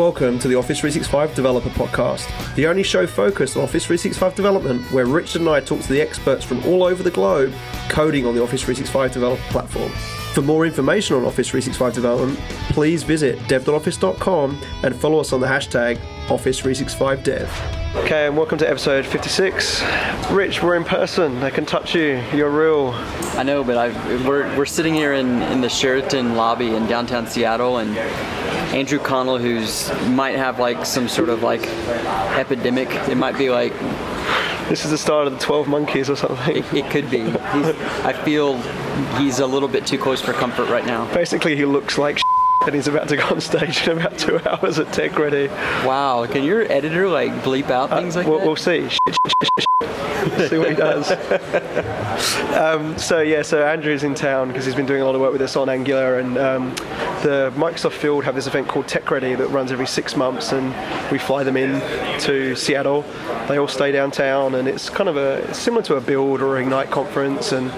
Welcome 0.00 0.38
to 0.38 0.48
the 0.48 0.54
Office 0.54 0.80
365 0.80 1.34
Developer 1.34 1.68
Podcast, 1.68 2.54
the 2.54 2.66
only 2.66 2.82
show 2.82 3.06
focused 3.06 3.58
on 3.58 3.64
Office 3.64 3.84
365 3.84 4.34
development 4.34 4.90
where 4.92 5.04
Richard 5.04 5.42
and 5.42 5.50
I 5.50 5.60
talk 5.60 5.82
to 5.82 5.92
the 5.92 6.00
experts 6.00 6.42
from 6.42 6.64
all 6.64 6.84
over 6.84 7.02
the 7.02 7.10
globe 7.10 7.52
coding 7.90 8.24
on 8.24 8.34
the 8.34 8.42
Office 8.42 8.62
365 8.62 9.12
developer 9.12 9.42
platform. 9.50 9.92
For 10.32 10.40
more 10.40 10.64
information 10.64 11.16
on 11.16 11.26
Office 11.26 11.50
365 11.50 11.92
development, 11.92 12.38
please 12.70 13.02
visit 13.02 13.46
dev.office.com 13.46 14.58
and 14.84 14.96
follow 14.96 15.20
us 15.20 15.34
on 15.34 15.40
the 15.42 15.46
hashtag 15.46 16.00
Office365Dev. 16.30 17.48
Okay, 18.04 18.28
and 18.28 18.36
welcome 18.36 18.56
to 18.58 18.68
episode 18.68 19.04
56. 19.04 19.82
Rich, 20.30 20.62
we're 20.62 20.76
in 20.76 20.84
person. 20.84 21.42
I 21.42 21.50
can 21.50 21.66
touch 21.66 21.92
you. 21.92 22.22
You're 22.32 22.50
real. 22.50 22.92
I 23.36 23.42
know, 23.42 23.64
but 23.64 23.76
I've, 23.76 24.24
we're, 24.24 24.56
we're 24.56 24.64
sitting 24.64 24.94
here 24.94 25.14
in, 25.14 25.42
in 25.42 25.60
the 25.60 25.68
Sheraton 25.68 26.36
lobby 26.36 26.76
in 26.76 26.86
downtown 26.86 27.26
Seattle, 27.26 27.78
and 27.78 27.98
Andrew 28.72 29.00
Connell, 29.00 29.38
who's 29.38 29.90
might 30.06 30.36
have 30.36 30.60
like 30.60 30.86
some 30.86 31.08
sort 31.08 31.30
of 31.30 31.42
like 31.42 31.66
epidemic. 32.38 32.88
It 33.08 33.16
might 33.16 33.36
be 33.36 33.50
like 33.50 33.72
This 34.68 34.84
is 34.84 34.92
the 34.92 34.98
start 34.98 35.26
of 35.26 35.32
the 35.32 35.40
12 35.40 35.66
Monkeys 35.66 36.08
or 36.08 36.14
something. 36.14 36.58
it, 36.58 36.72
it 36.72 36.90
could 36.92 37.10
be. 37.10 37.22
He's, 37.24 37.34
I 38.04 38.12
feel 38.12 38.56
he's 39.18 39.40
a 39.40 39.46
little 39.46 39.68
bit 39.68 39.84
too 39.84 39.98
close 39.98 40.20
for 40.20 40.32
comfort 40.32 40.68
right 40.68 40.86
now. 40.86 41.12
Basically, 41.12 41.56
he 41.56 41.64
looks 41.64 41.98
like 41.98 42.20
and 42.66 42.74
he's 42.74 42.88
about 42.88 43.08
to 43.08 43.16
go 43.16 43.24
on 43.24 43.40
stage 43.40 43.86
in 43.88 43.98
about 43.98 44.18
two 44.18 44.38
hours 44.46 44.78
at 44.78 44.92
Tech 44.92 45.18
Ready. 45.18 45.48
Wow, 45.86 46.26
can 46.26 46.44
your 46.44 46.70
editor 46.70 47.08
like 47.08 47.32
bleep 47.42 47.70
out 47.70 47.90
things 47.90 48.16
like 48.16 48.26
we'll, 48.26 48.38
that? 48.38 48.46
we'll 48.46 48.56
see. 48.56 48.88
see 50.48 50.58
what 50.58 50.68
he 50.68 50.76
does. 50.76 51.10
um, 52.56 52.98
so 52.98 53.20
yeah, 53.20 53.42
so 53.42 53.66
Andrew's 53.66 54.04
in 54.04 54.14
town 54.14 54.48
because 54.48 54.66
he's 54.66 54.74
been 54.74 54.86
doing 54.86 55.00
a 55.00 55.04
lot 55.04 55.14
of 55.14 55.20
work 55.20 55.32
with 55.32 55.40
us 55.40 55.56
on 55.56 55.70
Angular, 55.70 56.18
and 56.18 56.36
um, 56.36 56.74
the 57.22 57.52
Microsoft 57.56 57.92
Field 57.92 58.24
have 58.24 58.34
this 58.34 58.46
event 58.46 58.68
called 58.68 58.86
Tech 58.86 59.10
Ready 59.10 59.34
that 59.34 59.48
runs 59.48 59.72
every 59.72 59.86
six 59.86 60.14
months, 60.14 60.52
and 60.52 60.74
we 61.10 61.18
fly 61.18 61.42
them 61.42 61.56
in 61.56 61.80
to 62.20 62.54
Seattle. 62.54 63.02
They 63.48 63.58
all 63.58 63.68
stay 63.68 63.90
downtown, 63.90 64.54
and 64.54 64.68
it's 64.68 64.90
kind 64.90 65.08
of 65.08 65.16
a 65.16 65.52
similar 65.54 65.82
to 65.84 65.96
a 65.96 66.00
Build 66.00 66.42
or 66.42 66.58
a 66.58 66.60
Ignite 66.60 66.90
conference, 66.90 67.52
and 67.52 67.70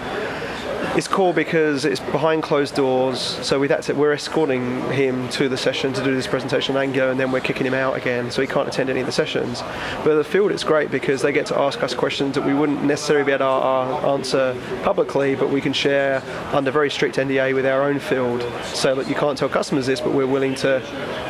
it's 0.95 1.09
cool 1.09 1.33
because 1.33 1.87
it's 1.87 2.01
behind 2.01 2.43
closed 2.43 2.75
doors. 2.75 3.19
So 3.19 3.59
with 3.59 3.71
that 3.71 3.83
said, 3.85 3.97
we're 3.97 4.13
escorting 4.13 4.83
him 4.91 5.27
to 5.31 5.49
the 5.49 5.57
session 5.57 5.95
to 5.95 6.05
do 6.05 6.15
this 6.15 6.27
presentation 6.27 6.77
on 6.77 6.83
Angular, 6.83 7.11
and 7.11 7.19
then 7.19 7.33
we're 7.33 7.41
kicking 7.41 7.67
him 7.67 7.73
out 7.73 7.97
again, 7.97 8.31
so 8.31 8.43
he 8.43 8.47
can't 8.47 8.69
attend 8.69 8.91
any 8.91 9.01
of 9.01 9.07
the 9.07 9.13
sessions. 9.13 9.63
But 10.05 10.17
the 10.17 10.25
field, 10.25 10.53
it's 10.53 10.65
great 10.65 10.91
because 10.91 11.23
they 11.23 11.33
get 11.33 11.47
to 11.47 11.59
ask 11.59 11.83
us 11.83 11.95
questions 11.95 12.35
that 12.35 12.45
we 12.45 12.53
wouldn't 12.53 12.85
necessarily 12.85 13.25
be 13.25 13.33
able 13.33 13.39
to 13.39 13.45
uh, 13.47 14.13
answer 14.15 14.55
publicly, 14.83 15.35
but 15.35 15.49
we 15.49 15.63
can 15.63 15.73
share 15.73 16.23
under 16.53 16.71
very 16.71 16.91
strict 16.91 17.17
NDA 17.17 17.55
with 17.55 17.65
our 17.65 17.85
own 17.85 17.99
field, 17.99 18.43
so 18.63 18.95
that 18.95 19.09
you 19.09 19.15
can't 19.15 19.39
tell 19.39 19.49
customers 19.49 19.87
this, 19.87 20.01
but 20.01 20.13
we're 20.13 20.27
willing 20.27 20.55
to, 20.57 20.83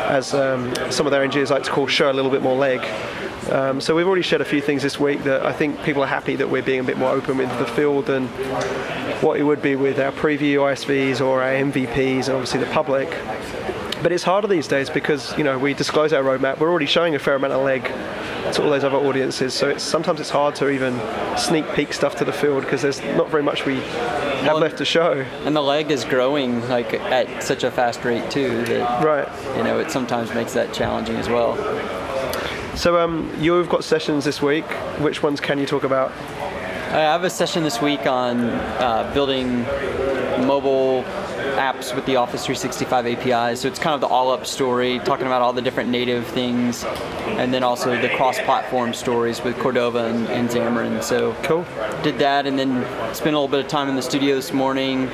as 0.08 0.34
um, 0.34 0.74
some 0.90 1.06
of 1.06 1.12
their 1.12 1.22
engineers 1.22 1.50
like 1.50 1.62
to 1.62 1.70
call, 1.70 1.86
show 1.86 2.10
a 2.10 2.14
little 2.14 2.32
bit 2.32 2.42
more 2.42 2.56
leg. 2.56 2.80
Um, 3.50 3.80
so 3.80 3.94
we've 3.96 4.06
already 4.06 4.22
shared 4.22 4.40
a 4.40 4.44
few 4.46 4.60
things 4.60 4.82
this 4.82 4.98
week 5.00 5.24
that 5.24 5.44
I 5.44 5.52
think 5.52 5.82
people 5.82 6.02
are 6.02 6.06
happy 6.06 6.36
that 6.36 6.48
we're 6.48 6.62
being 6.62 6.80
a 6.80 6.84
bit 6.84 6.96
more 6.96 7.10
open 7.10 7.36
with 7.38 7.48
the 7.58 7.66
field 7.66 8.06
than 8.06 8.28
what 9.20 9.38
it 9.38 9.42
would 9.42 9.60
be 9.60 9.74
with 9.76 9.98
our 9.98 10.12
preview 10.12 10.58
ISVs 10.58 11.20
or 11.20 11.42
our 11.42 11.50
MVPs 11.52 12.26
and 12.26 12.30
obviously 12.30 12.60
the 12.60 12.66
public. 12.66 13.10
But 14.02 14.10
it's 14.12 14.24
harder 14.24 14.48
these 14.48 14.66
days 14.68 14.90
because 14.90 15.36
you 15.38 15.44
know 15.44 15.58
we 15.58 15.74
disclose 15.74 16.12
our 16.12 16.22
roadmap. 16.22 16.58
We're 16.58 16.70
already 16.70 16.86
showing 16.86 17.14
a 17.14 17.18
fair 17.18 17.34
amount 17.36 17.52
of 17.52 17.64
leg 17.64 17.84
to 18.54 18.62
all 18.64 18.70
those 18.70 18.82
other 18.84 18.96
audiences. 18.96 19.54
So 19.54 19.68
it's 19.70 19.82
sometimes 19.84 20.18
it's 20.20 20.30
hard 20.30 20.54
to 20.56 20.68
even 20.70 20.98
sneak 21.38 21.68
peek 21.74 21.92
stuff 21.92 22.16
to 22.16 22.24
the 22.24 22.32
field 22.32 22.64
because 22.64 22.82
there's 22.82 23.00
not 23.16 23.30
very 23.30 23.42
much 23.44 23.64
we 23.64 23.76
have 23.76 24.54
Well, 24.54 24.58
left 24.58 24.78
to 24.78 24.84
show. 24.84 25.24
and 25.44 25.54
the 25.54 25.62
leg 25.62 25.92
is 25.92 26.04
growing 26.04 26.68
like 26.68 26.94
at 26.94 27.44
such 27.44 27.62
a 27.62 27.70
fast 27.70 28.04
rate 28.04 28.28
too 28.28 28.64
that 28.64 29.04
Right. 29.04 29.28
you 29.56 29.62
know 29.62 29.78
it 29.78 29.90
sometimes 29.92 30.34
makes 30.34 30.52
that 30.54 30.72
challenging 30.72 31.14
as 31.16 31.28
well. 31.28 31.52
So 32.74 32.98
um, 32.98 33.30
you've 33.38 33.68
got 33.68 33.84
sessions 33.84 34.24
this 34.24 34.40
week. 34.40 34.64
Which 34.98 35.22
ones 35.22 35.40
can 35.40 35.58
you 35.58 35.66
talk 35.66 35.84
about? 35.84 36.10
I 36.90 37.00
have 37.00 37.22
a 37.24 37.30
session 37.30 37.62
this 37.62 37.82
week 37.82 38.06
on 38.06 38.40
uh, 38.40 39.10
building 39.12 39.62
mobile 40.46 41.04
apps 41.52 41.94
with 41.94 42.04
the 42.06 42.16
Office 42.16 42.44
365 42.46 43.06
APIs. 43.06 43.60
So 43.60 43.68
it's 43.68 43.78
kind 43.78 43.94
of 43.94 44.00
the 44.00 44.06
all-up 44.06 44.46
story, 44.46 44.98
talking 45.00 45.26
about 45.26 45.42
all 45.42 45.52
the 45.52 45.62
different 45.62 45.90
native 45.90 46.26
things, 46.28 46.84
and 46.84 47.52
then 47.52 47.62
also 47.62 48.00
the 48.00 48.08
cross-platform 48.10 48.94
stories 48.94 49.42
with 49.42 49.58
Cordova 49.58 50.06
and, 50.06 50.26
and 50.28 50.48
Xamarin. 50.48 51.02
So 51.02 51.34
Cool. 51.42 51.64
did 52.02 52.18
that, 52.18 52.46
and 52.46 52.58
then 52.58 52.82
spent 53.14 53.34
a 53.34 53.38
little 53.38 53.48
bit 53.48 53.60
of 53.60 53.68
time 53.68 53.88
in 53.88 53.96
the 53.96 54.02
studio 54.02 54.34
this 54.34 54.52
morning, 54.52 55.08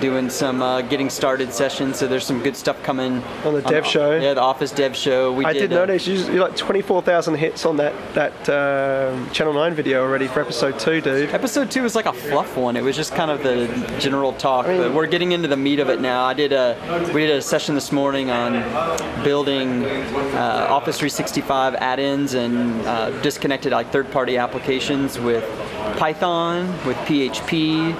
doing 0.00 0.30
some 0.30 0.62
uh, 0.62 0.82
getting 0.82 1.10
started 1.10 1.52
sessions. 1.52 1.98
So 1.98 2.06
there's 2.06 2.24
some 2.26 2.42
good 2.42 2.56
stuff 2.56 2.82
coming 2.82 3.22
On 3.44 3.54
the 3.54 3.62
dev 3.62 3.86
show? 3.86 4.18
Yeah, 4.18 4.34
the 4.34 4.40
Office 4.42 4.70
Dev 4.72 4.94
Show. 4.96 5.32
We 5.32 5.44
I 5.44 5.52
did 5.52 5.72
uh, 5.72 5.76
notice 5.76 6.06
you 6.06 6.14
you 6.32 6.40
like 6.40 6.56
24,000 6.56 7.34
hits 7.36 7.64
on 7.66 7.76
that 7.78 7.94
that 8.14 8.32
um, 8.48 9.30
Channel 9.30 9.54
9 9.54 9.74
video 9.74 10.02
already 10.02 10.26
for 10.28 10.40
episode 10.40 10.78
two, 10.78 11.00
dude. 11.00 11.30
Episode 11.30 11.70
two 11.70 11.82
was 11.82 11.94
like 11.94 12.06
a 12.06 12.12
fluff 12.12 12.56
one. 12.56 12.76
It 12.76 12.82
was 12.82 12.96
just 12.96 13.14
kind 13.14 13.30
of 13.30 13.42
the 13.42 13.66
general 13.98 14.32
talk. 14.34 14.66
mean- 14.66 14.78
but 14.78 14.92
we're 14.94 15.06
getting 15.06 15.32
into 15.32 15.48
the 15.48 15.56
meat 15.56 15.77
of 15.80 15.88
it 15.88 16.00
now. 16.00 16.24
I 16.24 16.34
did 16.34 16.52
a 16.52 16.76
we 17.14 17.26
did 17.26 17.36
a 17.36 17.42
session 17.42 17.74
this 17.74 17.92
morning 17.92 18.30
on 18.30 18.52
building 19.24 19.84
uh, 19.84 20.66
Office 20.70 20.98
365 20.98 21.74
add-ins 21.74 22.34
and 22.34 22.80
uh, 22.86 23.10
disconnected 23.22 23.72
like 23.72 23.90
third-party 23.90 24.36
applications 24.36 25.18
with 25.18 25.44
Python, 25.98 26.68
with 26.86 26.96
PHP. 26.98 27.94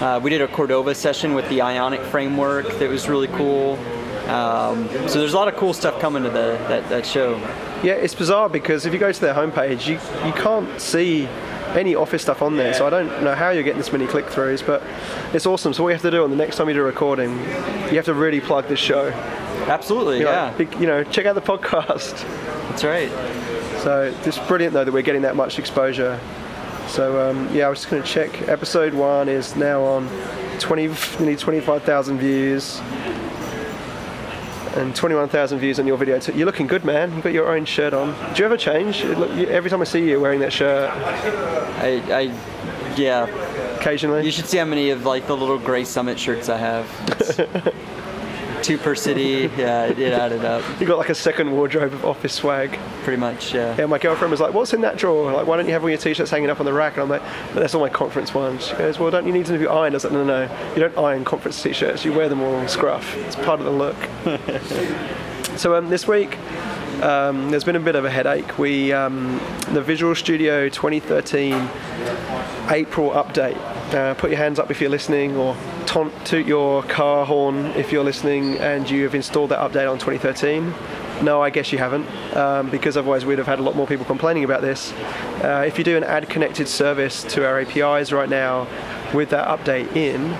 Uh, 0.00 0.20
we 0.22 0.30
did 0.30 0.40
a 0.40 0.48
Cordova 0.48 0.94
session 0.94 1.34
with 1.34 1.48
the 1.48 1.60
Ionic 1.60 2.00
framework 2.02 2.66
that 2.78 2.88
was 2.88 3.08
really 3.08 3.28
cool. 3.28 3.78
Um, 4.28 4.88
so 5.08 5.18
there's 5.18 5.32
a 5.32 5.36
lot 5.36 5.48
of 5.48 5.56
cool 5.56 5.72
stuff 5.72 6.00
coming 6.00 6.22
to 6.22 6.28
the 6.28 6.58
that, 6.68 6.88
that 6.90 7.06
show. 7.06 7.36
Yeah, 7.82 7.94
it's 7.94 8.14
bizarre 8.14 8.48
because 8.48 8.84
if 8.84 8.92
you 8.92 8.98
go 8.98 9.10
to 9.10 9.20
their 9.20 9.34
homepage, 9.34 9.86
you 9.86 9.94
you 10.26 10.32
can't 10.34 10.80
see 10.80 11.28
any 11.76 11.94
Office 11.94 12.22
stuff 12.22 12.42
on 12.42 12.56
there. 12.56 12.72
So 12.74 12.86
I 12.86 12.90
don't 12.90 13.22
know 13.22 13.34
how 13.34 13.50
you're 13.50 13.62
getting 13.62 13.78
this 13.78 13.92
many 13.92 14.06
click-throughs, 14.06 14.66
but 14.66 14.82
it's 15.34 15.46
awesome. 15.46 15.72
So 15.72 15.82
what 15.82 15.90
you 15.90 15.94
have 15.94 16.02
to 16.02 16.10
do 16.10 16.24
on 16.24 16.30
the 16.30 16.36
next 16.36 16.56
time 16.56 16.68
you 16.68 16.74
do 16.74 16.80
a 16.80 16.84
recording, 16.84 17.30
you 17.38 17.96
have 17.96 18.04
to 18.06 18.14
really 18.14 18.40
plug 18.40 18.66
this 18.68 18.78
show. 18.78 19.08
Absolutely, 19.68 20.18
You 20.18 20.24
know, 20.24 20.30
yeah, 20.58 20.78
you 20.80 20.86
know, 20.86 21.04
check 21.04 21.26
out 21.26 21.34
the 21.34 21.40
podcast. 21.42 22.12
that's 22.70 22.84
right. 22.84 23.10
So 23.82 24.12
it's 24.24 24.38
brilliant 24.38 24.72
though 24.74 24.84
that 24.84 24.92
we're 24.92 25.02
getting 25.02 25.22
that 25.22 25.36
much 25.36 25.58
exposure. 25.58 26.18
So 26.88 27.30
um, 27.30 27.54
yeah, 27.54 27.66
I 27.66 27.68
was 27.68 27.80
just 27.80 27.90
going 27.90 28.02
to 28.02 28.08
check. 28.08 28.48
Episode 28.48 28.94
one 28.94 29.28
is 29.28 29.56
now 29.56 29.82
on 29.84 30.08
20, 30.58 30.88
nearly 31.20 31.36
25,000 31.36 32.18
views. 32.18 32.80
And 34.76 34.94
21,000 34.94 35.58
views 35.58 35.78
on 35.80 35.86
your 35.86 35.96
video. 35.96 36.20
So 36.20 36.32
you're 36.32 36.46
looking 36.46 36.66
good, 36.66 36.84
man. 36.84 37.12
You've 37.14 37.24
got 37.24 37.32
your 37.32 37.48
own 37.54 37.64
shirt 37.64 37.92
on. 37.94 38.12
Do 38.34 38.40
you 38.40 38.44
ever 38.44 38.56
change? 38.56 39.02
Look- 39.04 39.30
Every 39.48 39.70
time 39.70 39.80
I 39.80 39.84
see 39.84 40.08
you 40.08 40.20
wearing 40.20 40.40
that 40.40 40.52
shirt, 40.52 40.90
I, 40.90 42.02
I 42.10 42.94
yeah, 42.96 43.24
occasionally. 43.78 44.24
You 44.24 44.30
should 44.30 44.46
see 44.46 44.58
how 44.58 44.64
many 44.64 44.90
of 44.90 45.04
like 45.04 45.26
the 45.26 45.36
little 45.36 45.58
gray 45.58 45.84
summit 45.84 46.18
shirts 46.18 46.48
I 46.48 46.56
have. 46.58 47.74
Two 48.68 48.76
per 48.76 48.94
city. 48.94 49.50
Yeah, 49.56 49.86
it, 49.86 49.98
it 49.98 50.12
added 50.12 50.44
up 50.44 50.62
You 50.78 50.86
got 50.86 50.98
like 50.98 51.08
a 51.08 51.14
second 51.14 51.52
wardrobe 51.52 51.94
of 51.94 52.04
office 52.04 52.34
swag. 52.34 52.78
pretty 53.02 53.18
much. 53.18 53.54
Yeah. 53.54 53.74
Yeah, 53.78 53.86
my 53.86 53.96
girlfriend 53.96 54.30
was 54.30 54.40
like, 54.40 54.52
"What's 54.52 54.74
in 54.74 54.82
that 54.82 54.98
drawer? 54.98 55.32
Like, 55.32 55.46
why 55.46 55.56
don't 55.56 55.64
you 55.64 55.72
have 55.72 55.82
all 55.82 55.88
your 55.88 55.96
t-shirts 55.96 56.30
hanging 56.30 56.50
up 56.50 56.60
on 56.60 56.66
the 56.66 56.72
rack?" 56.74 56.92
And 56.92 57.02
I'm 57.02 57.08
like, 57.08 57.22
"But 57.54 57.60
that's 57.60 57.74
all 57.74 57.80
my 57.80 57.88
conference 57.88 58.34
ones." 58.34 58.66
She 58.66 58.74
goes, 58.74 58.98
"Well, 58.98 59.10
don't 59.10 59.26
you 59.26 59.32
need 59.32 59.46
them 59.46 59.54
to 59.54 59.58
be 59.58 59.66
ironed?" 59.66 59.94
I 59.94 59.96
was 59.96 60.04
like, 60.04 60.12
"No, 60.12 60.22
no, 60.22 60.46
no. 60.46 60.74
You 60.74 60.80
don't 60.80 60.98
iron 60.98 61.24
conference 61.24 61.62
t-shirts. 61.62 62.04
You 62.04 62.12
wear 62.12 62.28
them 62.28 62.42
all 62.42 62.68
scruff. 62.68 63.16
It's 63.16 63.36
part 63.36 63.58
of 63.58 63.64
the 63.64 63.72
look." 63.72 63.96
so 65.56 65.74
um, 65.74 65.88
this 65.88 66.06
week, 66.06 66.36
um, 67.02 67.50
there's 67.50 67.64
been 67.64 67.76
a 67.76 67.80
bit 67.80 67.94
of 67.96 68.04
a 68.04 68.10
headache. 68.10 68.58
We 68.58 68.92
um, 68.92 69.40
the 69.72 69.80
Visual 69.80 70.14
Studio 70.14 70.68
2013 70.68 71.54
April 72.68 73.12
update. 73.12 73.56
Uh, 73.94 74.12
put 74.12 74.28
your 74.28 74.38
hands 74.38 74.58
up 74.58 74.70
if 74.70 74.78
you're 74.82 74.90
listening, 74.90 75.36
or 75.36 75.56
taunt, 75.88 76.12
toot 76.26 76.46
your 76.46 76.82
car 76.82 77.24
horn 77.24 77.64
if 77.68 77.90
you're 77.90 78.04
listening 78.04 78.58
and 78.58 78.88
you 78.90 79.04
have 79.04 79.14
installed 79.14 79.50
that 79.50 79.58
update 79.58 79.90
on 79.90 79.98
2013. 79.98 80.74
No, 81.24 81.42
I 81.42 81.48
guess 81.48 81.72
you 81.72 81.78
haven't, 81.78 82.06
um, 82.36 82.68
because 82.68 82.98
otherwise 82.98 83.24
we'd 83.24 83.38
have 83.38 83.46
had 83.46 83.58
a 83.58 83.62
lot 83.62 83.74
more 83.74 83.86
people 83.86 84.04
complaining 84.04 84.44
about 84.44 84.60
this. 84.60 84.92
Uh, 85.42 85.64
if 85.66 85.78
you 85.78 85.84
do 85.84 85.96
an 85.96 86.04
add 86.04 86.28
connected 86.28 86.68
service 86.68 87.24
to 87.24 87.46
our 87.46 87.58
APIs 87.60 88.12
right 88.12 88.28
now 88.28 88.68
with 89.14 89.30
that 89.30 89.48
update 89.48 89.96
in, 89.96 90.34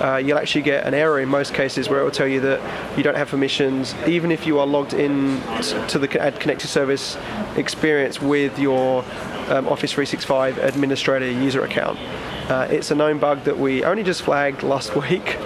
uh, 0.00 0.16
you'll 0.16 0.38
actually 0.38 0.62
get 0.62 0.86
an 0.86 0.94
error 0.94 1.20
in 1.20 1.28
most 1.28 1.52
cases 1.52 1.88
where 1.88 2.00
it 2.00 2.04
will 2.04 2.10
tell 2.12 2.28
you 2.28 2.40
that 2.40 2.96
you 2.96 3.02
don't 3.02 3.16
have 3.16 3.28
permissions, 3.28 3.94
even 4.06 4.30
if 4.30 4.46
you 4.46 4.60
are 4.60 4.66
logged 4.66 4.94
in 4.94 5.40
to 5.88 5.98
the 5.98 6.20
Add 6.20 6.38
Connected 6.38 6.68
Service 6.68 7.18
experience 7.56 8.22
with 8.22 8.56
your 8.56 9.04
um, 9.48 9.66
Office 9.66 9.92
365 9.92 10.58
administrator 10.58 11.28
user 11.28 11.64
account. 11.64 11.98
Uh, 12.52 12.66
it's 12.66 12.90
a 12.90 12.94
known 12.94 13.18
bug 13.18 13.42
that 13.44 13.58
we 13.58 13.82
only 13.82 14.02
just 14.02 14.20
flagged 14.20 14.62
last 14.62 14.94
week. 15.08 15.38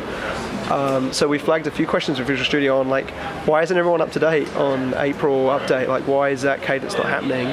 Um, 0.72 1.12
so 1.12 1.28
we 1.28 1.38
flagged 1.38 1.68
a 1.68 1.70
few 1.70 1.86
questions 1.86 2.18
with 2.18 2.26
Visual 2.26 2.44
Studio 2.44 2.80
on 2.80 2.88
like, 2.88 3.08
why 3.46 3.62
isn't 3.62 3.78
everyone 3.78 4.00
up 4.00 4.10
to 4.10 4.18
date 4.18 4.52
on 4.56 4.92
April 4.94 5.46
update? 5.46 5.86
Like, 5.86 6.08
why 6.08 6.30
is 6.30 6.42
that 6.42 6.62
cadence 6.62 6.94
not 6.94 7.06
happening? 7.06 7.46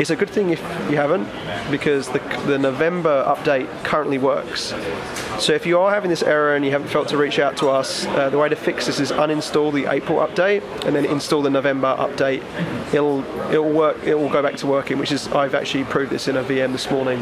It's 0.00 0.10
a 0.10 0.14
good 0.14 0.30
thing 0.30 0.50
if 0.50 0.60
you 0.88 0.96
haven't, 0.96 1.28
because 1.68 2.08
the, 2.10 2.20
the 2.46 2.60
November 2.60 3.24
update 3.24 3.66
currently 3.82 4.18
works. 4.18 4.72
So 5.40 5.52
if 5.52 5.66
you 5.66 5.80
are 5.80 5.92
having 5.92 6.08
this 6.08 6.22
error 6.22 6.54
and 6.54 6.64
you 6.64 6.70
haven't 6.70 6.86
felt 6.86 7.08
to 7.08 7.16
reach 7.16 7.40
out 7.40 7.56
to 7.56 7.70
us, 7.70 8.06
uh, 8.06 8.30
the 8.30 8.38
way 8.38 8.48
to 8.48 8.56
fix 8.56 8.86
this 8.86 9.00
is 9.00 9.10
uninstall 9.10 9.72
the 9.72 9.86
April 9.92 10.18
update 10.18 10.62
and 10.86 10.94
then 10.94 11.06
install 11.06 11.42
the 11.42 11.50
November 11.50 11.96
update. 11.98 12.44
It'll 12.94 13.24
it'll 13.50 13.72
work. 13.72 14.04
It 14.04 14.14
will 14.14 14.30
go 14.30 14.42
back 14.42 14.54
to 14.58 14.68
working, 14.68 14.98
which 14.98 15.10
is 15.10 15.26
I've 15.28 15.56
actually 15.56 15.82
proved 15.84 16.12
this 16.12 16.28
in 16.28 16.36
a 16.36 16.44
VM 16.44 16.70
this 16.70 16.88
morning. 16.88 17.20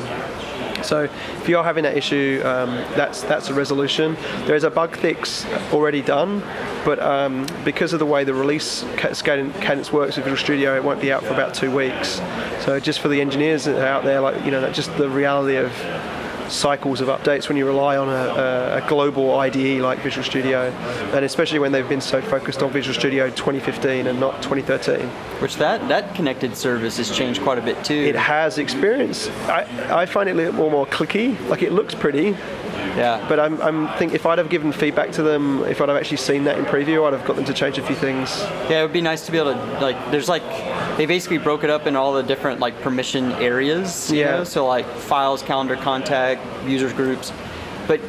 So 0.82 1.04
if 1.04 1.48
you 1.48 1.58
are 1.58 1.64
having 1.64 1.84
that 1.84 1.96
issue, 1.96 2.42
um, 2.44 2.70
that's 2.96 3.22
that's 3.22 3.48
a 3.48 3.54
resolution. 3.54 4.16
There 4.46 4.56
is 4.56 4.64
a 4.64 4.70
bug 4.70 4.96
fix 4.96 5.46
already 5.72 6.02
done, 6.02 6.42
but 6.84 6.98
um, 7.00 7.46
because 7.64 7.92
of 7.92 7.98
the 7.98 8.06
way 8.06 8.24
the 8.24 8.34
release 8.34 8.84
cadence 8.96 9.92
works 9.92 10.16
with 10.16 10.24
Visual 10.24 10.36
Studio, 10.36 10.76
it 10.76 10.84
won't 10.84 11.00
be 11.00 11.12
out 11.12 11.22
for 11.24 11.32
about 11.32 11.54
two 11.54 11.74
weeks. 11.74 12.20
So 12.64 12.80
just 12.80 13.00
for 13.00 13.08
the 13.08 13.20
engineers 13.20 13.68
out 13.68 14.04
there, 14.04 14.20
like 14.20 14.44
you 14.44 14.50
know, 14.50 14.70
just 14.72 14.96
the 14.96 15.08
reality 15.08 15.56
of 15.56 15.72
cycles 16.50 17.00
of 17.00 17.08
updates 17.08 17.48
when 17.48 17.56
you 17.56 17.66
rely 17.66 17.96
on 17.96 18.08
a, 18.08 18.82
a, 18.82 18.88
global 18.88 19.38
IDE 19.38 19.80
like 19.80 19.98
Visual 20.00 20.24
Studio, 20.24 20.70
and 21.14 21.24
especially 21.24 21.58
when 21.58 21.72
they've 21.72 21.88
been 21.88 22.00
so 22.00 22.20
focused 22.20 22.62
on 22.62 22.70
Visual 22.70 22.94
Studio 22.94 23.30
2015 23.30 24.06
and 24.06 24.18
not 24.18 24.42
2013. 24.42 25.08
Which 25.40 25.56
that 25.56 25.86
that 25.88 26.14
connected 26.14 26.56
service 26.56 26.96
has 26.96 27.10
changed 27.10 27.42
quite 27.42 27.58
a 27.58 27.62
bit 27.62 27.82
too. 27.84 27.94
It 27.94 28.16
has 28.16 28.58
experience. 28.58 29.28
I, 29.48 30.02
I 30.02 30.06
find 30.06 30.28
it 30.28 30.32
a 30.32 30.34
little 30.34 30.54
more, 30.54 30.70
more 30.70 30.86
clicky. 30.86 31.38
Like 31.48 31.62
it 31.62 31.72
looks 31.72 31.94
pretty, 31.94 32.36
yeah. 32.96 33.24
But 33.28 33.40
I'm, 33.40 33.60
I'm 33.62 33.88
think 33.98 34.14
if 34.14 34.26
I'd 34.26 34.38
have 34.38 34.48
given 34.48 34.72
feedback 34.72 35.12
to 35.12 35.22
them, 35.22 35.64
if 35.64 35.80
I'd 35.80 35.88
have 35.88 35.98
actually 35.98 36.18
seen 36.18 36.44
that 36.44 36.58
in 36.58 36.64
preview, 36.64 37.06
I'd 37.06 37.12
have 37.12 37.26
got 37.26 37.36
them 37.36 37.44
to 37.44 37.54
change 37.54 37.78
a 37.78 37.82
few 37.82 37.96
things. 37.96 38.40
Yeah, 38.68 38.80
it 38.80 38.82
would 38.82 38.92
be 38.92 39.00
nice 39.00 39.26
to 39.26 39.32
be 39.32 39.38
able 39.38 39.54
to 39.54 39.80
like. 39.80 40.10
There's 40.10 40.28
like 40.28 40.42
they 41.00 41.06
basically 41.06 41.38
broke 41.38 41.64
it 41.64 41.70
up 41.70 41.86
in 41.86 41.96
all 41.96 42.12
the 42.12 42.22
different 42.22 42.60
like 42.60 42.78
permission 42.82 43.32
areas. 43.32 44.12
yeah. 44.12 44.32
Know? 44.32 44.44
So 44.44 44.66
like 44.66 44.84
files, 44.84 45.40
calendar, 45.40 45.74
contact, 45.74 46.42
users 46.68 46.92
groups, 46.92 47.32
but 47.86 48.02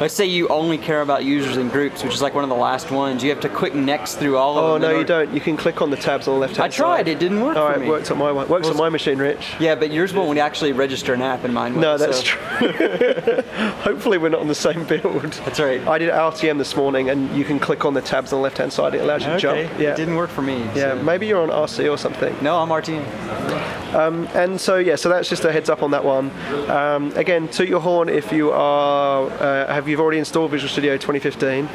let's 0.00 0.14
say 0.14 0.26
you 0.26 0.48
only 0.48 0.78
care 0.78 1.00
about 1.00 1.24
users 1.24 1.56
and 1.56 1.70
groups, 1.70 2.02
which 2.02 2.14
is 2.14 2.22
like 2.22 2.34
one 2.34 2.44
of 2.44 2.50
the 2.50 2.56
last 2.56 2.90
ones. 2.90 3.22
You 3.22 3.30
have 3.30 3.40
to 3.40 3.48
click 3.48 3.74
next 3.74 4.16
through 4.16 4.36
all 4.36 4.58
oh, 4.58 4.74
of 4.74 4.80
them. 4.80 4.90
Oh 4.90 4.92
no, 4.92 4.98
you 4.98 5.04
don't. 5.04 5.32
You 5.32 5.40
can 5.40 5.56
click 5.56 5.82
on 5.82 5.90
the 5.90 5.96
tabs 5.96 6.28
on 6.28 6.34
the 6.34 6.40
left 6.40 6.56
hand 6.56 6.72
side. 6.72 6.82
I 6.82 6.86
tried. 6.86 6.96
Side. 6.98 7.08
It 7.08 7.18
didn't 7.18 7.40
work. 7.42 7.56
Oh, 7.56 7.68
for 7.68 7.74
it 7.74 7.80
me. 7.80 7.88
works 7.88 8.10
on 8.10 8.18
my 8.18 8.32
one. 8.32 8.48
Works 8.48 8.64
well, 8.64 8.72
on 8.72 8.78
my 8.78 8.88
machine, 8.88 9.18
Rich. 9.18 9.54
Yeah, 9.60 9.74
but 9.74 9.90
yours 9.90 10.12
won't 10.12 10.38
actually 10.38 10.72
register 10.72 11.14
an 11.14 11.22
app 11.22 11.44
in 11.44 11.52
mine. 11.52 11.78
No, 11.80 11.98
that's 11.98 12.18
so. 12.18 12.24
true. 12.24 13.42
Hopefully, 13.82 14.18
we're 14.18 14.28
not 14.28 14.40
on 14.40 14.48
the 14.48 14.54
same 14.54 14.84
build. 14.84 15.32
That's 15.44 15.60
right. 15.60 15.86
I 15.86 15.98
did 15.98 16.10
RTM 16.10 16.58
this 16.58 16.76
morning, 16.76 17.10
and 17.10 17.34
you 17.36 17.44
can 17.44 17.58
click 17.58 17.84
on 17.84 17.94
the 17.94 18.02
tabs 18.02 18.32
on 18.32 18.38
the 18.38 18.42
left 18.42 18.58
hand 18.58 18.72
side. 18.72 18.94
It 18.94 19.02
allows 19.02 19.22
you 19.22 19.30
okay. 19.32 19.36
to 19.36 19.68
jump. 19.68 19.80
Yeah, 19.80 19.92
it 19.92 19.96
didn't 19.96 20.16
work 20.16 20.30
for 20.30 20.42
me. 20.42 20.58
Yeah, 20.74 20.92
so. 20.92 21.02
maybe 21.02 21.26
you're 21.26 21.42
on 21.42 21.50
RC 21.50 21.90
or 21.90 21.98
something. 21.98 22.36
No, 22.42 22.58
I'm 22.58 22.68
RTM. 22.68 23.75
Um, 23.96 24.28
and 24.34 24.60
so 24.60 24.76
yeah, 24.76 24.96
so 24.96 25.08
that's 25.08 25.28
just 25.28 25.44
a 25.44 25.52
heads 25.52 25.70
up 25.70 25.82
on 25.82 25.90
that 25.92 26.04
one. 26.04 26.30
Um, 26.68 27.12
again, 27.16 27.48
toot 27.48 27.68
your 27.68 27.80
horn 27.80 28.10
if 28.10 28.30
you 28.30 28.52
are 28.52 29.30
uh, 29.30 29.72
have 29.72 29.88
you've 29.88 30.00
already 30.00 30.18
installed 30.18 30.50
Visual 30.50 30.68
Studio 30.68 30.98
2015. 30.98 31.66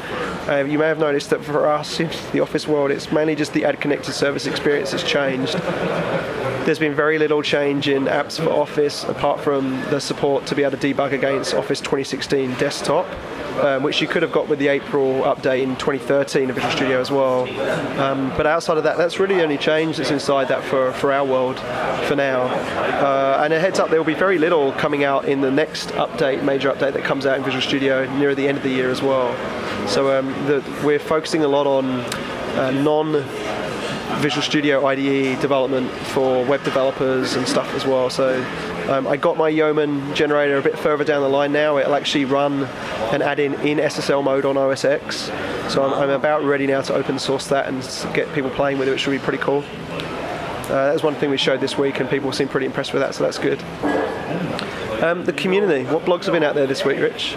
Uh, 0.48 0.64
you 0.68 0.78
may 0.78 0.86
have 0.86 0.98
noticed 0.98 1.30
that 1.30 1.44
for 1.44 1.66
us 1.66 1.98
in 1.98 2.08
the 2.32 2.38
office 2.38 2.68
world, 2.68 2.92
it's 2.92 3.10
mainly 3.10 3.34
just 3.34 3.52
the 3.52 3.64
add 3.64 3.80
connected 3.80 4.12
service 4.12 4.46
experience 4.46 4.92
that's 4.92 5.02
changed. 5.02 5.56
There's 6.64 6.78
been 6.78 6.94
very 6.94 7.18
little 7.18 7.42
change 7.42 7.88
in 7.88 8.04
apps 8.04 8.42
for 8.42 8.50
Office 8.50 9.04
apart 9.04 9.40
from 9.40 9.80
the 9.90 10.00
support 10.00 10.46
to 10.46 10.54
be 10.54 10.62
able 10.62 10.78
to 10.78 10.94
debug 10.94 11.12
against 11.12 11.54
Office 11.54 11.80
2016 11.80 12.54
desktop 12.54 13.06
um, 13.60 13.82
which 13.82 14.00
you 14.00 14.08
could 14.08 14.22
have 14.22 14.32
got 14.32 14.48
with 14.48 14.58
the 14.58 14.68
April 14.68 15.22
update 15.22 15.62
in 15.62 15.76
2013 15.76 16.48
of 16.48 16.56
Visual 16.56 16.72
Studio 16.72 17.00
as 17.00 17.10
well. 17.10 17.42
Um, 18.00 18.30
but 18.36 18.46
outside 18.46 18.78
of 18.78 18.84
that, 18.84 18.96
that's 18.96 19.18
really 19.18 19.36
the 19.36 19.42
only 19.42 19.58
change 19.58 19.98
that's 19.98 20.10
inside 20.10 20.48
that 20.48 20.64
for, 20.64 20.92
for 20.94 21.12
our 21.12 21.24
world 21.24 21.58
for 22.06 22.16
now. 22.16 22.42
Uh, 22.42 23.42
and 23.44 23.52
a 23.52 23.60
heads 23.60 23.78
up, 23.78 23.90
there 23.90 23.98
will 23.98 24.06
be 24.06 24.14
very 24.14 24.38
little 24.38 24.72
coming 24.72 25.04
out 25.04 25.26
in 25.26 25.40
the 25.40 25.50
next 25.50 25.90
update, 25.90 26.42
major 26.42 26.72
update 26.72 26.94
that 26.94 27.04
comes 27.04 27.26
out 27.26 27.36
in 27.36 27.44
Visual 27.44 27.62
Studio 27.62 28.10
near 28.16 28.34
the 28.34 28.46
end 28.46 28.56
of 28.56 28.64
the 28.64 28.70
year 28.70 28.90
as 28.90 29.02
well. 29.02 29.32
So 29.88 30.18
um, 30.18 30.28
the, 30.46 30.64
we're 30.84 30.98
focusing 30.98 31.44
a 31.44 31.48
lot 31.48 31.66
on 31.66 31.86
uh, 32.56 32.70
non 32.70 33.12
Visual 34.20 34.42
Studio 34.42 34.86
IDE 34.86 35.40
development 35.40 35.90
for 35.90 36.44
web 36.44 36.62
developers 36.64 37.34
and 37.34 37.46
stuff 37.46 37.72
as 37.74 37.86
well. 37.86 38.10
So 38.10 38.42
um, 38.88 39.06
I 39.06 39.16
got 39.16 39.36
my 39.36 39.48
Yeoman 39.48 40.14
generator 40.14 40.58
a 40.58 40.62
bit 40.62 40.78
further 40.78 41.04
down 41.04 41.22
the 41.22 41.28
line 41.28 41.52
now. 41.52 41.78
It'll 41.78 41.94
actually 41.94 42.24
run 42.24 42.64
and 43.12 43.22
add 43.22 43.38
in 43.38 43.54
in 43.54 43.78
SSL 43.78 44.22
mode 44.22 44.44
on 44.44 44.56
OS 44.56 44.84
X. 44.84 45.30
So 45.68 45.82
I'm, 45.84 45.94
I'm 45.94 46.10
about 46.10 46.44
ready 46.44 46.66
now 46.66 46.82
to 46.82 46.94
open 46.94 47.18
source 47.18 47.46
that 47.48 47.66
and 47.66 47.82
get 48.14 48.32
people 48.34 48.50
playing 48.50 48.78
with 48.78 48.88
it, 48.88 48.92
which 48.92 49.00
should 49.00 49.10
be 49.10 49.18
pretty 49.18 49.42
cool. 49.42 49.64
Uh, 50.70 50.98
one 51.00 51.14
thing 51.16 51.28
we 51.30 51.36
showed 51.36 51.60
this 51.60 51.76
week, 51.76 52.00
and 52.00 52.08
people 52.08 52.32
seem 52.32 52.48
pretty 52.48 52.66
impressed 52.66 52.92
with 52.92 53.02
that, 53.02 53.14
so 53.14 53.24
that's 53.24 53.38
good. 53.38 53.62
Um, 55.02 55.24
the 55.24 55.32
community. 55.32 55.84
What 55.84 56.04
blogs 56.04 56.24
have 56.24 56.32
been 56.32 56.44
out 56.44 56.54
there 56.54 56.66
this 56.66 56.84
week, 56.84 56.98
Rich? 56.98 57.36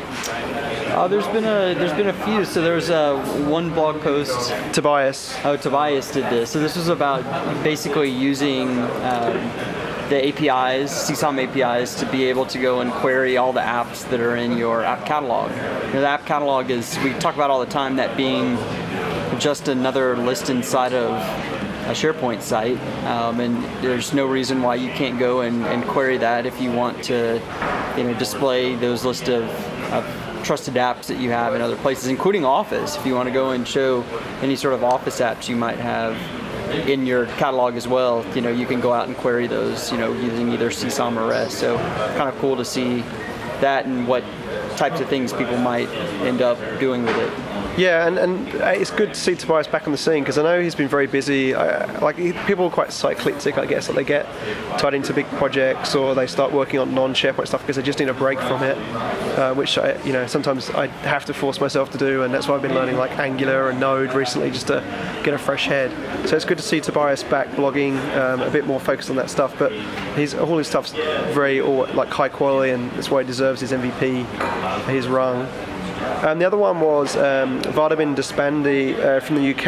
Uh, 0.95 1.09
there's 1.09 1.27
been 1.27 1.44
a 1.44 1.75
there's 1.77 1.92
been 1.92 2.07
a 2.07 2.25
few. 2.25 2.45
So 2.45 2.62
there's 2.62 2.89
uh, 2.89 3.18
one 3.50 3.69
blog 3.74 4.00
post. 4.00 4.53
Tobias. 4.71 5.36
Oh, 5.44 5.57
Tobias 5.57 6.09
did 6.09 6.24
this. 6.31 6.50
So 6.51 6.62
this 6.62 6.77
was 6.77 6.88
about 6.88 7.21
basically 7.65 8.09
using 8.09 8.69
um, 8.80 9.33
the 10.07 10.25
APIs, 10.30 11.09
CSOM 11.09 11.38
APIs, 11.44 11.95
to 11.95 12.06
be 12.06 12.24
able 12.24 12.45
to 12.45 12.57
go 12.62 12.80
and 12.80 12.94
query 12.94 13.36
all 13.36 13.51
the 13.51 13.59
apps 13.59 14.09
that 14.09 14.21
are 14.21 14.38
in 14.38 14.57
your 14.57 14.83
app 14.83 15.06
catalog. 15.06 15.51
You 15.51 15.95
know, 15.95 16.01
the 16.01 16.07
app 16.07 16.25
catalog 16.25 16.69
is, 16.69 16.97
we 17.00 17.12
talk 17.15 17.36
about 17.36 17.50
all 17.50 17.59
the 17.59 17.71
time, 17.71 17.97
that 17.97 18.15
being 18.15 18.56
just 19.38 19.68
another 19.68 20.15
list 20.15 20.50
inside 20.50 20.94
of 20.94 21.12
a 21.12 21.92
SharePoint 21.92 22.42
site, 22.42 22.80
um, 23.06 23.42
and 23.42 23.62
there's 23.83 24.13
no 24.13 24.25
reason 24.27 24.62
why 24.62 24.75
you 24.75 24.89
can't 24.92 25.19
go 25.19 25.42
and, 25.42 25.65
and, 25.65 25.83
query 25.83 26.18
that 26.18 26.45
if 26.45 26.59
you 26.62 26.71
want 26.71 27.03
to, 27.03 27.42
you 27.97 28.03
know, 28.06 28.13
display 28.18 28.75
those 28.75 29.03
list 29.03 29.27
of, 29.27 29.44
of 29.92 30.25
trusted 30.45 30.75
apps 30.75 31.07
that 31.07 31.19
you 31.19 31.31
have 31.31 31.56
in 31.56 31.62
other 31.62 31.75
places, 31.75 32.07
including 32.07 32.45
Office. 32.45 32.95
If 32.95 33.06
you 33.06 33.15
want 33.15 33.27
to 33.27 33.33
go 33.33 33.50
and 33.50 33.68
show 33.68 34.03
any 34.42 34.56
sort 34.56 34.75
of 34.75 34.83
Office 34.83 35.19
apps 35.19 35.50
you 35.50 35.56
might 35.56 35.80
have 35.80 36.15
in 36.88 37.06
your 37.06 37.25
catalog 37.38 37.75
as 37.75 37.88
well, 37.88 38.24
you 38.36 38.42
know, 38.42 38.51
you 38.51 38.68
can 38.68 38.80
go 38.80 38.94
out 38.94 39.07
and 39.07 39.18
query 39.18 39.47
those, 39.47 39.92
you 39.92 39.97
know, 39.97 40.13
using 40.13 40.51
either 40.51 40.69
CSOM 40.69 41.18
or 41.18 41.27
REST. 41.27 41.57
So 41.57 41.77
kind 42.15 42.30
of 42.30 42.38
cool 42.38 42.56
to 42.57 42.65
see 42.65 43.01
that 43.62 43.86
and 43.86 44.07
what 44.07 44.24
types 44.77 45.00
of 45.00 45.09
things 45.09 45.33
people 45.33 45.57
might 45.57 45.89
end 46.21 46.42
up 46.42 46.59
doing 46.80 47.03
with 47.03 47.18
it. 47.18 47.44
Yeah, 47.77 48.07
and, 48.07 48.18
and 48.18 48.48
it's 48.77 48.92
good 48.92 49.13
to 49.13 49.19
see 49.19 49.36
Tobias 49.36 49.68
back 49.68 49.86
on 49.86 49.92
the 49.92 49.98
scene 49.98 50.24
because 50.24 50.38
I 50.38 50.44
know 50.44 50.62
he's 50.62 50.75
been 50.75 50.88
very 50.88 51.07
busy. 51.07 51.54
I, 51.54 52.00
like 52.00 52.16
people 52.48 52.66
are 52.66 52.72
quite 52.72 52.94
cyclic, 52.94 53.57
I 53.57 53.66
guess. 53.66 53.88
that 53.88 53.94
they 53.94 54.06
get 54.06 54.25
tied 54.80 54.94
into 54.94 55.14
big 55.14 55.26
projects 55.31 55.94
or 55.94 56.16
they 56.16 56.26
start 56.26 56.54
working 56.54 56.80
on 56.80 56.95
non-SharePoint 56.95 57.47
stuff 57.47 57.61
because 57.61 57.76
they 57.76 57.81
just 57.81 57.99
need 57.99 58.07
a 58.07 58.14
break 58.14 58.40
from 58.40 58.64
it, 58.64 58.78
uh, 59.38 59.54
which 59.56 59.78
I, 59.78 60.02
you 60.04 60.14
know, 60.14 60.26
sometimes 60.26 60.69
I 60.69 60.88
have 60.88 61.26
to 61.26 61.33
force 61.33 61.59
myself 61.59 61.92
to 61.92 61.97
do, 61.97 62.23
and 62.23 62.33
that's 62.33 62.47
why 62.47 62.56
I've 62.56 62.61
been 62.61 62.73
learning 62.76 62.95
like 62.95 63.11
Angular 63.19 63.69
and 63.69 63.80
Node 63.80 64.14
recently 64.14 64.52
just 64.52 64.68
to 64.68 64.81
get 65.26 65.33
a 65.33 65.38
fresh 65.38 65.66
head. 65.66 65.92
So 66.30 66.38
it's 66.38 66.45
good 66.45 66.57
to 66.57 66.64
see 66.64 66.80
Tobias 66.80 67.23
back 67.23 67.49
blogging, 67.49 67.97
um, 68.16 68.40
a 68.40 68.49
bit 68.49 68.66
more 68.66 68.80
focused 68.80 69.09
on 69.09 69.18
that 69.18 69.30
stuff. 69.30 69.54
But 69.59 69.73
he's 70.16 70.33
all 70.33 70.57
his 70.57 70.68
stuff's 70.68 70.94
very 71.33 71.59
or, 71.59 71.88
like 71.88 72.07
high 72.07 72.30
quality, 72.30 72.71
and 72.71 72.90
that's 72.92 73.11
why 73.11 73.23
he 73.23 73.28
deserves 73.28 73.59
his 73.59 73.73
MVP. 73.73 74.26
He's 74.90 75.09
rung. 75.09 75.45
And 76.26 76.42
the 76.42 76.45
other 76.45 76.57
one 76.57 76.81
was 76.81 77.16
um, 77.16 77.62
Deshpande 77.62 78.97
uh, 79.00 79.19
from 79.19 79.35
the 79.35 79.54
UK, 79.54 79.68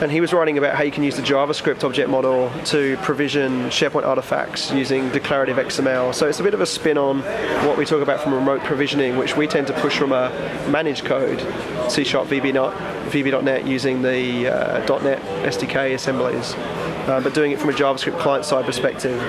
and 0.00 0.10
he 0.10 0.20
was 0.20 0.32
writing 0.32 0.56
about 0.58 0.74
how 0.74 0.82
you 0.84 0.90
can 0.90 1.02
use 1.02 1.16
the 1.16 1.22
JavaScript 1.22 1.84
object 1.84 2.08
model 2.08 2.50
to 2.66 2.96
provision 2.98 3.64
SharePoint 3.68 4.06
artifacts 4.06 4.70
using 4.70 5.10
declarative 5.10 5.56
XML. 5.56 6.14
So 6.14 6.28
it's 6.28 6.40
a 6.40 6.42
bit 6.42 6.54
of 6.54 6.60
a 6.60 6.66
spin 6.66 6.96
on 6.96 7.20
what 7.66 7.76
we 7.76 7.84
talk 7.84 8.00
about 8.00 8.20
from 8.20 8.32
remote 8.32 8.62
provisioning, 8.62 9.16
which 9.16 9.36
we 9.36 9.46
tend 9.46 9.66
to 9.66 9.72
push 9.74 9.98
from 9.98 10.12
a 10.12 10.30
managed 10.70 11.04
code, 11.04 11.40
C 11.90 12.04
Sharp 12.04 12.28
VB.NET 12.28 13.66
using 13.66 14.02
the 14.02 14.48
uh, 14.48 15.00
.NET 15.00 15.20
SDK 15.52 15.94
assemblies, 15.94 16.54
uh, 16.54 17.20
but 17.22 17.34
doing 17.34 17.52
it 17.52 17.58
from 17.58 17.70
a 17.70 17.74
JavaScript 17.74 18.18
client-side 18.18 18.64
perspective. 18.64 19.20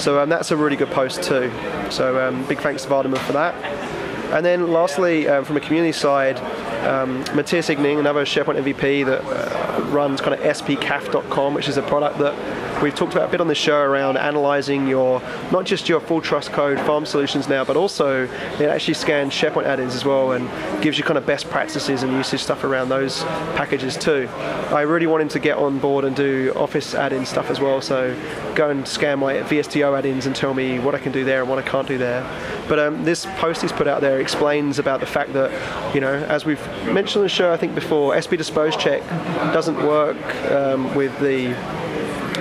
So 0.00 0.20
um, 0.20 0.28
that's 0.28 0.50
a 0.50 0.56
really 0.56 0.76
good 0.76 0.90
post 0.90 1.22
too. 1.22 1.50
So 1.90 2.28
um, 2.28 2.44
big 2.46 2.58
thanks 2.58 2.82
to 2.82 2.88
Vardaman 2.88 3.18
for 3.18 3.32
that. 3.32 3.97
And 4.30 4.44
then 4.44 4.72
lastly, 4.72 5.28
um, 5.28 5.44
from 5.44 5.56
a 5.56 5.60
community 5.60 5.92
side, 5.92 6.38
um, 6.86 7.20
Matthias 7.34 7.68
Einig, 7.68 7.98
another 7.98 8.24
SharePoint 8.24 8.62
MVP 8.62 9.04
that 9.06 9.24
uh, 9.24 9.82
runs 9.84 10.20
kind 10.20 10.34
of 10.34 10.40
spcaf.com, 10.40 11.54
which 11.54 11.68
is 11.68 11.76
a 11.76 11.82
product 11.82 12.18
that 12.18 12.82
we've 12.82 12.94
talked 12.94 13.14
about 13.14 13.28
a 13.28 13.30
bit 13.30 13.40
on 13.40 13.48
the 13.48 13.54
show 13.54 13.80
around 13.80 14.16
analyzing 14.16 14.86
your 14.86 15.20
not 15.50 15.64
just 15.64 15.88
your 15.88 16.00
full 16.00 16.20
trust 16.20 16.52
code 16.52 16.78
farm 16.80 17.04
solutions 17.04 17.48
now, 17.48 17.64
but 17.64 17.76
also 17.76 18.24
it 18.24 18.68
actually 18.68 18.94
scans 18.94 19.32
SharePoint 19.32 19.64
add-ins 19.64 19.94
as 19.94 20.04
well 20.04 20.32
and 20.32 20.48
gives 20.82 20.98
you 20.98 21.04
kind 21.04 21.18
of 21.18 21.26
best 21.26 21.48
practices 21.50 22.02
and 22.02 22.12
usage 22.12 22.40
stuff 22.40 22.64
around 22.64 22.88
those 22.88 23.22
packages 23.56 23.96
too. 23.96 24.28
I 24.70 24.82
really 24.82 25.06
want 25.06 25.22
him 25.22 25.28
to 25.30 25.38
get 25.38 25.56
on 25.56 25.78
board 25.78 26.04
and 26.04 26.14
do 26.14 26.52
Office 26.54 26.94
add-in 26.94 27.26
stuff 27.26 27.50
as 27.50 27.60
well. 27.60 27.80
So 27.80 28.16
go 28.54 28.70
and 28.70 28.86
scan 28.86 29.18
my 29.18 29.34
VSTO 29.34 29.98
add-ins 29.98 30.26
and 30.26 30.36
tell 30.36 30.54
me 30.54 30.78
what 30.78 30.94
I 30.94 30.98
can 30.98 31.12
do 31.12 31.24
there 31.24 31.40
and 31.40 31.50
what 31.50 31.58
I 31.58 31.62
can't 31.62 31.88
do 31.88 31.98
there. 31.98 32.22
But 32.68 32.78
um, 32.78 33.04
this 33.04 33.26
post 33.38 33.62
he's 33.62 33.72
put 33.72 33.86
out 33.86 34.00
there 34.00 34.20
explains 34.20 34.78
about 34.78 35.00
the 35.00 35.06
fact 35.06 35.32
that, 35.32 35.94
you 35.94 36.00
know, 36.00 36.12
as 36.12 36.44
we've 36.44 36.64
mentioned 36.84 37.16
on 37.16 37.22
the 37.22 37.28
show, 37.28 37.52
I 37.52 37.56
think 37.56 37.74
before, 37.74 38.14
SPDisposeCheck 38.14 39.06
doesn't 39.52 39.76
work 39.86 40.18
um, 40.50 40.94
with 40.94 41.18
the 41.20 41.54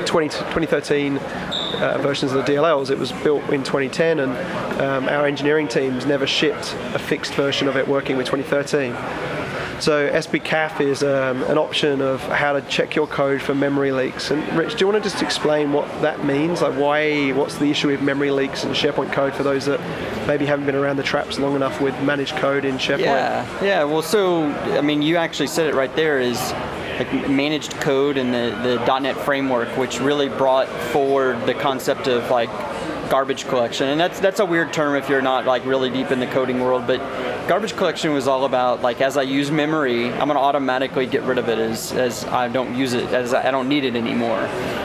20, 0.06 0.30
2013 0.30 1.18
uh, 1.18 1.98
versions 2.02 2.34
of 2.34 2.46
the 2.46 2.54
DLLs. 2.54 2.90
It 2.90 2.98
was 2.98 3.12
built 3.12 3.44
in 3.50 3.64
2010, 3.64 4.20
and 4.20 4.32
um, 4.82 5.08
our 5.08 5.26
engineering 5.26 5.68
teams 5.68 6.06
never 6.06 6.28
shipped 6.28 6.76
a 6.94 7.00
fixed 7.00 7.34
version 7.34 7.68
of 7.68 7.78
it 7.78 7.88
working 7.88 8.18
with 8.18 8.26
2013. 8.26 8.94
So 9.80 10.10
SPCAF 10.10 10.82
is 10.82 11.04
um, 11.04 11.44
an 11.44 11.58
option 11.58 12.02
of 12.02 12.22
how 12.24 12.54
to 12.54 12.62
check 12.62 12.96
your 12.96 13.08
code 13.08 13.42
for 13.42 13.54
memory 13.54 13.92
leaks. 13.92 14.32
And 14.32 14.42
Rich, 14.58 14.74
do 14.74 14.80
you 14.80 14.88
want 14.88 15.04
to 15.04 15.10
just 15.10 15.22
explain 15.22 15.72
what 15.72 15.88
that 16.02 16.26
means? 16.26 16.62
Like 16.62 16.74
why, 16.74 17.32
what's 17.32 17.58
the 17.58 17.70
issue 17.70 17.90
with 17.90 18.02
memory 18.02 18.32
leaks 18.32 18.64
in 18.64 18.72
SharePoint 18.72 19.12
code 19.12 19.34
for 19.34 19.44
those 19.44 19.66
that 19.66 19.80
maybe 20.28 20.46
haven't 20.46 20.66
been 20.66 20.76
around 20.76 20.98
the 20.98 21.04
traps 21.04 21.38
long 21.38 21.56
enough 21.56 21.80
with 21.80 21.94
managed 22.02 22.36
code 22.38 22.66
in 22.66 22.78
SharePoint? 22.78 23.00
Yeah, 23.00 23.64
yeah. 23.64 23.84
Well, 23.84 24.02
so 24.02 24.46
I 24.46 24.82
mean, 24.82 25.02
you 25.02 25.18
actually 25.18 25.48
said 25.48 25.68
it 25.68 25.76
right 25.76 25.96
there. 25.96 26.20
Is 26.20 26.40
like 26.98 27.30
managed 27.30 27.74
code 27.74 28.18
and 28.18 28.34
the, 28.34 28.78
the 28.86 29.00
.NET 29.00 29.16
framework, 29.18 29.70
which 29.78 30.00
really 30.00 30.30
brought 30.30 30.68
forward 30.92 31.46
the 31.46 31.54
concept 31.54 32.08
of 32.08 32.30
like 32.32 32.50
garbage 33.10 33.48
collection. 33.48 33.88
And 33.90 34.00
that's 34.00 34.20
that's 34.20 34.40
a 34.40 34.46
weird 34.46 34.74
term 34.74 34.96
if 34.96 35.10
you're 35.10 35.22
not 35.22 35.46
like 35.46 35.66
really 35.66 35.90
deep 35.90 36.12
in 36.12 36.20
the 36.20 36.28
coding 36.28 36.60
world, 36.60 36.88
but 36.88 37.00
garbage 37.48 37.76
collection 37.76 38.14
was 38.14 38.28
all 38.28 38.46
about 38.46 38.82
like 38.82 39.02
as 39.02 39.18
I 39.18 39.24
use 39.24 39.52
memory, 39.52 40.12
I'm 40.12 40.28
gonna 40.28 40.40
automatically 40.40 41.06
get 41.06 41.24
rid 41.24 41.38
of 41.38 41.50
it 41.50 41.58
as, 41.58 41.92
as 41.94 42.26
I 42.26 42.48
don't 42.48 42.76
use 42.76 42.94
it, 42.94 43.06
as 43.14 43.34
I 43.34 43.52
don't 43.52 43.70
need 43.70 43.84
it 43.84 43.96
anymore. 43.96 44.40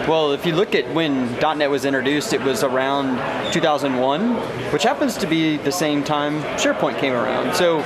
Well, 0.09 0.33
if 0.33 0.47
you 0.47 0.55
look 0.55 0.75
at 0.75 0.93
when 0.95 1.33
.NET 1.39 1.71
was 1.71 1.85
introduced, 1.85 2.33
it 2.33 2.41
was 2.41 2.63
around 2.63 3.17
2001, 3.53 4.35
which 4.73 4.83
happens 4.83 5.17
to 5.19 5.27
be 5.27 5.57
the 5.59 5.73
same 5.73 6.05
time 6.05 6.41
SharePoint 6.59 6.99
came 6.99 7.13
around. 7.13 7.55
So 7.55 7.81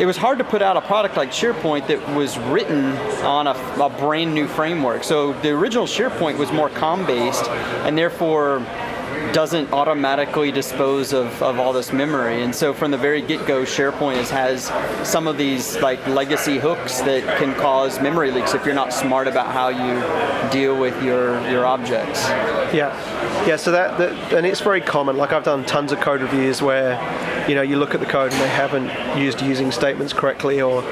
it 0.00 0.06
was 0.06 0.16
hard 0.16 0.38
to 0.38 0.44
put 0.44 0.62
out 0.62 0.76
a 0.76 0.80
product 0.80 1.16
like 1.16 1.30
SharePoint 1.30 1.86
that 1.88 2.16
was 2.16 2.38
written 2.38 2.96
on 3.24 3.46
a, 3.46 3.52
a 3.80 3.90
brand 3.90 4.34
new 4.34 4.48
framework. 4.48 5.04
So 5.04 5.32
the 5.42 5.50
original 5.50 5.86
SharePoint 5.86 6.38
was 6.38 6.50
more 6.50 6.70
COM 6.70 7.06
based, 7.06 7.44
and 7.84 7.96
therefore 7.96 8.66
doesn't 9.32 9.72
automatically 9.72 10.52
dispose 10.52 11.12
of, 11.12 11.42
of 11.42 11.58
all 11.58 11.72
this 11.72 11.92
memory. 11.92 12.42
And 12.42 12.54
so 12.54 12.74
from 12.74 12.90
the 12.90 12.98
very 12.98 13.22
get-go, 13.22 13.62
SharePoint 13.62 14.18
is, 14.18 14.30
has 14.30 14.64
some 15.08 15.26
of 15.26 15.38
these 15.38 15.78
like 15.80 16.06
legacy 16.06 16.58
hooks 16.58 17.00
that 17.00 17.38
can 17.38 17.54
cause 17.54 18.00
memory 18.00 18.30
leaks 18.30 18.54
if 18.54 18.64
you're 18.64 18.74
not 18.74 18.92
smart 18.92 19.28
about 19.28 19.46
how 19.52 19.68
you 19.68 20.50
deal 20.50 20.78
with 20.78 21.02
your, 21.02 21.40
your 21.48 21.66
objects. 21.66 22.22
Yeah, 22.74 22.92
yeah. 23.46 23.56
So 23.56 23.72
that, 23.72 23.98
that 23.98 24.32
and 24.32 24.46
it's 24.46 24.60
very 24.60 24.80
common. 24.80 25.16
Like 25.16 25.32
I've 25.32 25.44
done 25.44 25.64
tons 25.64 25.92
of 25.92 26.00
code 26.00 26.20
reviews 26.20 26.62
where, 26.62 26.98
you 27.48 27.54
know, 27.54 27.62
you 27.62 27.76
look 27.76 27.94
at 27.94 28.00
the 28.00 28.06
code 28.06 28.32
and 28.32 28.40
they 28.40 28.48
haven't 28.48 29.18
used 29.18 29.40
using 29.40 29.72
statements 29.72 30.12
correctly 30.12 30.60
or 30.60 30.82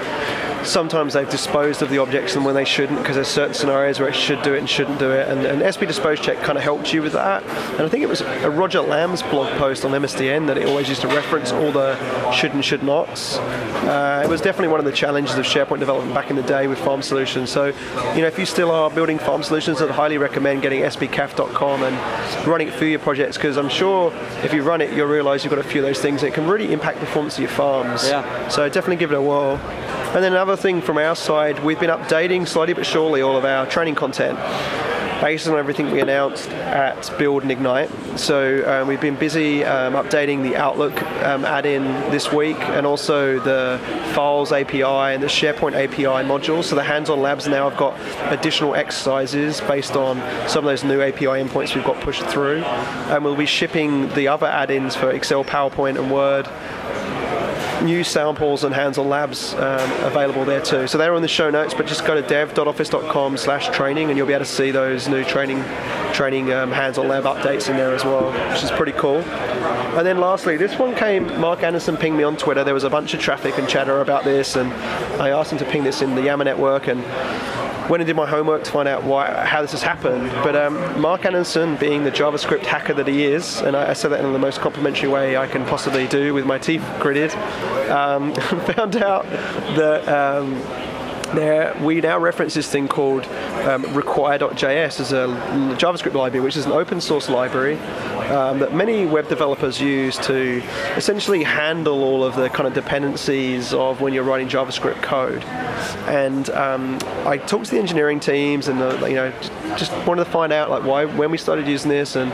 sometimes 0.64 1.14
they've 1.14 1.28
disposed 1.28 1.82
of 1.82 1.90
the 1.90 1.98
objects 1.98 2.36
and 2.36 2.44
when 2.44 2.54
they 2.54 2.64
shouldn't 2.64 2.98
because 2.98 3.16
there's 3.16 3.28
certain 3.28 3.54
scenarios 3.54 3.98
where 3.98 4.08
it 4.08 4.14
should 4.14 4.42
do 4.42 4.54
it 4.54 4.58
and 4.58 4.68
shouldn't 4.68 4.98
do 4.98 5.10
it. 5.10 5.28
And, 5.28 5.44
and 5.46 5.62
SPDisposeCheck 5.62 6.42
kind 6.42 6.58
of 6.58 6.64
helped 6.64 6.92
you 6.92 7.02
with 7.02 7.12
that. 7.12 7.42
And 7.44 7.82
I 7.82 7.88
think 7.88 8.02
it 8.02 8.08
was 8.08 8.20
a 8.20 8.50
Roger 8.50 8.80
Lamb's 8.80 9.22
blog 9.22 9.48
post 9.58 9.84
on 9.84 9.92
MSDN 9.92 10.46
that 10.46 10.58
it 10.58 10.66
always 10.66 10.88
used 10.88 11.00
to 11.02 11.08
reference 11.08 11.52
all 11.52 11.72
the 11.72 11.96
should 12.32 12.52
and 12.52 12.64
should 12.64 12.82
nots. 12.82 13.38
Uh, 13.38 14.22
it 14.24 14.28
was 14.28 14.40
definitely 14.40 14.68
one 14.68 14.80
of 14.80 14.86
the 14.86 14.92
challenges 14.92 15.36
of 15.36 15.44
SharePoint 15.44 15.78
development 15.78 16.14
back 16.14 16.30
in 16.30 16.36
the 16.36 16.42
day 16.42 16.66
with 16.66 16.78
farm 16.78 17.02
solutions. 17.02 17.50
So 17.50 17.66
you 18.14 18.20
know 18.20 18.26
if 18.26 18.38
you 18.38 18.46
still 18.46 18.70
are 18.70 18.90
building 18.90 19.18
farm 19.18 19.42
solutions 19.42 19.80
I'd 19.80 19.90
highly 19.90 20.18
recommend 20.18 20.62
getting 20.62 20.82
spcaf.com 20.82 21.82
and 21.82 22.46
running 22.46 22.68
it 22.68 22.74
through 22.74 22.88
your 22.88 22.98
projects 22.98 23.36
because 23.36 23.56
I'm 23.56 23.68
sure 23.68 24.12
if 24.42 24.52
you 24.52 24.62
run 24.62 24.80
it 24.80 24.92
you'll 24.92 25.08
realize 25.08 25.44
you've 25.44 25.52
got 25.52 25.64
a 25.64 25.68
few 25.68 25.80
of 25.80 25.86
those 25.86 26.00
things 26.00 26.20
that 26.22 26.34
can 26.34 26.46
really 26.46 26.72
impact 26.72 26.98
performance 26.98 27.34
of 27.34 27.40
your 27.40 27.50
farms. 27.50 28.08
Yeah. 28.08 28.48
so 28.48 28.68
definitely 28.68 28.96
give 28.96 29.12
it 29.12 29.16
a 29.16 29.22
whirl 29.22 29.58
and 30.12 30.24
then 30.24 30.32
another 30.32 30.56
thing 30.56 30.82
from 30.82 30.98
our 30.98 31.14
side, 31.14 31.62
we've 31.62 31.78
been 31.78 31.90
updating 31.90 32.46
slowly 32.46 32.72
but 32.72 32.84
surely 32.84 33.22
all 33.22 33.36
of 33.36 33.44
our 33.44 33.64
training 33.66 33.94
content 33.94 34.36
based 35.20 35.46
on 35.46 35.58
everything 35.58 35.90
we 35.90 36.00
announced 36.00 36.48
at 36.48 37.16
Build 37.18 37.42
and 37.42 37.52
Ignite. 37.52 37.90
So 38.18 38.64
um, 38.66 38.88
we've 38.88 39.00
been 39.00 39.16
busy 39.16 39.64
um, 39.64 39.92
updating 39.92 40.42
the 40.42 40.56
Outlook 40.56 41.00
um, 41.22 41.44
add-in 41.44 41.84
this 42.10 42.32
week 42.32 42.58
and 42.58 42.86
also 42.86 43.38
the 43.38 43.78
Files 44.14 44.50
API 44.50 44.82
and 44.82 45.22
the 45.22 45.28
SharePoint 45.28 45.74
API 45.74 46.26
modules. 46.26 46.64
So 46.64 46.74
the 46.74 46.82
hands-on 46.82 47.20
labs 47.20 47.46
now 47.46 47.68
have 47.68 47.78
got 47.78 48.00
additional 48.32 48.74
exercises 48.74 49.60
based 49.60 49.94
on 49.94 50.16
some 50.48 50.64
of 50.64 50.70
those 50.70 50.84
new 50.84 51.02
API 51.02 51.26
endpoints 51.26 51.74
we've 51.74 51.84
got 51.84 52.00
pushed 52.00 52.24
through. 52.24 52.62
And 52.64 53.22
we'll 53.24 53.36
be 53.36 53.46
shipping 53.46 54.08
the 54.14 54.28
other 54.28 54.46
add-ins 54.46 54.96
for 54.96 55.10
Excel, 55.10 55.44
PowerPoint 55.44 55.98
and 55.98 56.10
Word 56.10 56.48
new 57.82 58.04
samples 58.04 58.64
and 58.64 58.74
hands-on 58.74 59.08
labs 59.08 59.54
um, 59.54 59.90
available 60.04 60.44
there 60.44 60.60
too. 60.60 60.86
So 60.86 60.98
they're 60.98 61.14
on 61.14 61.22
the 61.22 61.28
show 61.28 61.50
notes, 61.50 61.74
but 61.74 61.86
just 61.86 62.04
go 62.04 62.14
to 62.14 62.22
dev.office.com 62.22 63.36
slash 63.36 63.68
training 63.68 64.08
and 64.08 64.16
you'll 64.16 64.26
be 64.26 64.32
able 64.32 64.44
to 64.44 64.50
see 64.50 64.70
those 64.70 65.08
new 65.08 65.24
training 65.24 65.62
training 66.12 66.52
um, 66.52 66.72
hands-on 66.72 67.08
lab 67.08 67.24
updates 67.24 67.68
in 67.70 67.76
there 67.76 67.94
as 67.94 68.04
well, 68.04 68.32
which 68.52 68.62
is 68.62 68.70
pretty 68.72 68.92
cool. 68.92 69.18
And 69.18 70.06
then 70.06 70.18
lastly, 70.18 70.56
this 70.56 70.78
one 70.78 70.94
came, 70.94 71.40
Mark 71.40 71.62
Anderson 71.62 71.96
pinged 71.96 72.16
me 72.16 72.24
on 72.24 72.36
Twitter. 72.36 72.64
There 72.64 72.74
was 72.74 72.84
a 72.84 72.90
bunch 72.90 73.14
of 73.14 73.20
traffic 73.20 73.58
and 73.58 73.68
chatter 73.68 74.00
about 74.00 74.24
this 74.24 74.56
and 74.56 74.72
I 75.20 75.30
asked 75.30 75.52
him 75.52 75.58
to 75.58 75.64
ping 75.64 75.84
this 75.84 76.02
in 76.02 76.14
the 76.14 76.22
Yammer 76.22 76.44
network 76.44 76.88
and 76.88 77.04
went 77.90 78.00
and 78.00 78.06
did 78.06 78.16
my 78.16 78.26
homework 78.26 78.62
to 78.62 78.70
find 78.70 78.88
out 78.88 79.02
why, 79.02 79.44
how 79.44 79.60
this 79.60 79.72
has 79.72 79.82
happened. 79.82 80.30
But 80.44 80.54
um, 80.54 81.00
Mark 81.00 81.26
Anderson, 81.26 81.76
being 81.76 82.04
the 82.04 82.10
JavaScript 82.10 82.64
hacker 82.64 82.94
that 82.94 83.08
he 83.08 83.24
is, 83.24 83.60
and 83.62 83.76
I, 83.76 83.90
I 83.90 83.92
say 83.94 84.08
that 84.08 84.24
in 84.24 84.32
the 84.32 84.38
most 84.38 84.60
complimentary 84.60 85.08
way 85.08 85.36
I 85.36 85.48
can 85.48 85.64
possibly 85.66 86.06
do 86.06 86.32
with 86.32 86.46
my 86.46 86.56
teeth 86.56 86.86
gritted, 87.00 87.32
um, 87.90 88.32
found 88.74 88.96
out 88.96 89.24
that. 89.76 90.08
There, 91.34 91.76
we 91.80 92.00
now 92.00 92.18
reference 92.18 92.54
this 92.54 92.68
thing 92.68 92.88
called 92.88 93.24
um, 93.64 93.82
require.js 93.94 95.00
as 95.00 95.12
a 95.12 95.26
JavaScript 95.78 96.14
library, 96.14 96.44
which 96.44 96.56
is 96.56 96.66
an 96.66 96.72
open 96.72 97.00
source 97.00 97.28
library 97.28 97.76
um, 98.30 98.58
that 98.58 98.74
many 98.74 99.06
web 99.06 99.28
developers 99.28 99.80
use 99.80 100.16
to 100.18 100.62
essentially 100.96 101.42
handle 101.42 102.02
all 102.02 102.24
of 102.24 102.34
the 102.34 102.48
kind 102.48 102.66
of 102.66 102.74
dependencies 102.74 103.72
of 103.72 104.00
when 104.00 104.12
you're 104.12 104.24
writing 104.24 104.48
JavaScript 104.48 105.02
code. 105.02 105.44
And 106.08 106.50
um, 106.50 106.98
I 107.26 107.38
talked 107.38 107.66
to 107.66 107.70
the 107.72 107.78
engineering 107.78 108.18
teams, 108.18 108.68
and 108.68 108.80
the, 108.80 109.06
you 109.06 109.14
know, 109.14 109.32
just 109.76 109.92
wanted 110.06 110.24
to 110.24 110.30
find 110.30 110.52
out 110.52 110.70
like 110.70 110.84
why 110.84 111.04
when 111.04 111.30
we 111.30 111.38
started 111.38 111.66
using 111.66 111.90
this 111.90 112.16
and 112.16 112.32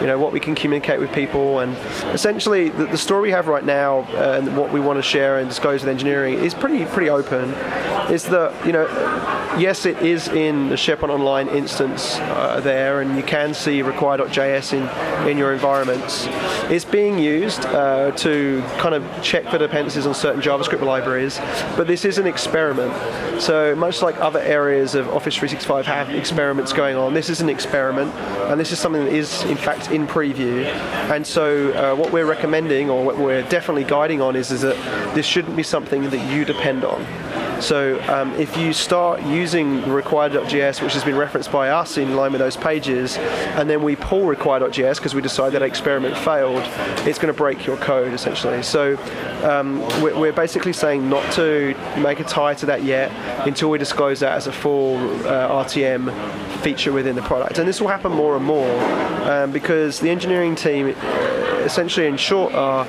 you 0.00 0.06
know 0.06 0.18
what 0.18 0.32
we 0.32 0.40
can 0.40 0.54
communicate 0.54 0.98
with 1.00 1.12
people 1.12 1.58
and 1.58 1.76
essentially 2.14 2.68
the, 2.70 2.86
the 2.86 2.98
story 2.98 3.22
we 3.22 3.30
have 3.30 3.48
right 3.48 3.64
now 3.64 4.00
uh, 4.14 4.38
and 4.38 4.56
what 4.56 4.72
we 4.72 4.80
want 4.80 4.96
to 4.96 5.02
share 5.02 5.38
and 5.38 5.48
disclose 5.48 5.82
with 5.82 5.88
engineering 5.88 6.34
is 6.34 6.54
pretty 6.54 6.84
pretty 6.86 7.10
open 7.10 7.52
is 8.10 8.24
that 8.24 8.66
you 8.66 8.72
know 8.72 8.86
yes 9.58 9.86
it 9.86 9.96
is 10.02 10.28
in 10.28 10.68
the 10.68 10.74
SharePoint 10.74 11.10
Online 11.10 11.48
instance 11.48 12.16
uh, 12.18 12.60
there 12.60 13.00
and 13.00 13.16
you 13.16 13.22
can 13.22 13.54
see 13.54 13.82
require.js 13.82 14.72
in 14.72 15.28
in 15.28 15.38
your 15.38 15.52
environments 15.52 16.26
it's 16.70 16.84
being 16.84 17.18
used 17.18 17.64
uh, 17.66 18.10
to 18.12 18.62
kind 18.78 18.94
of 18.94 19.04
check 19.22 19.44
for 19.50 19.58
dependencies 19.58 20.06
on 20.06 20.14
certain 20.14 20.40
JavaScript 20.40 20.82
libraries 20.82 21.38
but 21.76 21.86
this 21.86 22.04
is 22.04 22.18
an 22.18 22.26
experiment 22.26 22.92
so 23.40 23.74
much 23.74 24.02
like 24.02 24.16
other 24.20 24.40
areas 24.40 24.94
of 24.94 25.08
Office 25.08 25.34
365 25.34 25.86
have 25.86 26.10
experiments 26.10 26.72
going 26.72 26.96
on 26.96 27.14
this 27.14 27.28
is 27.28 27.40
an 27.40 27.48
experiment 27.48 28.14
and 28.48 28.58
this 28.58 28.72
is 28.72 28.78
something 28.78 29.04
that 29.04 29.12
is 29.12 29.42
in 29.44 29.56
fact 29.56 29.90
in 29.90 30.06
preview. 30.06 30.64
And 31.10 31.26
so, 31.26 31.72
uh, 31.72 31.94
what 31.94 32.12
we're 32.12 32.26
recommending, 32.26 32.90
or 32.90 33.04
what 33.04 33.18
we're 33.18 33.42
definitely 33.48 33.84
guiding 33.84 34.20
on, 34.20 34.36
is, 34.36 34.50
is 34.50 34.62
that 34.62 34.76
this 35.14 35.26
shouldn't 35.26 35.56
be 35.56 35.62
something 35.62 36.10
that 36.10 36.32
you 36.32 36.44
depend 36.44 36.84
on. 36.84 37.00
So 37.60 38.00
um, 38.08 38.32
if 38.34 38.56
you 38.56 38.72
start 38.72 39.22
using 39.22 39.88
require.js, 39.88 40.82
which 40.82 40.92
has 40.92 41.04
been 41.04 41.16
referenced 41.16 41.50
by 41.50 41.70
us 41.70 41.98
in 41.98 42.14
line 42.14 42.32
with 42.32 42.40
those 42.40 42.56
pages, 42.56 43.16
and 43.16 43.68
then 43.68 43.82
we 43.82 43.96
pull 43.96 44.26
require.js 44.26 44.96
because 44.96 45.14
we 45.14 45.22
decide 45.22 45.50
that 45.52 45.62
experiment 45.62 46.16
failed, 46.16 46.62
it's 47.06 47.18
going 47.18 47.32
to 47.32 47.36
break 47.36 47.66
your 47.66 47.76
code 47.78 48.12
essentially. 48.12 48.62
So 48.62 48.96
um, 49.42 49.80
we're 50.00 50.32
basically 50.32 50.72
saying 50.72 51.08
not 51.08 51.32
to 51.34 51.74
make 51.98 52.20
a 52.20 52.24
tie 52.24 52.54
to 52.54 52.66
that 52.66 52.84
yet 52.84 53.10
until 53.46 53.70
we 53.70 53.78
disclose 53.78 54.20
that 54.20 54.32
as 54.32 54.46
a 54.46 54.52
full 54.52 54.96
uh, 55.26 55.64
RTM 55.64 56.12
feature 56.60 56.92
within 56.92 57.16
the 57.16 57.22
product. 57.22 57.58
And 57.58 57.68
this 57.68 57.80
will 57.80 57.88
happen 57.88 58.12
more 58.12 58.36
and 58.36 58.44
more 58.44 58.80
um, 59.28 59.52
because 59.52 60.00
the 60.00 60.10
engineering 60.10 60.54
team, 60.54 60.88
essentially 60.88 62.06
in 62.06 62.16
short, 62.16 62.54
are 62.54 62.86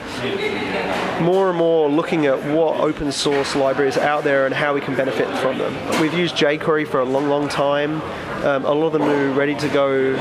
more 1.22 1.50
and 1.50 1.58
more 1.58 1.90
looking 1.90 2.26
at 2.26 2.38
what 2.54 2.80
open 2.80 3.12
source 3.12 3.56
libraries 3.56 3.98
are 3.98 4.06
out 4.06 4.24
there 4.24 4.46
and 4.46 4.54
how 4.54 4.74
we 4.74 4.82
can 4.82 4.96
benefit 4.96 5.28
from 5.40 5.58
them. 5.58 6.02
We've 6.02 6.14
used 6.14 6.36
jQuery 6.36 6.88
for 6.88 7.00
a 7.00 7.06
long, 7.06 7.30
long 7.30 7.48
time. 7.50 8.02
Um, 8.44 8.66
a 8.66 8.72
lot 8.72 8.88
of 8.88 8.94
the 8.94 9.00
new 9.00 9.34
ready 9.34 9.56
to 9.56 9.68
go 9.70 10.16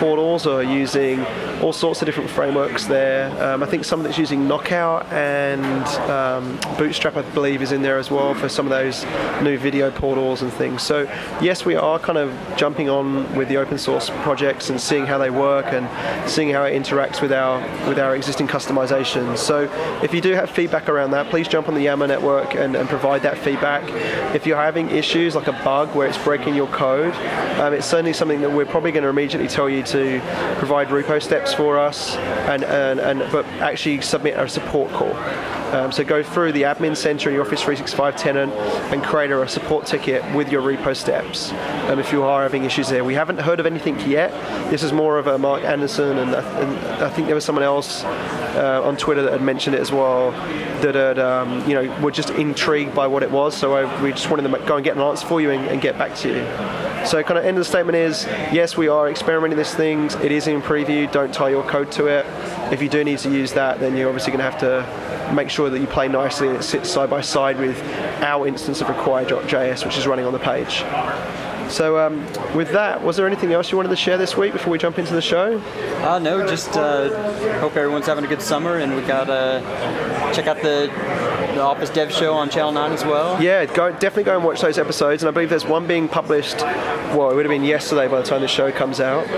portals 0.00 0.46
are 0.46 0.62
using 0.62 1.24
all 1.60 1.74
sorts 1.74 2.00
of 2.00 2.06
different 2.06 2.30
frameworks 2.30 2.86
there. 2.86 3.30
Um, 3.44 3.62
I 3.62 3.66
think 3.66 3.84
some 3.84 4.02
that's 4.02 4.16
using 4.16 4.48
Knockout 4.48 5.04
and 5.12 5.84
um, 6.10 6.58
Bootstrap, 6.78 7.18
I 7.18 7.22
believe, 7.34 7.60
is 7.60 7.72
in 7.72 7.82
there 7.82 7.98
as 7.98 8.10
well 8.10 8.32
for 8.32 8.48
some 8.48 8.64
of 8.64 8.70
those 8.70 9.04
new 9.42 9.58
video 9.58 9.90
portals 9.90 10.40
and 10.40 10.50
things. 10.50 10.82
So 10.82 11.02
yes, 11.42 11.66
we 11.66 11.74
are 11.74 11.98
kind 11.98 12.16
of 12.16 12.34
jumping 12.56 12.88
on 12.88 13.36
with 13.36 13.48
the 13.48 13.58
open 13.58 13.76
source 13.76 14.08
projects 14.22 14.70
and 14.70 14.80
seeing 14.80 15.04
how 15.04 15.18
they 15.18 15.28
work 15.28 15.66
and 15.66 15.86
seeing 16.30 16.48
how 16.48 16.64
it 16.64 16.72
interacts 16.72 17.20
with 17.20 17.32
our 17.32 17.60
with 17.86 17.98
our 17.98 18.16
existing 18.16 18.48
customizations. 18.48 19.36
So 19.36 19.70
if 20.02 20.14
you 20.14 20.22
do 20.22 20.32
have 20.32 20.48
feedback 20.48 20.88
around 20.88 21.10
that, 21.10 21.28
please 21.28 21.46
jump 21.46 21.68
on 21.68 21.74
the 21.74 21.82
Yammer 21.82 22.06
network 22.06 22.54
and, 22.54 22.74
and 22.74 22.88
provide 22.88 23.22
that 23.22 23.36
feedback. 23.36 23.82
If 24.34 24.46
you're 24.46 24.56
having 24.56 24.88
issues 24.90 25.34
like 25.34 25.46
a 25.46 25.52
bug 25.64 25.94
where 25.94 26.08
it's 26.08 26.18
breaking 26.18 26.54
your 26.54 26.68
code, 26.68 27.12
Um, 27.58 27.74
it's 27.74 27.86
certainly 27.86 28.12
something 28.12 28.40
that 28.40 28.50
we're 28.50 28.66
probably 28.66 28.92
going 28.92 29.02
to 29.02 29.08
immediately 29.08 29.48
tell 29.48 29.68
you 29.68 29.82
to 29.84 30.20
provide 30.58 30.88
repo 30.88 31.22
steps 31.22 31.52
for 31.52 31.78
us, 31.78 32.16
and, 32.16 32.64
and, 32.64 33.00
and 33.00 33.32
but 33.32 33.44
actually 33.60 34.00
submit 34.00 34.38
a 34.38 34.48
support 34.48 34.90
call. 34.92 35.14
Um, 35.74 35.92
so 35.92 36.02
go 36.02 36.20
through 36.20 36.50
the 36.50 36.62
admin 36.62 36.96
center 36.96 37.28
in 37.28 37.34
your 37.36 37.44
Office 37.44 37.62
365 37.62 38.16
tenant 38.16 38.52
and 38.92 39.04
create 39.04 39.30
a 39.30 39.46
support 39.46 39.86
ticket 39.86 40.24
with 40.34 40.50
your 40.50 40.62
repo 40.62 40.96
steps 40.96 41.52
um, 41.88 42.00
if 42.00 42.10
you 42.10 42.24
are 42.24 42.42
having 42.42 42.64
issues 42.64 42.88
there. 42.88 43.04
We 43.04 43.14
haven't 43.14 43.38
heard 43.38 43.60
of 43.60 43.66
anything 43.66 44.00
yet. 44.00 44.32
This 44.68 44.82
is 44.82 44.92
more 44.92 45.16
of 45.16 45.28
a 45.28 45.38
Mark 45.38 45.62
Anderson, 45.62 46.18
and, 46.18 46.34
and 46.34 46.78
I 47.04 47.08
think 47.08 47.26
there 47.26 47.36
was 47.36 47.44
someone 47.44 47.62
else 47.62 48.02
uh, 48.02 48.82
on 48.84 48.96
Twitter 48.96 49.22
that 49.22 49.32
had 49.32 49.42
mentioned 49.42 49.76
it 49.76 49.80
as 49.80 49.92
well 49.92 50.32
that 50.82 50.96
had, 50.96 51.20
um, 51.20 51.66
you 51.68 51.74
know, 51.74 52.00
were 52.00 52.10
just 52.10 52.30
intrigued 52.30 52.94
by 52.94 53.06
what 53.06 53.22
it 53.22 53.30
was. 53.30 53.56
So 53.56 53.74
I, 53.74 54.02
we 54.02 54.10
just 54.10 54.28
wanted 54.28 54.50
to 54.50 54.66
go 54.66 54.74
and 54.74 54.84
get 54.84 54.96
an 54.96 55.02
answer 55.02 55.26
for 55.26 55.40
you 55.40 55.50
and, 55.50 55.68
and 55.68 55.80
get 55.80 55.96
back 55.96 56.16
to 56.16 56.28
you. 56.28 56.79
So 57.04 57.22
kind 57.22 57.38
of 57.38 57.44
end 57.44 57.56
of 57.56 57.62
the 57.62 57.64
statement 57.64 57.96
is, 57.96 58.26
yes, 58.52 58.76
we 58.76 58.88
are 58.88 59.08
experimenting 59.10 59.56
these 59.56 59.74
things. 59.74 60.14
It 60.16 60.30
is 60.30 60.46
in 60.46 60.60
preview. 60.62 61.10
Don't 61.10 61.32
tie 61.32 61.48
your 61.48 61.64
code 61.64 61.90
to 61.92 62.06
it. 62.06 62.26
If 62.72 62.82
you 62.82 62.88
do 62.88 63.02
need 63.02 63.18
to 63.20 63.30
use 63.30 63.52
that, 63.54 63.80
then 63.80 63.96
you're 63.96 64.08
obviously 64.08 64.32
going 64.32 64.44
to 64.44 64.50
have 64.50 64.60
to 64.60 65.34
make 65.34 65.48
sure 65.50 65.70
that 65.70 65.78
you 65.78 65.86
play 65.86 66.08
nicely 66.08 66.48
and 66.48 66.56
it 66.56 66.62
sits 66.62 66.90
side 66.90 67.08
by 67.08 67.20
side 67.20 67.58
with 67.58 67.80
our 68.22 68.46
instance 68.46 68.80
of 68.80 68.88
require.js, 68.88 69.84
which 69.84 69.96
is 69.96 70.06
running 70.06 70.26
on 70.26 70.32
the 70.32 70.38
page. 70.38 70.84
So, 71.70 71.98
um, 71.98 72.26
with 72.54 72.72
that, 72.72 73.00
was 73.02 73.16
there 73.16 73.28
anything 73.28 73.52
else 73.52 73.70
you 73.70 73.76
wanted 73.76 73.90
to 73.90 73.96
share 73.96 74.18
this 74.18 74.36
week 74.36 74.52
before 74.52 74.72
we 74.72 74.78
jump 74.78 74.98
into 74.98 75.14
the 75.14 75.22
show? 75.22 75.58
Uh, 76.02 76.18
no, 76.18 76.44
just 76.46 76.76
uh, 76.76 77.08
hope 77.60 77.76
everyone's 77.76 78.06
having 78.06 78.24
a 78.24 78.26
good 78.28 78.42
summer, 78.42 78.78
and 78.78 78.96
we 78.96 79.02
got 79.02 79.24
to 79.24 79.62
check 80.34 80.48
out 80.48 80.60
the 80.62 80.90
the 81.60 81.66
Office 81.66 81.90
Dev 81.90 82.10
Show 82.10 82.32
on 82.32 82.48
Channel 82.48 82.72
9 82.72 82.92
as 82.92 83.04
well. 83.04 83.40
Yeah, 83.42 83.66
go, 83.66 83.90
definitely 83.92 84.24
go 84.24 84.34
and 84.34 84.44
watch 84.44 84.62
those 84.62 84.78
episodes. 84.78 85.22
And 85.22 85.28
I 85.28 85.30
believe 85.32 85.50
there's 85.50 85.66
one 85.66 85.86
being 85.86 86.08
published, 86.08 86.56
well, 86.60 87.30
it 87.30 87.34
would 87.34 87.44
have 87.44 87.50
been 87.50 87.64
yesterday 87.64 88.08
by 88.08 88.18
the 88.20 88.26
time 88.26 88.40
the 88.40 88.48
show 88.48 88.72
comes 88.72 88.98
out, 88.98 89.28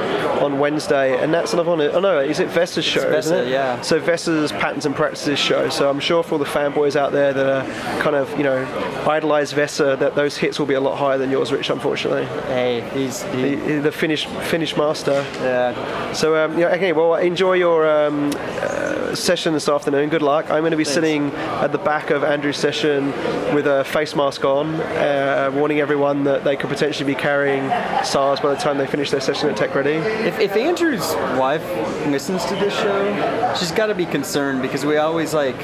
on 0.41 0.61
Wednesday. 0.61 1.21
And 1.21 1.35
that's 1.35 1.53
another 1.53 1.71
one. 1.71 1.81
Oh, 1.81 1.99
no, 1.99 2.21
is 2.21 2.39
it 2.39 2.49
Vesa's 2.49 2.85
show? 2.85 3.01
It's 3.01 3.27
Vesa, 3.27 3.33
isn't 3.33 3.39
it? 3.49 3.51
yeah. 3.51 3.81
So 3.81 4.01
Vesa's 4.01 4.53
Patterns 4.53 4.87
and 4.87 4.95
Practices 4.95 5.39
show. 5.39 5.69
So 5.69 5.91
I'm 5.91 5.99
sure 5.99 6.23
for 6.23 6.35
all 6.35 6.39
the 6.39 6.45
fanboys 6.45 6.95
out 6.95 7.11
there 7.11 7.33
that 7.33 7.47
are 7.47 8.01
kind 8.01 8.15
of, 8.15 8.31
you 8.37 8.45
know, 8.45 8.65
idolize 9.09 9.53
Vesa, 9.53 9.99
that 9.99 10.15
those 10.15 10.37
hits 10.37 10.61
will 10.61 10.67
be 10.67 10.75
a 10.75 10.81
lot 10.81 10.97
higher 10.97 11.19
than 11.19 11.29
yours, 11.31 11.51
Rich, 11.51 11.71
unfortunately. 11.71 12.27
Hey, 12.47 12.89
he's 12.95 13.23
he, 13.35 13.57
The, 13.57 13.81
the 13.81 13.93
Finnish, 13.93 14.27
Finnish 14.27 14.77
master. 14.77 15.25
yeah. 15.41 16.13
So 16.13 16.37
um, 16.37 16.57
yeah, 16.57 16.69
okay. 16.69 16.93
Well, 16.93 17.17
enjoy 17.17 17.55
your 17.55 17.89
um, 17.89 18.31
uh, 18.37 19.15
session 19.17 19.55
this 19.55 19.69
afternoon. 19.69 20.09
Good 20.09 20.23
luck. 20.23 20.51
I'm 20.51 20.61
going 20.61 20.71
to 20.71 20.77
be 20.77 20.85
sitting 20.85 21.31
at 21.33 21.73
the 21.73 21.79
back 21.79 22.12
of 22.13 22.23
Andrew's 22.23 22.57
session 22.57 23.07
with 23.55 23.67
a 23.67 23.85
face 23.85 24.15
mask 24.15 24.45
on, 24.45 24.75
uh, 24.75 25.51
warning 25.53 25.81
everyone 25.81 26.25
that 26.25 26.45
they 26.45 26.57
could 26.57 26.71
potentially 26.71 27.13
be 27.13 27.19
carrying 27.19 27.69
SARS 28.05 28.41
by 28.41 28.51
the 28.55 28.61
time 28.61 28.79
they 28.79 28.87
finish 28.87 29.11
their 29.11 29.21
session 29.21 29.49
at 29.49 29.57
Tech 29.57 29.75
Ready. 29.75 29.95
If, 29.95 30.39
if 30.39 30.53
Andrew's 30.53 31.15
wife 31.39 31.65
listens 32.07 32.45
to 32.45 32.55
this 32.55 32.75
show, 32.75 33.55
she's 33.59 33.73
got 33.73 33.87
to 33.87 33.95
be 33.95 34.07
concerned 34.07 34.63
because 34.63 34.85
we 34.85 34.99
always 34.99 35.35
like 35.35 35.59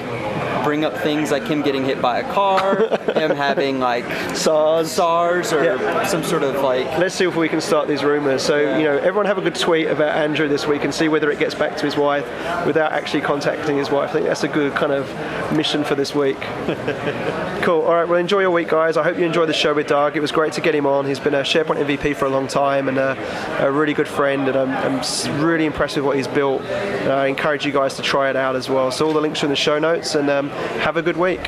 bring 0.65 0.85
up 0.85 0.97
things 0.99 1.31
like 1.31 1.45
him 1.47 1.63
getting 1.63 1.85
hit 1.85 2.01
by 2.01 2.19
a 2.21 2.33
car, 2.33 2.77
him 3.15 3.31
having 3.37 3.79
like 3.81 4.05
SARS. 4.37 4.91
SARS 4.91 5.53
or 5.53 5.65
Yeah. 5.65 6.05
some 6.07 6.23
sort 6.23 6.43
of 6.43 6.63
like 6.63 6.87
Let's 6.99 7.15
see 7.15 7.25
if 7.27 7.37
we 7.37 7.49
can 7.49 7.61
start 7.61 7.89
these 7.89 8.03
rumours. 8.05 8.43
So, 8.43 8.57
you 8.79 8.85
know, 8.85 8.97
everyone 8.99 9.27
have 9.27 9.39
a 9.39 9.43
good 9.43 9.55
tweet 9.55 9.87
about 9.89 10.17
Andrew 10.17 10.49
this 10.49 10.67
week 10.67 10.85
and 10.85 10.95
see 10.95 11.09
whether 11.09 11.31
it 11.31 11.39
gets 11.39 11.55
back 11.55 11.77
to 11.77 11.85
his 11.85 11.97
wife 11.97 12.25
without 12.67 12.93
actually 12.93 13.21
contacting 13.23 13.77
his 13.77 13.91
wife. 13.91 14.11
I 14.11 14.13
think 14.15 14.27
that's 14.27 14.45
a 14.45 14.49
good 14.49 14.75
kind 14.75 14.93
of 14.93 15.09
mission 15.53 15.85
for 15.85 15.95
this 15.95 16.15
week. 16.15 16.39
cool. 17.63 17.83
All 17.83 17.95
right. 17.95 18.09
Well, 18.09 18.19
enjoy 18.19 18.41
your 18.41 18.51
week, 18.51 18.69
guys. 18.69 18.97
I 18.97 19.03
hope 19.03 19.19
you 19.19 19.25
enjoyed 19.25 19.49
the 19.49 19.53
show 19.55 19.75
with 19.75 19.87
Doug. 19.87 20.17
It 20.17 20.21
was 20.21 20.33
great 20.33 20.53
to 20.55 20.61
get 20.61 20.75
him 20.75 20.87
on. 20.87 21.07
He's 21.07 21.21
been 21.21 21.35
a 21.35 21.41
SharePoint 21.43 21.85
MVP 21.85 22.17
for 22.17 22.25
a 22.27 22.29
long 22.31 22.47
time 22.47 22.89
and 22.89 22.99
a, 22.99 23.17
a 23.65 23.71
really 23.71 23.95
good 23.95 24.09
friend, 24.09 24.49
and 24.49 24.57
I'm, 24.57 24.71
I'm 24.71 25.41
really 25.45 25.67
impressed 25.67 25.97
with 25.97 26.05
what 26.05 26.17
he's 26.17 26.29
built. 26.29 26.63
And 26.63 27.13
I 27.13 27.27
encourage 27.27 27.65
you 27.67 27.73
guys 27.73 27.95
to 27.97 28.03
try 28.03 28.31
it 28.31 28.37
out 28.37 28.57
as 28.57 28.69
well. 28.69 28.91
So, 28.91 29.07
all 29.07 29.13
the 29.13 29.21
links 29.21 29.43
are 29.43 29.47
in 29.47 29.51
the 29.51 29.57
show 29.57 29.79
notes, 29.79 30.15
and 30.15 30.31
um, 30.31 30.51
have 30.81 30.97
a 30.97 31.03
good 31.03 31.17
week. 31.17 31.41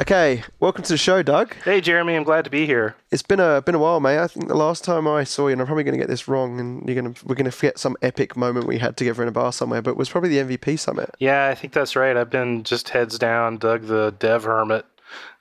Okay, 0.00 0.42
welcome 0.58 0.82
to 0.84 0.92
the 0.94 0.96
show, 0.96 1.22
Doug. 1.22 1.54
Hey, 1.64 1.80
Jeremy, 1.80 2.16
I'm 2.16 2.24
glad 2.24 2.44
to 2.44 2.50
be 2.50 2.64
here. 2.64 2.96
It's 3.10 3.22
been 3.22 3.40
a 3.40 3.60
been 3.60 3.74
a 3.74 3.78
while, 3.78 4.00
mate. 4.00 4.18
I 4.18 4.26
think 4.26 4.48
the 4.48 4.56
last 4.56 4.84
time 4.84 5.06
I 5.06 5.24
saw 5.24 5.48
you, 5.48 5.52
and 5.52 5.60
I'm 5.60 5.66
probably 5.66 5.84
going 5.84 5.92
to 5.94 5.98
get 5.98 6.08
this 6.08 6.26
wrong, 6.28 6.58
and 6.58 6.88
you're 6.88 7.00
going 7.00 7.12
to 7.12 7.26
we're 7.26 7.34
going 7.34 7.44
to 7.44 7.52
forget 7.52 7.78
some 7.78 7.96
epic 8.00 8.36
moment 8.36 8.66
we 8.66 8.78
had 8.78 8.96
together 8.96 9.22
in 9.22 9.28
a 9.28 9.32
bar 9.32 9.52
somewhere, 9.52 9.82
but 9.82 9.90
it 9.90 9.96
was 9.96 10.08
probably 10.08 10.30
the 10.30 10.56
MVP 10.56 10.78
summit. 10.78 11.10
Yeah, 11.18 11.48
I 11.48 11.54
think 11.54 11.74
that's 11.74 11.94
right. 11.94 12.16
I've 12.16 12.30
been 12.30 12.62
just 12.62 12.88
heads 12.88 13.18
down, 13.18 13.58
Doug 13.58 13.82
the 13.82 14.14
dev 14.18 14.44
hermit, 14.44 14.86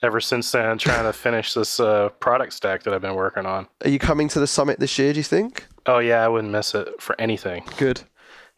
ever 0.03 0.19
since 0.19 0.51
then, 0.51 0.77
trying 0.77 1.05
to 1.05 1.13
finish 1.17 1.53
this 1.53 1.79
uh, 1.79 2.09
product 2.19 2.53
stack 2.53 2.83
that 2.83 2.93
I've 2.93 3.01
been 3.01 3.15
working 3.15 3.45
on. 3.45 3.67
Are 3.83 3.89
you 3.89 3.99
coming 3.99 4.27
to 4.29 4.39
the 4.39 4.47
summit 4.47 4.79
this 4.79 4.99
year? 4.99 5.13
Do 5.13 5.19
you 5.19 5.23
think? 5.23 5.65
Oh, 5.85 5.99
yeah, 5.99 6.23
I 6.23 6.27
wouldn't 6.27 6.51
miss 6.51 6.75
it 6.75 7.01
for 7.01 7.19
anything. 7.19 7.63
Good. 7.77 8.01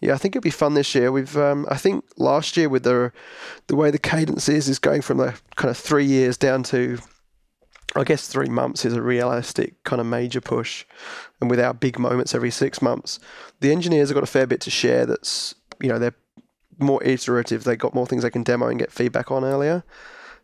Yeah, 0.03 0.15
I 0.15 0.17
think 0.17 0.35
it'd 0.35 0.43
be 0.43 0.49
fun 0.49 0.73
this 0.73 0.93
year. 0.93 1.13
We've, 1.13 1.37
um, 1.37 1.65
I 1.71 1.77
think 1.77 2.03
last 2.17 2.57
year 2.57 2.67
with 2.67 2.83
the 2.83 3.13
the 3.67 3.75
way 3.77 3.89
the 3.89 3.97
cadence 3.97 4.49
is, 4.49 4.67
is 4.67 4.77
going 4.77 5.01
from 5.01 5.17
the 5.17 5.33
kind 5.55 5.69
of 5.69 5.77
three 5.77 6.03
years 6.03 6.35
down 6.35 6.63
to, 6.63 6.97
I 7.95 8.03
guess 8.03 8.27
three 8.27 8.49
months 8.49 8.83
is 8.83 8.95
a 8.95 9.01
realistic 9.01 9.81
kind 9.85 10.01
of 10.01 10.05
major 10.05 10.41
push, 10.41 10.83
and 11.39 11.49
with 11.49 11.57
our 11.57 11.73
big 11.73 11.97
moments 11.97 12.35
every 12.35 12.51
six 12.51 12.81
months, 12.81 13.17
the 13.61 13.71
engineers 13.71 14.09
have 14.09 14.15
got 14.15 14.25
a 14.25 14.27
fair 14.27 14.45
bit 14.45 14.59
to 14.61 14.69
share. 14.69 15.05
That's 15.05 15.55
you 15.79 15.87
know 15.87 15.99
they're 15.99 16.17
more 16.79 17.01
iterative. 17.01 17.63
They 17.63 17.77
got 17.77 17.93
more 17.93 18.05
things 18.05 18.23
they 18.23 18.29
can 18.29 18.43
demo 18.43 18.67
and 18.67 18.77
get 18.77 18.91
feedback 18.91 19.31
on 19.31 19.45
earlier, 19.45 19.85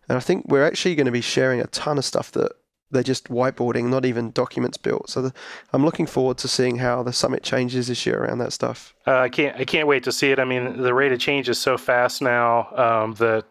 and 0.08 0.16
I 0.16 0.22
think 0.22 0.46
we're 0.48 0.66
actually 0.66 0.96
going 0.96 1.06
to 1.06 1.12
be 1.12 1.20
sharing 1.20 1.60
a 1.60 1.68
ton 1.68 1.98
of 1.98 2.06
stuff 2.06 2.32
that 2.32 2.54
they're 2.92 3.04
just 3.04 3.30
whiteboarding, 3.30 3.90
not 3.90 4.06
even 4.06 4.32
documents 4.32 4.78
built. 4.78 5.10
So 5.10 5.22
the, 5.22 5.34
I'm 5.74 5.86
looking 5.86 6.06
forward 6.06 6.38
to 6.40 6.48
seeing 6.48 6.78
how 6.78 7.04
the 7.04 7.14
summit 7.14 7.44
changes 7.44 7.88
this 7.88 8.06
year 8.06 8.24
around 8.24 8.40
that 8.40 8.54
stuff. 8.54 8.94
Uh, 9.06 9.18
I 9.18 9.30
can't. 9.30 9.56
I 9.58 9.66
can't 9.66 9.88
wait 9.88 10.04
to 10.04 10.12
see 10.12 10.32
it. 10.32 10.40
I 10.40 10.46
mean, 10.46 10.82
the 10.82 10.94
rate 10.94 11.12
of 11.12 11.20
change 11.20 11.50
is 11.50 11.60
so 11.60 11.78
fast 11.78 12.22
now 12.22 12.70
um, 12.76 13.14
that 13.16 13.46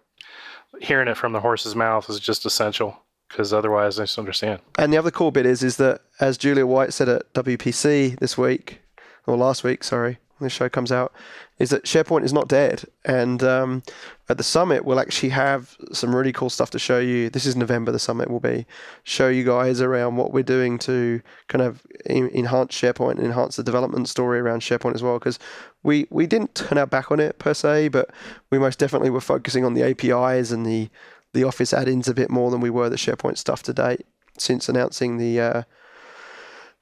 hearing 0.81 1.09
it 1.09 1.16
from 1.16 1.33
the 1.33 1.40
horse's 1.40 1.74
mouth 1.74 2.09
is 2.11 2.20
just 2.20 2.46
essential. 2.46 3.03
Because 3.29 3.53
otherwise, 3.53 4.01
I 4.01 4.05
just 4.05 4.18
understand. 4.18 4.61
And 4.79 4.90
the 4.90 4.96
other 4.96 5.11
cool 5.11 5.31
bit 5.31 5.44
is, 5.44 5.62
is 5.62 5.77
that 5.77 6.01
as 6.18 6.38
Julia 6.38 6.66
White 6.66 6.94
said 6.94 7.11
at 7.11 7.31
WPC 7.35 8.18
this 8.18 8.38
week, 8.38 8.81
or 9.27 9.37
last 9.37 9.62
week, 9.62 9.85
sorry, 9.85 10.16
the 10.44 10.51
show 10.51 10.68
comes 10.68 10.92
out, 10.92 11.12
is 11.59 11.70
that 11.70 11.85
SharePoint 11.85 12.24
is 12.24 12.33
not 12.33 12.48
dead. 12.48 12.85
And 13.05 13.42
um, 13.42 13.83
at 14.29 14.37
the 14.37 14.44
summit, 14.44 14.85
we'll 14.85 15.01
actually 15.01 15.31
have 15.31 15.77
some 15.92 16.14
really 16.14 16.33
cool 16.33 16.51
stuff 16.51 16.70
to 16.70 16.79
show 16.79 16.98
you. 16.98 17.31
This 17.31 17.46
is 17.46 17.57
November. 17.57 17.92
The 17.92 17.98
summit 17.98 18.31
will 18.31 18.40
be 18.40 18.66
show 19.03 19.29
you 19.29 19.44
guys 19.44 19.81
around 19.81 20.16
what 20.16 20.33
we're 20.33 20.42
doing 20.42 20.79
to 20.81 21.20
kind 21.48 21.62
of 21.62 21.83
en- 22.07 22.31
enhance 22.35 22.74
SharePoint 22.74 23.16
and 23.16 23.24
enhance 23.27 23.57
the 23.57 23.62
development 23.62 24.09
story 24.09 24.38
around 24.38 24.61
SharePoint 24.61 24.94
as 24.94 25.03
well. 25.03 25.18
Because 25.18 25.38
we 25.83 26.07
we 26.11 26.27
didn't 26.27 26.55
turn 26.55 26.79
our 26.79 26.87
back 26.87 27.11
on 27.11 27.20
it 27.20 27.38
per 27.38 27.55
se, 27.55 27.88
but 27.88 28.11
we 28.51 28.59
most 28.59 28.79
definitely 28.79 29.11
were 29.11 29.20
focusing 29.20 29.64
on 29.64 29.74
the 29.74 29.83
APIs 29.83 30.51
and 30.51 30.64
the 30.64 30.88
the 31.35 31.44
Office 31.44 31.74
add-ins 31.74 32.09
a 32.09 32.14
bit 32.14 32.31
more 32.31 32.51
than 32.51 32.61
we 32.61 32.70
were 32.70 32.88
the 32.88 32.96
SharePoint 32.96 33.37
stuff 33.37 33.62
to 33.64 33.72
date 33.72 34.07
since 34.38 34.68
announcing 34.68 35.18
the 35.18 35.40
uh, 35.40 35.62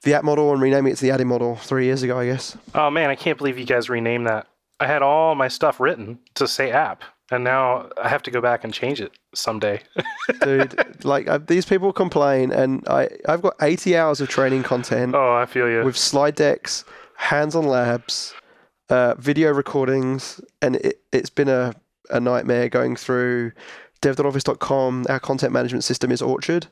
the 0.07 0.14
app 0.14 0.25
model 0.25 0.53
and 0.53 0.62
renaming 0.62 0.92
it 0.92 0.97
to 0.97 1.03
the 1.03 1.11
add-in 1.11 1.27
model 1.27 1.57
three 1.57 1.85
years 1.85 2.03
ago, 2.03 2.19
I 2.19 2.27
guess. 2.27 2.57
Oh 2.75 2.90
man, 2.90 3.11
I 3.11 3.16
can't 3.16 3.37
believe 3.37 3.59
you 3.59 3.66
guys 3.66 3.90
renamed 3.90 4.27
that. 4.29 4.47
I 4.79 4.87
had 4.87 5.03
all 5.03 5.35
my 5.35 5.49
stuff 5.49 5.81
written 5.81 6.21
to 6.35 6.47
say 6.47 6.71
app, 6.71 7.03
and 7.31 7.42
now 7.42 7.90
I 8.01 8.09
have 8.09 8.23
to 8.23 8.31
go 8.31 8.40
back 8.40 8.62
and 8.62 8.73
change 8.73 9.01
it 9.01 9.12
someday. 9.35 9.83
Dude, 10.42 11.05
like 11.05 11.27
uh, 11.29 11.38
these 11.38 11.66
people 11.66 11.92
complain, 11.92 12.53
and 12.53 12.87
I 12.88 13.09
I've 13.29 13.42
got 13.42 13.55
80 13.61 13.97
hours 13.97 14.21
of 14.21 14.29
training 14.29 14.62
content 14.62 15.14
oh, 15.14 15.35
I 15.35 15.45
feel 15.45 15.69
you. 15.69 15.83
with 15.83 15.97
slide 15.97 16.37
decks, 16.37 16.85
hands-on 17.16 17.66
labs, 17.66 18.33
uh, 18.88 19.14
video 19.19 19.53
recordings, 19.53 20.40
and 20.62 20.77
it, 20.77 21.01
it's 21.12 21.31
been 21.31 21.49
a, 21.49 21.75
a 22.11 22.21
nightmare 22.21 22.69
going 22.69 22.95
through 22.95 23.53
dev.office.com. 24.03 25.07
Our 25.09 25.19
content 25.19 25.53
management 25.53 25.83
system 25.83 26.12
is 26.12 26.23
Orchard, 26.23 26.69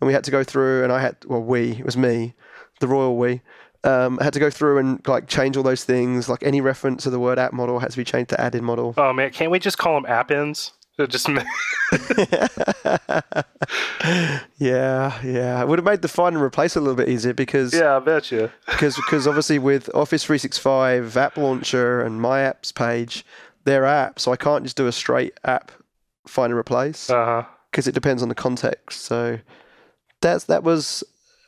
and 0.00 0.08
we 0.08 0.14
had 0.14 0.24
to 0.24 0.32
go 0.32 0.42
through, 0.42 0.82
and 0.82 0.92
I 0.92 1.00
had 1.00 1.16
well, 1.26 1.42
we 1.42 1.72
it 1.72 1.84
was 1.84 1.96
me, 1.96 2.34
the 2.82 2.88
royal 2.88 3.16
we. 3.16 3.40
Um, 3.84 4.18
I 4.20 4.24
had 4.24 4.32
to 4.34 4.38
go 4.38 4.50
through 4.50 4.78
and 4.78 5.06
like 5.08 5.26
change 5.26 5.56
all 5.56 5.62
those 5.62 5.82
things. 5.84 6.28
Like 6.28 6.42
any 6.42 6.60
reference 6.60 7.02
to 7.04 7.10
the 7.10 7.18
word 7.18 7.38
app 7.38 7.52
model 7.52 7.78
had 7.80 7.90
to 7.90 7.96
be 7.96 8.04
changed 8.04 8.30
to 8.30 8.40
add-in 8.40 8.62
model. 8.62 8.94
Oh 8.96 9.12
man, 9.12 9.30
can't 9.30 9.50
we 9.50 9.58
just 9.58 9.78
call 9.78 9.94
them 9.94 10.06
app-ins? 10.06 10.72
It 10.98 11.10
just 11.10 11.26
Yeah, 14.58 15.18
yeah. 15.24 15.62
It 15.62 15.68
would 15.68 15.78
have 15.78 15.86
made 15.86 16.02
the 16.02 16.08
find 16.08 16.36
and 16.36 16.44
replace 16.44 16.76
a 16.76 16.80
little 16.80 16.94
bit 16.94 17.08
easier 17.08 17.32
because 17.32 17.74
yeah, 17.74 17.96
I 17.96 17.98
bet 17.98 18.30
you. 18.30 18.50
because 18.66 18.96
because 18.96 19.26
obviously 19.26 19.58
with 19.58 19.88
Office 19.94 20.24
365 20.24 21.16
app 21.16 21.36
launcher 21.36 22.02
and 22.02 22.20
my 22.20 22.40
apps 22.40 22.74
page, 22.74 23.24
they're 23.64 23.82
apps, 23.82 24.20
so 24.20 24.32
I 24.32 24.36
can't 24.36 24.64
just 24.64 24.76
do 24.76 24.86
a 24.86 24.92
straight 24.92 25.38
app 25.44 25.72
find 26.26 26.52
and 26.52 26.58
replace 26.58 27.08
because 27.70 27.88
it 27.88 27.94
depends 27.94 28.22
on 28.22 28.28
the 28.28 28.34
context. 28.34 29.02
So 29.02 29.38
that's 30.20 30.44
that 30.44 30.62
was 30.62 31.02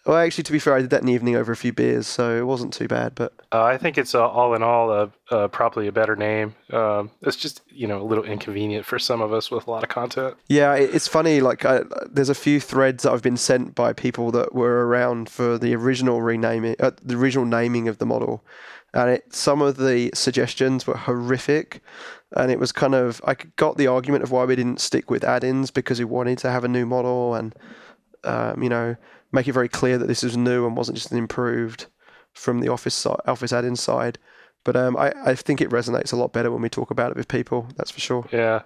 Well, 0.07 0.19
actually, 0.19 0.45
to 0.45 0.53
be 0.53 0.59
fair, 0.59 0.75
I 0.75 0.83
did 0.83 0.91
that 0.91 1.01
in 1.01 1.07
the 1.07 1.15
evening 1.15 1.35
over 1.35 1.51
a 1.51 1.57
few 1.57 1.73
beers, 1.73 2.07
so 2.07 2.37
it 2.37 2.47
wasn't 2.47 2.75
too 2.75 2.87
bad. 2.87 3.15
But 3.15 3.33
Uh, 3.51 3.63
I 3.63 3.79
think 3.79 3.97
it's 3.97 4.15
uh, 4.15 4.29
all 4.29 4.55
in 4.55 4.63
all 4.63 4.91
uh, 4.91 5.09
uh, 5.31 5.49
probably 5.49 5.87
a 5.87 5.93
better 5.93 6.15
name. 6.15 6.55
Um, 6.71 7.11
it's 7.23 7.37
just 7.37 7.63
you 7.71 7.87
know 7.87 8.03
a 8.03 8.05
little 8.05 8.25
inconvenient 8.25 8.85
for 8.85 8.99
some 8.99 9.23
of 9.23 9.33
us 9.33 9.51
with 9.51 9.67
a 9.67 9.71
lot 9.71 9.83
of 9.83 9.89
content. 9.89 10.37
yeah, 10.47 10.75
it's 10.75 11.09
funny. 11.09 11.41
Like, 11.41 11.65
I, 11.65 11.85
there's 12.11 12.29
a 12.29 12.35
few 12.35 12.61
threads 12.61 13.05
that 13.05 13.13
I've 13.13 13.23
been 13.23 13.39
sent 13.39 13.75
by 13.75 13.95
people 13.95 14.31
that 14.33 14.55
were 14.55 14.87
around 14.87 15.31
for 15.31 15.57
the 15.57 15.75
original 15.75 16.21
renaming, 16.21 16.77
uh, 16.81 16.91
the 17.03 17.17
original 17.17 17.47
naming 17.47 17.89
of 17.89 17.97
the 17.97 18.07
model, 18.07 18.45
and 18.93 19.11
it, 19.11 19.35
some 19.35 19.63
of 19.63 19.79
the 19.79 20.11
suggestions 20.13 20.87
were 20.87 20.99
horrific. 20.99 21.81
And 22.37 22.51
it 22.51 22.59
was 22.59 22.73
kind 22.73 22.95
of 22.95 23.23
I 23.25 23.37
got 23.57 23.79
the 23.79 23.87
argument 23.87 24.25
of 24.25 24.33
why 24.33 24.45
we 24.45 24.57
didn't 24.57 24.81
stick 24.81 25.09
with 25.09 25.25
add-ins 25.25 25.71
because 25.71 25.99
we 25.99 26.05
wanted 26.05 26.37
to 26.39 26.51
have 26.51 26.65
a 26.65 26.69
new 26.69 26.85
model 26.85 27.35
and 27.35 27.55
um, 28.25 28.61
you 28.63 28.69
know 28.69 28.97
make 29.35 29.49
it 29.49 29.53
very 29.53 29.69
clear 29.69 29.99
that 29.99 30.07
this 30.07 30.23
is 30.23 30.37
new 30.37 30.67
and 30.67 30.77
wasn't 30.77 30.97
just 30.97 31.11
an 31.13 31.19
improved 31.19 31.87
from 32.33 32.61
the 32.61 32.69
office 32.69 32.95
side, 32.95 33.21
office 33.27 33.53
add-in 33.53 33.77
side. 33.77 34.19
But 34.65 34.77
um, 34.77 34.97
I, 34.97 35.13
I 35.27 35.35
think 35.35 35.61
it 35.61 35.69
resonates 35.69 36.11
a 36.11 36.17
lot 36.17 36.33
better 36.33 36.51
when 36.51 36.63
we 36.63 36.71
talk 36.71 36.91
about 36.91 37.11
it 37.11 37.19
with 37.19 37.29
people. 37.29 37.69
That's 37.77 37.91
for 37.91 38.01
sure. 38.01 38.27
Yeah. 38.33 38.63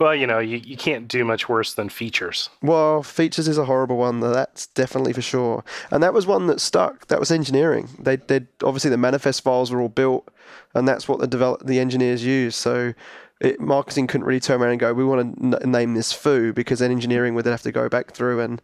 Well, 0.00 0.12
you 0.12 0.26
know, 0.26 0.40
you, 0.40 0.56
you 0.56 0.76
can't 0.76 1.06
do 1.06 1.24
much 1.24 1.48
worse 1.48 1.74
than 1.74 1.90
features. 1.90 2.50
Well, 2.60 3.04
features 3.04 3.46
is 3.46 3.56
a 3.56 3.66
horrible 3.66 3.98
one. 3.98 4.18
That's 4.18 4.66
definitely 4.66 5.12
for 5.12 5.22
sure. 5.22 5.62
And 5.92 6.02
that 6.02 6.12
was 6.12 6.26
one 6.26 6.48
that 6.48 6.60
stuck. 6.60 7.06
That 7.06 7.20
was 7.20 7.30
engineering. 7.30 7.88
They 8.00 8.16
they 8.16 8.46
obviously 8.64 8.90
the 8.90 8.96
manifest 8.96 9.42
files 9.42 9.70
were 9.70 9.80
all 9.80 9.88
built, 9.88 10.28
and 10.74 10.88
that's 10.88 11.06
what 11.06 11.20
the 11.20 11.28
develop 11.28 11.64
the 11.64 11.78
engineers 11.78 12.24
use. 12.24 12.56
So. 12.56 12.94
It, 13.40 13.60
marketing 13.60 14.08
couldn't 14.08 14.26
really 14.26 14.40
turn 14.40 14.60
around 14.60 14.72
and 14.72 14.80
go, 14.80 14.92
we 14.92 15.04
want 15.04 15.38
to 15.38 15.62
n- 15.64 15.70
name 15.70 15.94
this 15.94 16.12
foo 16.12 16.52
because 16.52 16.80
then 16.80 16.90
engineering 16.90 17.36
would 17.36 17.44
then 17.44 17.52
have 17.52 17.62
to 17.62 17.70
go 17.70 17.88
back 17.88 18.10
through 18.10 18.40
and 18.40 18.60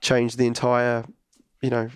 change 0.00 0.36
the 0.36 0.46
entire, 0.46 1.04
you 1.62 1.70
know, 1.70 1.90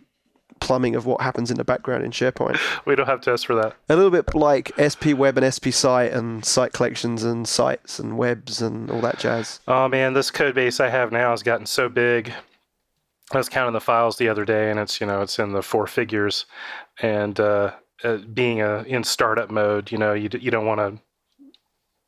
plumbing 0.61 0.95
of 0.95 1.07
what 1.07 1.21
happens 1.23 1.51
in 1.51 1.57
the 1.57 1.65
background 1.65 2.05
in 2.05 2.11
SharePoint. 2.11 2.59
We 2.87 2.95
don't 2.95 3.07
have 3.07 3.21
tests 3.21 3.45
for 3.45 3.55
that. 3.55 3.75
A 3.89 3.97
little 3.97 4.11
bit 4.11 4.35
like 4.35 4.73
SP 4.77 5.13
Web 5.17 5.39
and 5.39 5.55
SP 5.55 5.69
Site 5.73 6.13
and 6.13 6.45
site 6.45 6.73
collections 6.73 7.25
and 7.25 7.49
sites 7.49 7.99
and 7.99 8.19
webs 8.19 8.61
and 8.61 8.91
all 8.91 9.01
that 9.01 9.19
jazz. 9.19 9.61
Oh 9.67 9.89
man, 9.89 10.13
this 10.13 10.31
code 10.31 10.55
base 10.55 10.81
I 10.81 10.89
have 10.89 11.13
now 11.13 11.31
has 11.31 11.43
gotten 11.43 11.67
so 11.67 11.89
big. 11.89 12.33
I 13.33 13.39
was 13.39 13.49
counting 13.49 13.73
the 13.75 13.81
files 13.81 14.17
the 14.17 14.29
other 14.29 14.45
day, 14.45 14.71
and 14.71 14.81
it's 14.81 15.01
you 15.01 15.07
know 15.07 15.23
it's 15.23 15.39
in 15.39 15.53
the 15.53 15.63
four 15.63 15.87
figures, 15.87 16.47
and 17.01 17.39
uh, 17.39 17.73
uh, 18.03 18.17
being 18.35 18.61
a 18.61 18.83
in 18.83 19.05
startup 19.05 19.51
mode, 19.51 19.93
you 19.93 19.99
know 19.99 20.13
you 20.15 20.29
d- 20.29 20.39
you 20.39 20.51
don't 20.51 20.67
want 20.67 20.81
to 20.81 21.01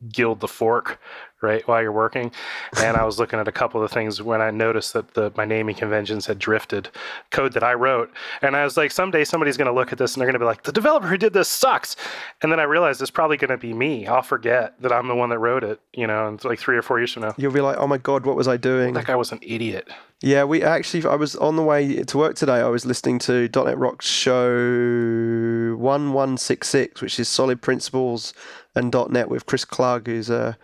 gild 0.08 0.40
the 0.40 0.48
fork 0.48 1.00
right 1.42 1.66
while 1.68 1.82
you're 1.82 1.92
working. 1.92 2.30
And 2.78 2.96
i 2.96 3.04
was 3.04 3.18
looking 3.18 3.38
at 3.38 3.48
a 3.48 3.52
couple 3.52 3.82
of 3.82 3.90
things 3.90 4.22
when 4.22 4.40
i 4.40 4.50
noticed 4.50 4.92
that 4.92 5.14
the 5.14 5.32
my 5.36 5.44
naming 5.44 5.74
conventions 5.74 6.26
had 6.26 6.38
drifted 6.38 6.88
code 7.30 7.52
that 7.54 7.62
i 7.62 7.74
wrote. 7.74 8.12
And 8.40 8.56
i 8.56 8.64
was 8.64 8.76
like 8.76 8.90
someday 8.90 9.24
somebody's 9.24 9.56
going 9.56 9.66
to 9.66 9.74
look 9.74 9.92
at 9.92 9.98
this 9.98 10.14
and 10.14 10.20
they're 10.20 10.26
going 10.26 10.34
to 10.34 10.38
be 10.38 10.44
like 10.44 10.62
the 10.62 10.72
developer 10.72 11.08
who 11.08 11.16
did 11.16 11.32
this 11.32 11.48
sucks. 11.48 11.96
And 12.42 12.50
then 12.50 12.60
i 12.60 12.64
realized 12.64 13.00
it's 13.00 13.10
probably 13.10 13.36
going 13.36 13.50
to 13.50 13.58
be 13.58 13.74
me. 13.74 14.06
I'll 14.06 14.22
forget 14.22 14.80
that 14.80 14.92
i'm 14.92 15.08
the 15.08 15.14
one 15.14 15.30
that 15.30 15.38
wrote 15.38 15.64
it 15.64 15.80
you 15.92 16.06
know 16.06 16.26
and 16.26 16.36
it's 16.36 16.44
like 16.44 16.58
three 16.58 16.76
or 16.76 16.82
four 16.82 16.98
years 16.98 17.12
from 17.12 17.22
now. 17.22 17.34
You'll 17.36 17.52
be 17.52 17.60
like, 17.60 17.76
oh 17.78 17.86
my 17.86 17.98
god, 17.98 18.24
what 18.24 18.36
was 18.36 18.48
I 18.48 18.56
doing? 18.56 18.94
that 18.94 19.06
guy 19.06 19.16
was 19.16 19.32
an 19.32 19.40
idiot. 19.42 19.88
Yeah, 20.20 20.44
we 20.44 20.62
actually, 20.62 21.04
I 21.04 21.16
was 21.16 21.34
on 21.34 21.56
the 21.56 21.64
way 21.64 22.04
to 22.04 22.18
work 22.18 22.36
today. 22.36 22.60
I 22.60 22.68
was 22.68 22.86
listening 22.86 23.18
to 23.20 23.48
.NET 23.52 23.76
Rocks 23.76 24.06
show 24.06 25.74
1166, 25.76 27.02
which 27.02 27.18
is 27.18 27.28
Solid 27.28 27.60
Principles 27.60 28.32
and 28.74 28.94
.NET 29.10 29.28
with 29.28 29.46
Chris 29.46 29.64
clark 29.64 30.06
who's 30.06 30.30
uh, 30.30 30.54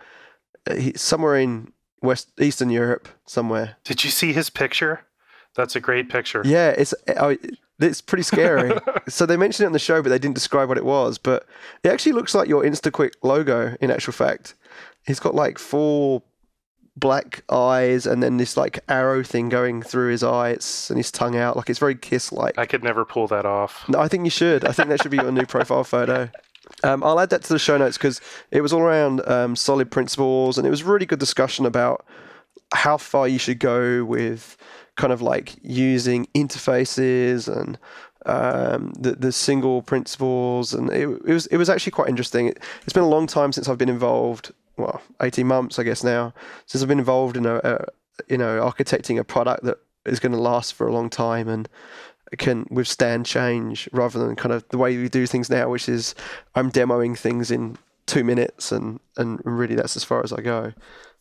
he's 0.77 1.01
somewhere 1.01 1.37
in 1.37 1.71
West 2.01 2.29
Eastern 2.39 2.69
Europe, 2.69 3.07
somewhere. 3.25 3.77
did 3.83 4.03
you 4.03 4.09
see 4.09 4.33
his 4.33 4.49
picture 4.49 5.01
that's 5.55 5.75
a 5.75 5.79
great 5.79 6.09
picture 6.09 6.41
Yeah, 6.45 6.69
it's 6.69 6.93
I, 7.07 7.37
it's 7.79 8.01
pretty 8.01 8.23
scary. 8.23 8.77
so 9.07 9.25
they 9.25 9.37
mentioned 9.37 9.63
it 9.63 9.67
on 9.67 9.73
the 9.73 9.79
show, 9.79 10.01
but 10.01 10.09
they 10.09 10.19
didn't 10.19 10.35
describe 10.35 10.69
what 10.69 10.77
it 10.77 10.85
was. 10.85 11.17
But 11.17 11.45
it 11.83 11.89
actually 11.89 12.11
looks 12.11 12.35
like 12.35 12.47
your 12.47 12.63
InstaQuick 12.63 13.13
logo. 13.23 13.75
In 13.81 13.89
actual 13.89 14.13
fact, 14.13 14.55
he's 15.05 15.19
got 15.19 15.35
like 15.35 15.57
four 15.57 16.21
black 16.95 17.43
eyes 17.49 18.05
and 18.05 18.21
then 18.21 18.35
this 18.35 18.57
like 18.57 18.79
arrow 18.89 19.23
thing 19.23 19.47
going 19.47 19.81
through 19.81 20.11
his 20.11 20.23
eyes 20.23 20.87
and 20.89 20.97
his 20.97 21.11
tongue 21.11 21.37
out. 21.37 21.55
Like 21.55 21.69
it's 21.69 21.79
very 21.79 21.95
kiss 21.95 22.31
like. 22.31 22.57
i 22.57 22.65
could 22.65 22.83
never 22.83 23.05
pull 23.05 23.27
that 23.27 23.45
off 23.45 23.87
No, 23.87 23.99
I 23.99 24.07
think 24.07 24.25
you 24.25 24.29
should. 24.29 24.65
I 24.65 24.71
think 24.71 24.89
that 24.89 25.01
should 25.01 25.11
be 25.11 25.17
your 25.17 25.31
new 25.31 25.45
profile 25.45 25.83
photo. 25.83 26.29
Um, 26.83 27.03
I'll 27.03 27.19
add 27.19 27.29
that 27.31 27.43
to 27.43 27.53
the 27.53 27.59
show 27.59 27.77
notes 27.77 27.97
because 27.97 28.21
it 28.51 28.61
was 28.61 28.73
all 28.73 28.81
around 28.81 29.27
um, 29.27 29.55
solid 29.55 29.91
principles 29.91 30.57
and 30.57 30.65
it 30.65 30.69
was 30.69 30.83
really 30.83 31.05
good 31.05 31.19
discussion 31.19 31.65
about 31.65 32.05
how 32.73 32.97
far 32.97 33.27
you 33.27 33.39
should 33.39 33.59
go 33.59 34.03
with 34.05 34.55
kind 34.95 35.11
of 35.11 35.21
like 35.21 35.55
using 35.61 36.27
interfaces 36.35 37.47
and 37.47 37.77
um, 38.25 38.91
the 38.99 39.13
the 39.13 39.31
single 39.31 39.81
principles 39.81 40.73
and 40.73 40.89
it, 40.91 41.07
it 41.25 41.33
was 41.33 41.47
it 41.47 41.57
was 41.57 41.69
actually 41.69 41.91
quite 41.91 42.09
interesting. 42.09 42.47
It, 42.47 42.59
it's 42.83 42.93
been 42.93 43.03
a 43.03 43.09
long 43.09 43.27
time 43.27 43.51
since 43.51 43.67
I've 43.67 43.77
been 43.77 43.89
involved. 43.89 44.51
Well, 44.77 45.01
eighteen 45.21 45.47
months 45.47 45.79
I 45.79 45.83
guess 45.83 46.03
now 46.03 46.33
since 46.65 46.81
I've 46.81 46.87
been 46.87 46.99
involved 46.99 47.37
in 47.37 47.45
a, 47.45 47.55
a 47.63 47.85
you 48.27 48.37
know 48.37 48.61
architecting 48.61 49.17
a 49.19 49.23
product 49.23 49.63
that 49.63 49.77
is 50.05 50.19
going 50.19 50.31
to 50.31 50.39
last 50.39 50.73
for 50.73 50.87
a 50.87 50.93
long 50.93 51.09
time 51.09 51.47
and 51.47 51.67
can 52.37 52.67
withstand 52.69 53.25
change 53.25 53.89
rather 53.91 54.19
than 54.19 54.35
kind 54.35 54.53
of 54.53 54.67
the 54.69 54.77
way 54.77 54.95
we 54.97 55.09
do 55.09 55.25
things 55.25 55.49
now, 55.49 55.69
which 55.69 55.89
is 55.89 56.15
I'm 56.55 56.71
demoing 56.71 57.17
things 57.17 57.51
in 57.51 57.77
two 58.05 58.23
minutes 58.23 58.71
and, 58.71 58.99
and 59.17 59.39
really 59.43 59.75
that's 59.75 59.95
as 59.95 60.03
far 60.03 60.23
as 60.23 60.33
I 60.33 60.41
go. 60.41 60.73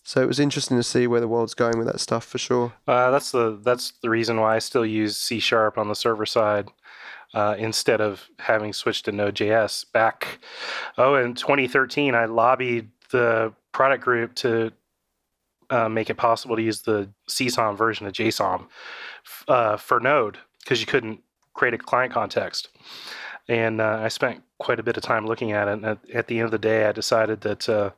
So 0.05 0.23
it 0.23 0.27
was 0.27 0.41
interesting 0.41 0.77
to 0.77 0.83
see 0.83 1.07
where 1.07 1.21
the 1.21 1.29
world's 1.29 1.55
going 1.55 1.77
with 1.77 1.87
that 1.87 2.01
stuff 2.01 2.25
for 2.25 2.39
sure. 2.39 2.73
Uh, 2.87 3.11
that's 3.11 3.31
the 3.31 3.59
that's 3.63 3.93
the 4.03 4.09
reason 4.09 4.41
why 4.41 4.57
I 4.57 4.59
still 4.59 4.87
use 4.87 5.17
C 5.17 5.39
sharp 5.39 5.77
on 5.77 5.89
the 5.89 5.95
server 5.95 6.25
side 6.25 6.69
uh, 7.35 7.57
instead 7.59 8.01
of 8.01 8.27
having 8.39 8.73
switched 8.73 9.05
to 9.05 9.13
Node.js. 9.13 9.93
Back 9.93 10.39
oh 10.97 11.15
in 11.15 11.35
2013, 11.35 12.15
I 12.15 12.25
lobbied 12.25 12.89
the 13.11 13.53
product 13.73 14.03
group 14.03 14.35
to 14.37 14.73
uh, 15.71 15.89
make 15.89 16.09
it 16.09 16.17
possible 16.17 16.57
to 16.57 16.63
use 16.63 16.81
the 16.83 17.11
CSOM 17.29 17.77
version 17.77 18.07
of 18.07 18.15
JSOM 18.15 18.67
uh, 19.47 19.77
for 19.77 20.01
Node 20.01 20.39
because 20.69 20.81
you 20.83 20.87
couldn't 20.87 21.19
create 21.55 21.73
a 21.73 21.79
client 21.79 22.13
context. 22.13 22.69
And 23.49 23.81
uh, 23.81 24.01
I 24.03 24.09
spent 24.09 24.43
quite 24.59 24.79
a 24.79 24.83
bit 24.83 24.99
of 24.99 25.03
time 25.03 25.27
looking 25.27 25.53
at 25.53 25.67
it. 25.67 25.73
And 25.73 25.87
at, 25.87 25.99
at 26.13 26.27
the 26.27 26.37
end 26.37 26.45
of 26.45 26.51
the 26.51 26.59
day, 26.59 26.85
I 26.85 26.93
decided 26.93 27.41
that 27.41 27.67
uh, 27.67 27.91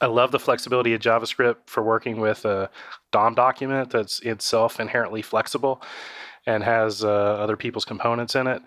I 0.00 0.06
love 0.06 0.30
the 0.30 0.38
flexibility 0.38 0.94
of 0.94 1.00
JavaScript 1.00 1.56
for 1.66 1.82
working 1.82 2.20
with 2.20 2.44
a 2.44 2.70
DOM 3.10 3.34
document 3.34 3.90
that's 3.90 4.20
itself 4.20 4.78
inherently 4.78 5.22
flexible 5.22 5.82
and 6.46 6.62
has 6.62 7.02
uh, 7.02 7.08
other 7.08 7.56
people's 7.56 7.84
components 7.84 8.36
in 8.36 8.46
it. 8.46 8.62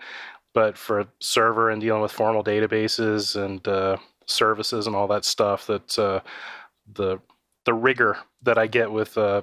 But 0.52 0.76
for 0.76 1.00
a 1.00 1.08
server 1.18 1.70
and 1.70 1.80
dealing 1.80 2.02
with 2.02 2.12
formal 2.12 2.44
databases 2.44 3.34
and 3.42 3.66
uh, 3.66 3.96
services 4.26 4.86
and 4.86 4.94
all 4.94 5.08
that 5.08 5.24
stuff, 5.24 5.66
that 5.68 5.98
uh, 5.98 6.20
the 6.92 7.18
the 7.64 7.74
rigor 7.74 8.18
that 8.42 8.58
I 8.58 8.66
get 8.66 8.92
with 8.92 9.18
uh, 9.18 9.42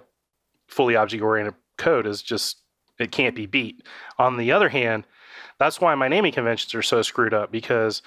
fully 0.68 0.96
object 0.96 1.22
oriented 1.22 1.56
code 1.78 2.08
is 2.08 2.22
just 2.22 2.63
it 3.00 3.12
can't 3.12 3.36
be 3.36 3.46
beat. 3.46 3.84
On 4.20 4.38
the 4.38 4.52
other 4.52 4.70
hand, 4.70 5.06
that's 5.60 5.80
why 5.82 5.96
my 5.96 6.08
naming 6.08 6.32
conventions 6.34 6.74
are 6.76 6.82
so 6.82 7.02
screwed 7.02 7.34
up 7.34 7.52
because 7.52 8.02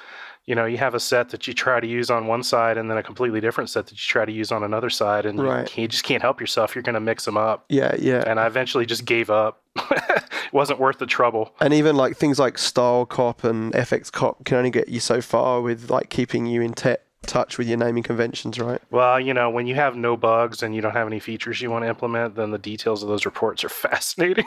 you 0.45 0.55
know 0.55 0.65
you 0.65 0.77
have 0.79 0.95
a 0.95 1.01
set 1.01 1.31
that 1.31 1.47
you 1.49 1.55
try 1.55 1.81
to 1.81 1.87
use 1.87 2.09
on 2.11 2.27
one 2.29 2.43
side 2.43 2.77
and 2.79 2.89
then 2.91 2.97
a 2.99 3.03
completely 3.03 3.41
different 3.41 3.69
set 3.71 3.87
that 3.87 3.93
you 3.95 3.99
try 3.99 4.25
to 4.25 4.33
use 4.33 4.53
on 4.53 4.63
another 4.63 4.91
side 4.91 5.27
and 5.27 5.43
Right. 5.43 5.77
you, 5.77 5.89
just 5.89 6.05
can't 6.05 6.23
help 6.23 6.41
yourself 6.41 6.75
you're 6.75 6.83
going 6.83 6.95
to 6.95 7.01
mix 7.01 7.25
them 7.25 7.37
up 7.37 7.65
Yeah, 7.69 7.95
yeah. 7.99 8.23
and 8.27 8.39
i 8.39 8.47
eventually 8.47 8.87
just 8.87 9.05
gave 9.05 9.29
up 9.29 9.61
it 9.77 10.25
wasn't 10.53 10.79
worth 10.79 10.99
the 10.99 11.07
trouble 11.07 11.53
And 11.61 11.75
even 11.75 11.97
like 11.97 12.17
things 12.17 12.39
like 12.39 12.57
StyleCop 12.59 13.43
and 13.43 13.73
FxCop 13.73 14.45
can 14.45 14.59
only 14.59 14.71
get 14.71 14.89
you 14.89 15.01
so 15.01 15.21
far 15.21 15.61
with 15.61 15.91
like 15.91 16.11
keeping 16.11 16.47
you 16.47 16.63
in 16.63 16.75
te- 16.75 16.95
touch 17.27 17.59
with 17.59 17.67
your 17.69 17.77
naming 17.79 18.03
conventions, 18.03 18.59
right? 18.59 18.81
well 18.91 19.19
you 19.21 19.35
know 19.35 19.51
when 19.51 19.67
you 19.67 19.75
have 19.75 19.97
no 19.97 20.17
bugs 20.17 20.63
and 20.63 20.75
you 20.75 20.81
don't 20.81 20.93
have 20.93 21.07
any 21.07 21.19
features 21.21 21.61
you 21.61 21.71
want 21.71 21.85
to 21.85 21.89
implement 21.89 22.35
then 22.37 22.51
the 22.51 22.59
details 22.59 23.03
of 23.03 23.09
those 23.09 23.25
reports 23.27 23.65
are 23.65 23.69
fascinating 23.87 24.45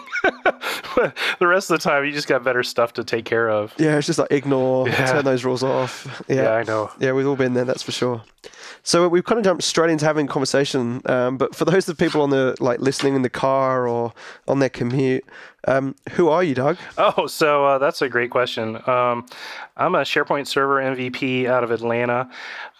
but 0.96 1.16
the 1.40 1.48
rest 1.48 1.70
of 1.70 1.80
the 1.80 1.84
time 1.90 2.06
you 2.06 2.12
just 2.12 2.28
got 2.28 2.44
better 2.44 2.64
stuff 2.64 2.94
to 2.94 3.04
take 3.04 3.26
care 3.26 3.50
of 3.50 3.74
Yeah, 3.78 3.98
it's 3.98 4.08
just 4.08 4.20
like 4.20 4.32
ignore, 4.32 4.88
Yeah. 4.88 5.06
turn 5.12 5.26
those 5.26 5.44
rules 5.46 5.64
off. 5.64 6.24
yeah 6.28 6.54
i 6.54 6.64
know 6.64 6.90
Yeah, 7.00 7.12
we've 7.12 7.28
all 7.28 7.36
been 7.36 7.54
there, 7.54 7.66
that's 7.66 7.84
for 7.84 7.92
sure. 7.92 8.22
So 8.84 9.08
we've 9.08 9.24
kind 9.24 9.40
of 9.40 9.46
jumped 9.46 9.64
straight 9.64 9.90
into 9.90 10.06
having 10.06 10.26
a 10.26 10.30
conversation. 10.30 11.02
Um, 11.06 11.38
but 11.38 11.56
for 11.56 11.66
those 11.66 11.88
of 11.90 11.98
people 11.98 12.22
on 12.22 12.30
the 12.30 12.56
like 12.60 12.80
listening 12.80 13.16
in 13.16 13.22
the 13.22 13.30
car 13.30 13.88
or 13.88 14.14
on 14.48 14.60
their 14.60 14.70
commute, 14.70 15.26
um, 15.68 15.96
who 16.12 16.30
are 16.30 16.44
you, 16.44 16.56
Doug? 16.56 16.78
Oh, 16.98 17.28
so 17.28 17.66
uh, 17.66 17.78
that's 17.78 18.02
a 18.02 18.10
great 18.10 18.32
question. 18.32 18.78
Um, 18.88 19.26
I'm 19.78 19.96
a 19.96 20.02
SharePoint 20.02 20.48
server 20.48 20.82
MVP 20.82 21.46
out 21.48 21.64
of 21.64 21.72
Atlanta. 21.72 22.30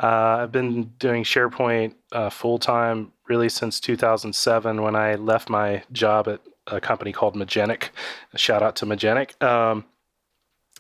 Uh, 0.02 0.44
I've 0.44 0.52
been 0.52 0.86
doing 1.00 1.24
SharePoint 1.24 1.96
uh, 2.12 2.30
full 2.30 2.60
time 2.60 3.12
really 3.28 3.50
since 3.50 3.80
2007 3.80 4.82
when 4.82 4.96
I 4.96 5.16
left 5.16 5.50
my 5.50 5.84
job 5.92 6.28
at 6.28 6.42
a 6.68 6.82
company 6.82 7.12
called 7.12 7.36
Magenic. 7.36 7.90
Shout 8.36 8.64
out 8.64 8.76
to 8.78 8.86
Magenic. 8.86 9.42
Um, 9.44 9.86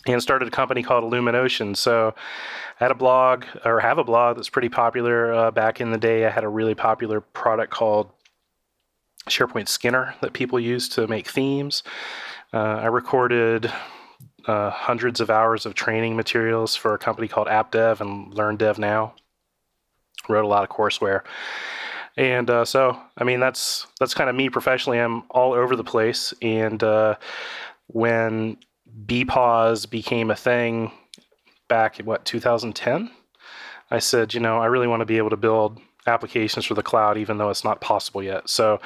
and 0.05 0.21
started 0.21 0.47
a 0.47 0.51
company 0.51 0.81
called 0.83 1.03
Elumenotion. 1.03 1.75
So 1.75 2.13
I 2.79 2.83
had 2.83 2.91
a 2.91 2.95
blog 2.95 3.45
or 3.65 3.79
have 3.79 3.97
a 3.97 4.03
blog 4.03 4.37
that's 4.37 4.49
pretty 4.49 4.69
popular. 4.69 5.33
Uh, 5.33 5.51
back 5.51 5.81
in 5.81 5.91
the 5.91 5.97
day, 5.97 6.25
I 6.25 6.29
had 6.29 6.43
a 6.43 6.49
really 6.49 6.75
popular 6.75 7.21
product 7.21 7.71
called 7.71 8.09
SharePoint 9.27 9.67
Skinner 9.67 10.15
that 10.21 10.33
people 10.33 10.59
use 10.59 10.89
to 10.89 11.07
make 11.07 11.27
themes. 11.27 11.83
Uh, 12.53 12.57
I 12.57 12.85
recorded 12.85 13.71
uh, 14.47 14.69
hundreds 14.69 15.19
of 15.19 15.29
hours 15.29 15.65
of 15.65 15.73
training 15.73 16.15
materials 16.15 16.75
for 16.75 16.93
a 16.93 16.97
company 16.97 17.27
called 17.27 17.47
AppDev 17.47 18.01
and 18.01 18.33
LearnDev 18.33 18.77
Now. 18.77 19.13
Wrote 20.27 20.45
a 20.45 20.47
lot 20.47 20.63
of 20.63 20.69
courseware, 20.69 21.21
and 22.17 22.49
uh, 22.49 22.65
so 22.65 22.99
I 23.17 23.23
mean 23.23 23.39
that's 23.39 23.87
that's 23.99 24.13
kind 24.13 24.29
of 24.29 24.35
me 24.35 24.49
professionally. 24.49 24.99
I'm 24.99 25.23
all 25.29 25.53
over 25.53 25.75
the 25.75 25.83
place, 25.83 26.33
and 26.41 26.83
uh, 26.83 27.15
when 27.87 28.57
BPOS 29.05 29.89
became 29.89 30.31
a 30.31 30.35
thing 30.35 30.91
back 31.67 31.99
in 31.99 32.05
what 32.05 32.25
2010, 32.25 33.11
I 33.91 33.99
said, 33.99 34.33
you 34.33 34.39
know, 34.39 34.59
I 34.59 34.65
really 34.65 34.87
want 34.87 35.01
to 35.01 35.05
be 35.05 35.17
able 35.17 35.29
to 35.29 35.37
build 35.37 35.79
applications 36.05 36.65
for 36.65 36.73
the 36.73 36.83
cloud, 36.83 37.17
even 37.17 37.37
though 37.37 37.49
it's 37.49 37.63
not 37.63 37.81
possible 37.81 38.21
yet. 38.21 38.49
So 38.49 38.79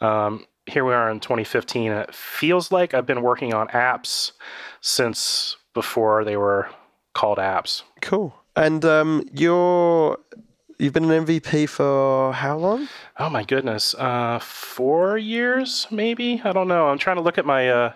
um, 0.00 0.46
here 0.66 0.84
we 0.84 0.94
are 0.94 1.10
in 1.10 1.20
2015, 1.20 1.90
and 1.90 2.00
it 2.00 2.14
feels 2.14 2.72
like 2.72 2.94
I've 2.94 3.06
been 3.06 3.22
working 3.22 3.54
on 3.54 3.68
apps 3.68 4.32
since 4.80 5.56
before 5.74 6.24
they 6.24 6.36
were 6.36 6.68
called 7.14 7.38
apps. 7.38 7.82
Cool. 8.00 8.34
And 8.54 8.84
um, 8.84 9.28
you're 9.32 10.18
you've 10.78 10.92
been 10.92 11.10
an 11.10 11.26
MVP 11.26 11.68
for 11.68 12.32
how 12.32 12.56
long? 12.56 12.88
Oh 13.18 13.28
my 13.28 13.44
goodness, 13.44 13.94
uh, 13.94 14.38
four 14.38 15.18
years 15.18 15.86
maybe. 15.90 16.40
I 16.42 16.52
don't 16.52 16.68
know. 16.68 16.88
I'm 16.88 16.98
trying 16.98 17.16
to 17.16 17.22
look 17.22 17.38
at 17.38 17.44
my 17.44 17.68
uh, 17.68 17.92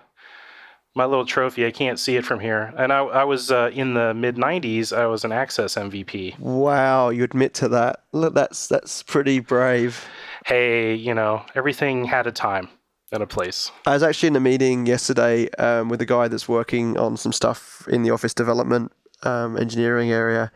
my 0.95 1.05
little 1.05 1.25
trophy. 1.25 1.67
I 1.67 1.71
can't 1.71 1.99
see 1.99 2.17
it 2.17 2.25
from 2.25 2.41
here. 2.41 2.73
And 2.77 2.93
I, 2.93 2.99
I 2.99 3.25
was 3.25 3.51
uh, 3.51 3.71
in 3.73 3.95
the 3.95 4.15
mid 4.15 4.37
'90s. 4.37 4.97
I 4.97 5.07
was 5.07 5.25
an 5.25 5.33
Access 5.33 5.75
MVP. 5.75 6.39
Wow, 6.39 7.11
you 7.11 7.25
admit 7.25 7.55
to 7.55 7.69
that? 7.69 8.05
Look, 8.13 8.35
that's 8.35 8.69
that's 8.69 9.03
pretty 9.03 9.41
brave. 9.41 10.05
Hey, 10.47 10.95
you 10.95 11.15
know, 11.15 11.45
everything 11.55 12.05
had 12.05 12.27
a 12.27 12.33
time 12.33 12.69
and 13.13 13.23
a 13.23 13.27
place. 13.27 13.71
I 13.87 13.95
was 13.95 14.03
actually 14.03 14.29
in 14.29 14.37
a 14.37 14.41
meeting 14.41 14.87
yesterday 14.87 15.51
um, 15.59 15.89
with 15.89 16.01
a 16.01 16.07
guy 16.07 16.29
that's 16.29 16.49
working 16.49 16.97
on 16.97 17.17
some 17.17 17.33
stuff 17.33 17.87
in 17.89 18.03
the 18.03 18.11
office 18.11 18.35
development 18.35 18.93
um, 19.23 19.57
engineering 19.57 20.11
area, 20.11 20.51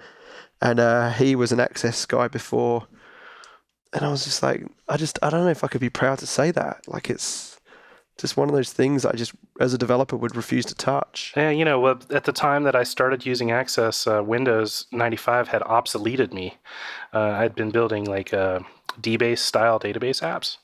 and 0.60 0.80
uh, 0.80 1.10
he 1.10 1.36
was 1.36 1.52
an 1.52 1.60
Access 1.60 2.06
guy 2.06 2.28
before. 2.28 2.86
And 3.92 4.04
I 4.04 4.10
was 4.10 4.24
just 4.24 4.42
like, 4.42 4.66
I 4.88 4.96
just, 4.96 5.20
I 5.22 5.30
don't 5.30 5.44
know 5.44 5.50
if 5.50 5.62
I 5.62 5.68
could 5.68 5.80
be 5.80 5.88
proud 5.88 6.18
to 6.18 6.26
say 6.26 6.50
that. 6.50 6.80
Like, 6.88 7.08
it's 7.08 7.53
just 8.18 8.36
one 8.36 8.48
of 8.48 8.54
those 8.54 8.72
things 8.72 9.04
I 9.04 9.12
just, 9.12 9.32
as 9.60 9.74
a 9.74 9.78
developer, 9.78 10.16
would 10.16 10.36
refuse 10.36 10.64
to 10.66 10.74
touch. 10.74 11.32
Yeah, 11.36 11.50
you 11.50 11.64
know, 11.64 11.86
at 11.88 12.24
the 12.24 12.32
time 12.32 12.62
that 12.64 12.76
I 12.76 12.84
started 12.84 13.26
using 13.26 13.50
Access, 13.50 14.06
uh, 14.06 14.22
Windows 14.22 14.86
95 14.92 15.48
had 15.48 15.62
obsoleted 15.62 16.32
me. 16.32 16.56
Uh, 17.12 17.30
I'd 17.30 17.54
been 17.54 17.70
building 17.70 18.04
like 18.04 18.32
uh, 18.32 18.60
DBase 19.00 19.38
style 19.38 19.80
database 19.80 20.22
apps. 20.22 20.58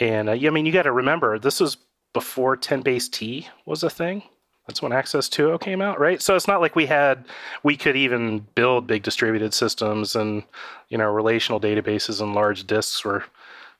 And 0.00 0.28
uh, 0.28 0.32
I 0.32 0.50
mean, 0.50 0.66
you 0.66 0.72
got 0.72 0.82
to 0.82 0.92
remember, 0.92 1.38
this 1.38 1.60
was 1.60 1.76
before 2.12 2.56
10 2.56 2.82
base 2.82 3.08
T 3.08 3.48
was 3.64 3.82
a 3.82 3.90
thing. 3.90 4.22
That's 4.66 4.82
when 4.82 4.92
Access 4.92 5.30
2.0 5.30 5.60
came 5.60 5.80
out, 5.80 5.98
right? 5.98 6.20
So 6.20 6.36
it's 6.36 6.46
not 6.46 6.60
like 6.60 6.76
we 6.76 6.84
had, 6.84 7.24
we 7.62 7.76
could 7.76 7.96
even 7.96 8.46
build 8.54 8.86
big 8.86 9.02
distributed 9.02 9.54
systems 9.54 10.14
and, 10.14 10.42
you 10.88 10.98
know, 10.98 11.10
relational 11.10 11.58
databases 11.58 12.20
and 12.20 12.34
large 12.34 12.66
disks 12.66 13.02
were 13.02 13.24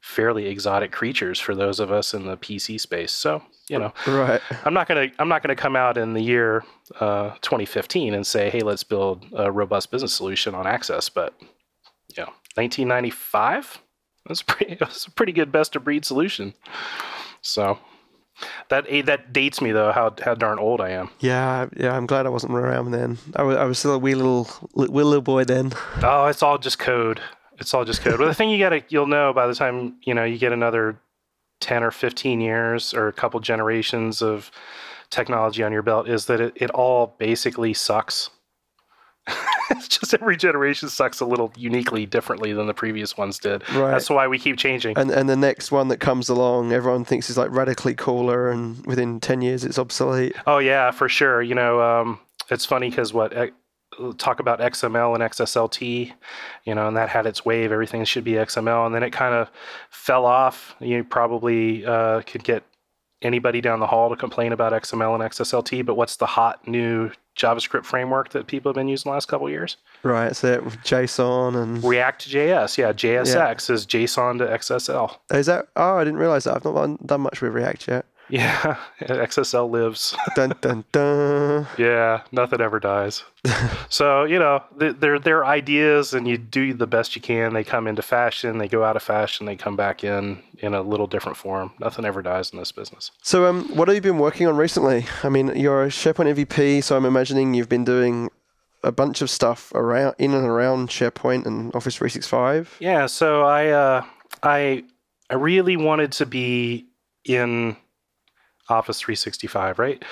fairly 0.01 0.47
exotic 0.47 0.93
creatures 0.93 1.39
for 1.39 1.55
those 1.55 1.81
of 1.81 1.91
us 1.91 2.15
in 2.15 2.27
the 2.27 2.37
PC 2.37 2.81
space. 2.81 3.13
So, 3.13 3.43
you 3.69 3.79
know, 3.79 3.93
right. 4.07 4.41
I'm 4.65 4.75
not 4.75 4.89
gonna 4.89 5.09
I'm 5.19 5.29
not 5.29 5.43
gonna 5.43 5.57
come 5.57 5.77
out 5.77 5.99
in 5.99 6.15
the 6.15 6.23
year 6.23 6.65
uh, 7.01 7.31
2015 7.43 8.15
and 8.15 8.27
say, 8.27 8.51
hey, 8.51 8.61
let's 8.61 8.85
build 8.85 9.27
a 9.33 9.51
robust 9.51 9.91
business 9.91 10.15
solution 10.15 10.55
on 10.55 10.67
Access. 10.67 11.09
But, 11.09 11.35
you 12.17 12.23
know, 12.23 12.33
1995 12.55 13.81
that's 14.29 14.43
pretty 14.47 14.77
that's 14.77 15.07
a 15.07 15.11
pretty 15.11 15.33
good 15.33 15.51
best 15.51 15.75
of 15.75 15.85
breed 15.85 16.05
solution. 16.05 16.55
So 17.41 17.79
that 18.69 18.87
that 19.07 19.33
dates 19.33 19.61
me 19.61 19.73
though 19.73 19.91
how 19.91 20.15
how 20.23 20.35
darn 20.35 20.59
old 20.59 20.81
I 20.81 20.91
am. 20.91 21.11
Yeah, 21.19 21.67
yeah. 21.77 21.97
I'm 21.97 22.07
glad 22.07 22.27
I 22.27 22.31
wasn't 22.31 22.53
around 22.53 22.93
then. 22.93 23.19
I 23.35 23.43
was 23.43 23.57
I 23.57 23.65
was 23.65 23.79
still 23.79 23.95
a 23.95 23.99
wee 23.99 24.15
little 24.15 24.49
wee 24.75 25.03
little 25.03 25.23
boy 25.23 25.45
then. 25.45 25.73
Oh, 26.03 26.27
it's 26.27 26.43
all 26.43 26.59
just 26.59 26.79
code. 26.79 27.21
It's 27.59 27.75
all 27.75 27.85
just 27.85 28.03
code. 28.03 28.19
but 28.19 28.27
the 28.27 28.35
thing 28.35 28.51
you 28.51 28.59
gotta 28.59 28.83
you'll 28.89 29.07
know 29.07 29.33
by 29.33 29.47
the 29.47 29.55
time 29.55 29.97
you 30.03 30.15
know 30.15 30.25
you 30.25 30.39
get 30.39 30.53
another 30.53 30.99
ten 31.61 31.83
or 31.83 31.91
fifteen 31.91 32.41
years 32.41 32.95
or 32.95 33.09
a 33.09 33.13
couple 33.13 33.41
generations 33.41 34.23
of 34.23 34.51
technology 35.11 35.63
on 35.63 35.73
your 35.73 35.83
belt 35.83 36.09
is 36.09 36.27
that 36.27 36.41
it, 36.41 36.53
it 36.57 36.71
all 36.71 37.15
basically 37.19 37.75
sucks. 37.75 38.31
it's 39.71 39.89
just 39.89 40.15
every 40.15 40.37
generation 40.37 40.89
sucks 40.89 41.21
a 41.21 41.27
little 41.27 41.53
uniquely 41.57 42.07
differently 42.07 42.53
than 42.53 42.67
the 42.67 42.75
previous 42.75 43.17
ones 43.17 43.39
did. 43.39 43.69
Right. 43.75 43.91
That's 43.91 44.09
why 44.09 44.27
we 44.27 44.39
keep 44.39 44.57
changing. 44.57 44.97
And 44.97 45.11
and 45.11 45.29
the 45.29 45.37
next 45.37 45.71
one 45.71 45.89
that 45.89 45.99
comes 45.99 46.29
along, 46.29 46.73
everyone 46.73 47.05
thinks 47.05 47.29
is 47.29 47.37
like 47.37 47.51
radically 47.51 47.95
cooler, 47.95 48.51
and 48.51 48.85
within 48.87 49.21
ten 49.21 49.43
years 49.43 49.65
it's 49.65 49.79
obsolete. 49.79 50.35
Oh 50.47 50.59
yeah, 50.59 50.91
for 50.91 51.09
sure. 51.09 51.43
You 51.43 51.55
know, 51.55 51.81
um, 51.81 52.21
it's 52.51 52.65
funny 52.65 52.89
because 52.89 53.13
what 53.13 53.53
talk 54.17 54.41
about 54.41 54.61
XML 54.61 55.15
and 55.15 55.23
XSLT, 55.23 56.13
you 56.65 56.75
know, 56.75 56.89
and 56.89 56.97
that 56.97 57.09
had 57.09 57.27
its 57.27 57.45
wave. 57.45 57.73
Everything 57.73 58.05
should 58.05 58.25
be 58.25 58.33
XML, 58.33 58.87
and 58.87 58.95
then 58.95 59.03
it 59.03 59.11
kind 59.11 59.35
of 59.35 59.51
fell 59.91 60.25
off. 60.25 60.75
You 60.81 61.05
probably 61.05 61.85
uh, 61.85 62.23
could 62.23 62.45
get 62.45 62.65
anybody 63.23 63.61
down 63.61 63.81
the 63.81 63.87
hall 63.87 64.11
to 64.11 64.17
complain 64.17 64.53
about 64.53 64.73
XML 64.73 65.15
and 65.15 65.23
XSLT, 65.23 65.85
but 65.85 65.95
what's 65.95 66.17
the 66.17 66.27
hot 66.27 66.67
new 66.67 67.11
JavaScript 67.37 67.85
framework 67.85 68.31
that 68.31 68.47
people 68.47 68.71
have 68.71 68.75
been 68.75 68.89
using 68.89 69.11
the 69.11 69.15
last 69.15 69.27
couple 69.27 69.49
years? 69.49 69.77
Right, 70.03 70.35
so 70.35 70.61
JSON 70.61 71.61
and 71.61 71.83
React 71.83 72.29
JS. 72.29 72.79
Yeah, 72.79 72.93
JSX 72.93 73.69
yeah. 73.69 73.75
is 73.75 73.87
JSON 73.87 74.39
to 74.39 74.47
XSL. 74.47 75.17
Is 75.33 75.47
that? 75.47 75.69
Oh, 75.77 75.97
I 75.97 76.05
didn't 76.05 76.21
realize 76.21 76.45
that. 76.45 76.57
I've 76.57 76.65
not 76.65 77.07
done 77.07 77.21
much 77.23 77.41
with 77.41 77.53
React 77.53 77.89
yet. 77.89 78.07
Yeah, 78.29 78.77
XSL 79.01 79.71
lives. 79.71 80.17
dun 80.35 80.55
dun 80.61 80.85
dun. 80.93 81.67
yeah, 81.79 82.23
nothing 82.33 82.61
ever 82.61 82.79
dies. 82.81 83.25
so 83.89 84.25
you 84.25 84.39
know, 84.39 84.63
they're 84.77 85.19
they're 85.19 85.45
ideas, 85.45 86.15
and 86.15 86.29
you 86.29 86.39
do 86.39 86.75
the 86.75 86.87
best 86.87 87.17
you 87.17 87.23
can. 87.23 87.55
They 87.55 87.65
come 87.65 87.87
into 87.87 88.03
fashion, 88.03 88.59
they 88.59 88.69
go 88.69 88.85
out 88.85 88.97
of 88.97 89.03
fashion, 89.03 89.47
they 89.47 89.57
come 89.57 89.77
back 89.77 90.05
in 90.05 90.43
in 90.59 90.75
a 90.75 90.83
little 90.83 91.07
different 91.07 91.39
form. 91.39 91.73
Nothing 91.79 92.05
ever 92.05 92.23
dies 92.23 92.53
in 92.53 92.59
this 92.59 92.73
business. 92.73 93.11
So, 93.23 93.47
um, 93.47 93.69
what 93.75 93.89
have 93.89 93.95
you 93.95 94.01
been 94.01 94.19
working 94.19 94.47
on 94.47 94.57
recently? 94.57 95.07
I 95.23 95.29
mean, 95.29 95.57
you're 95.57 95.85
a 95.85 95.89
SharePoint 95.89 96.35
MVP, 96.35 96.83
so 96.83 96.97
I'm 96.97 97.05
imagining 97.05 97.55
you've 97.55 97.69
been 97.69 97.85
doing 97.85 98.31
a 98.85 98.93
bunch 98.93 99.23
of 99.23 99.31
stuff 99.31 99.73
around 99.75 100.15
in 100.19 100.35
and 100.35 100.47
around 100.47 100.89
SharePoint 100.89 101.47
and 101.47 101.75
Office 101.75 101.97
365. 101.97 102.77
Yeah, 102.81 103.07
so 103.07 103.43
I 103.43 103.69
uh, 103.69 104.05
I 104.43 104.85
I 105.31 105.35
really 105.35 105.77
wanted 105.77 106.13
to 106.13 106.27
be 106.27 106.87
in 107.25 107.77
Office 108.69 109.01
365, 109.01 109.79
right? 109.79 110.03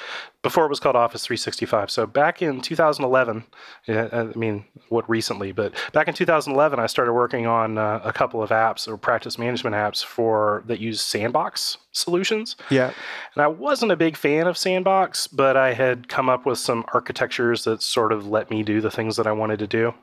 Before 0.42 0.64
it 0.64 0.68
was 0.68 0.80
called 0.80 0.96
Office 0.96 1.24
365. 1.26 1.90
So 1.90 2.06
back 2.06 2.40
in 2.40 2.60
2011, 2.60 3.44
I 3.88 4.24
mean, 4.34 4.64
what 4.88 5.08
recently, 5.08 5.52
but 5.52 5.74
back 5.92 6.08
in 6.08 6.14
2011, 6.14 6.78
I 6.78 6.86
started 6.86 7.12
working 7.12 7.46
on 7.46 7.78
uh, 7.78 8.00
a 8.04 8.12
couple 8.12 8.42
of 8.42 8.50
apps 8.50 8.88
or 8.88 8.96
practice 8.96 9.38
management 9.38 9.76
apps 9.76 10.04
for 10.04 10.62
that 10.66 10.80
use 10.80 11.00
Sandbox 11.00 11.78
solutions. 11.92 12.56
Yeah. 12.70 12.92
And 13.34 13.42
I 13.42 13.46
wasn't 13.46 13.92
a 13.92 13.96
big 13.96 14.16
fan 14.16 14.46
of 14.46 14.56
Sandbox, 14.56 15.26
but 15.26 15.56
I 15.56 15.72
had 15.72 16.08
come 16.08 16.28
up 16.28 16.46
with 16.46 16.58
some 16.58 16.84
architectures 16.92 17.64
that 17.64 17.82
sort 17.82 18.12
of 18.12 18.26
let 18.26 18.50
me 18.50 18.62
do 18.62 18.80
the 18.80 18.90
things 18.90 19.16
that 19.16 19.26
I 19.26 19.32
wanted 19.32 19.58
to 19.58 19.66
do. 19.66 19.94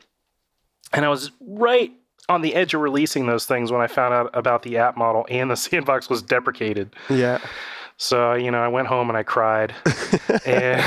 And 0.91 1.05
I 1.05 1.09
was 1.09 1.31
right 1.41 1.91
on 2.29 2.41
the 2.41 2.55
edge 2.55 2.73
of 2.73 2.81
releasing 2.81 3.25
those 3.25 3.45
things 3.45 3.71
when 3.71 3.81
I 3.81 3.87
found 3.87 4.13
out 4.13 4.29
about 4.33 4.63
the 4.63 4.77
app 4.77 4.95
model 4.95 5.25
and 5.29 5.51
the 5.51 5.55
sandbox 5.57 6.09
was 6.09 6.21
deprecated. 6.21 6.95
Yeah. 7.09 7.39
So 7.97 8.33
you 8.33 8.51
know, 8.51 8.61
I 8.61 8.67
went 8.67 8.87
home 8.87 9.09
and 9.09 9.17
I 9.17 9.23
cried, 9.23 9.73
and, 10.45 10.83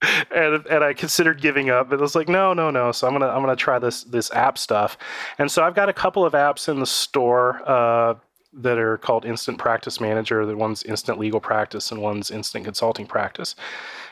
and 0.34 0.66
and 0.66 0.84
I 0.84 0.94
considered 0.94 1.40
giving 1.40 1.70
up. 1.70 1.90
But 1.90 1.98
it 1.98 2.02
was 2.02 2.14
like, 2.14 2.28
no, 2.28 2.52
no, 2.52 2.70
no. 2.70 2.92
So 2.92 3.06
I'm 3.06 3.12
gonna 3.12 3.28
I'm 3.28 3.42
gonna 3.42 3.56
try 3.56 3.78
this 3.78 4.04
this 4.04 4.30
app 4.32 4.58
stuff. 4.58 4.96
And 5.38 5.50
so 5.50 5.62
I've 5.62 5.74
got 5.74 5.88
a 5.88 5.92
couple 5.92 6.24
of 6.24 6.32
apps 6.32 6.68
in 6.68 6.80
the 6.80 6.86
store. 6.86 7.62
Uh, 7.68 8.14
that 8.56 8.78
are 8.78 8.98
called 8.98 9.24
Instant 9.24 9.58
Practice 9.58 10.00
Manager. 10.00 10.46
The 10.46 10.56
one's 10.56 10.82
Instant 10.84 11.18
Legal 11.18 11.40
Practice 11.40 11.90
and 11.90 12.00
one's 12.00 12.30
Instant 12.30 12.64
Consulting 12.64 13.06
Practice. 13.06 13.54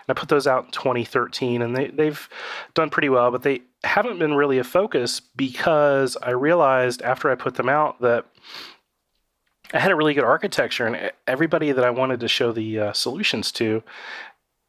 And 0.07 0.17
I 0.17 0.19
put 0.19 0.29
those 0.29 0.47
out 0.47 0.65
in 0.65 0.71
2013, 0.73 1.63
and 1.63 1.77
they, 1.77 1.89
they've 1.89 2.29
done 2.75 2.91
pretty 2.91 3.09
well, 3.09 3.31
but 3.31 3.43
they 3.43 3.63
haven't 3.85 4.19
been 4.19 4.35
really 4.35 4.59
a 4.59 4.65
focus 4.65 5.21
because 5.21 6.17
I 6.23 6.31
realized 6.31 7.03
after 7.03 7.31
I 7.31 7.35
put 7.35 7.55
them 7.55 7.69
out 7.69 8.01
that 8.01 8.27
I 9.73 9.79
had 9.79 9.91
a 9.91 9.97
really 9.97 10.15
good 10.15 10.25
architecture, 10.25 10.87
and 10.87 11.13
everybody 11.27 11.73
that 11.73 11.85
I 11.85 11.91
wanted 11.91 12.21
to 12.21 12.29
show 12.29 12.53
the 12.53 12.79
uh, 12.79 12.93
solutions 12.93 13.51
to, 13.53 13.83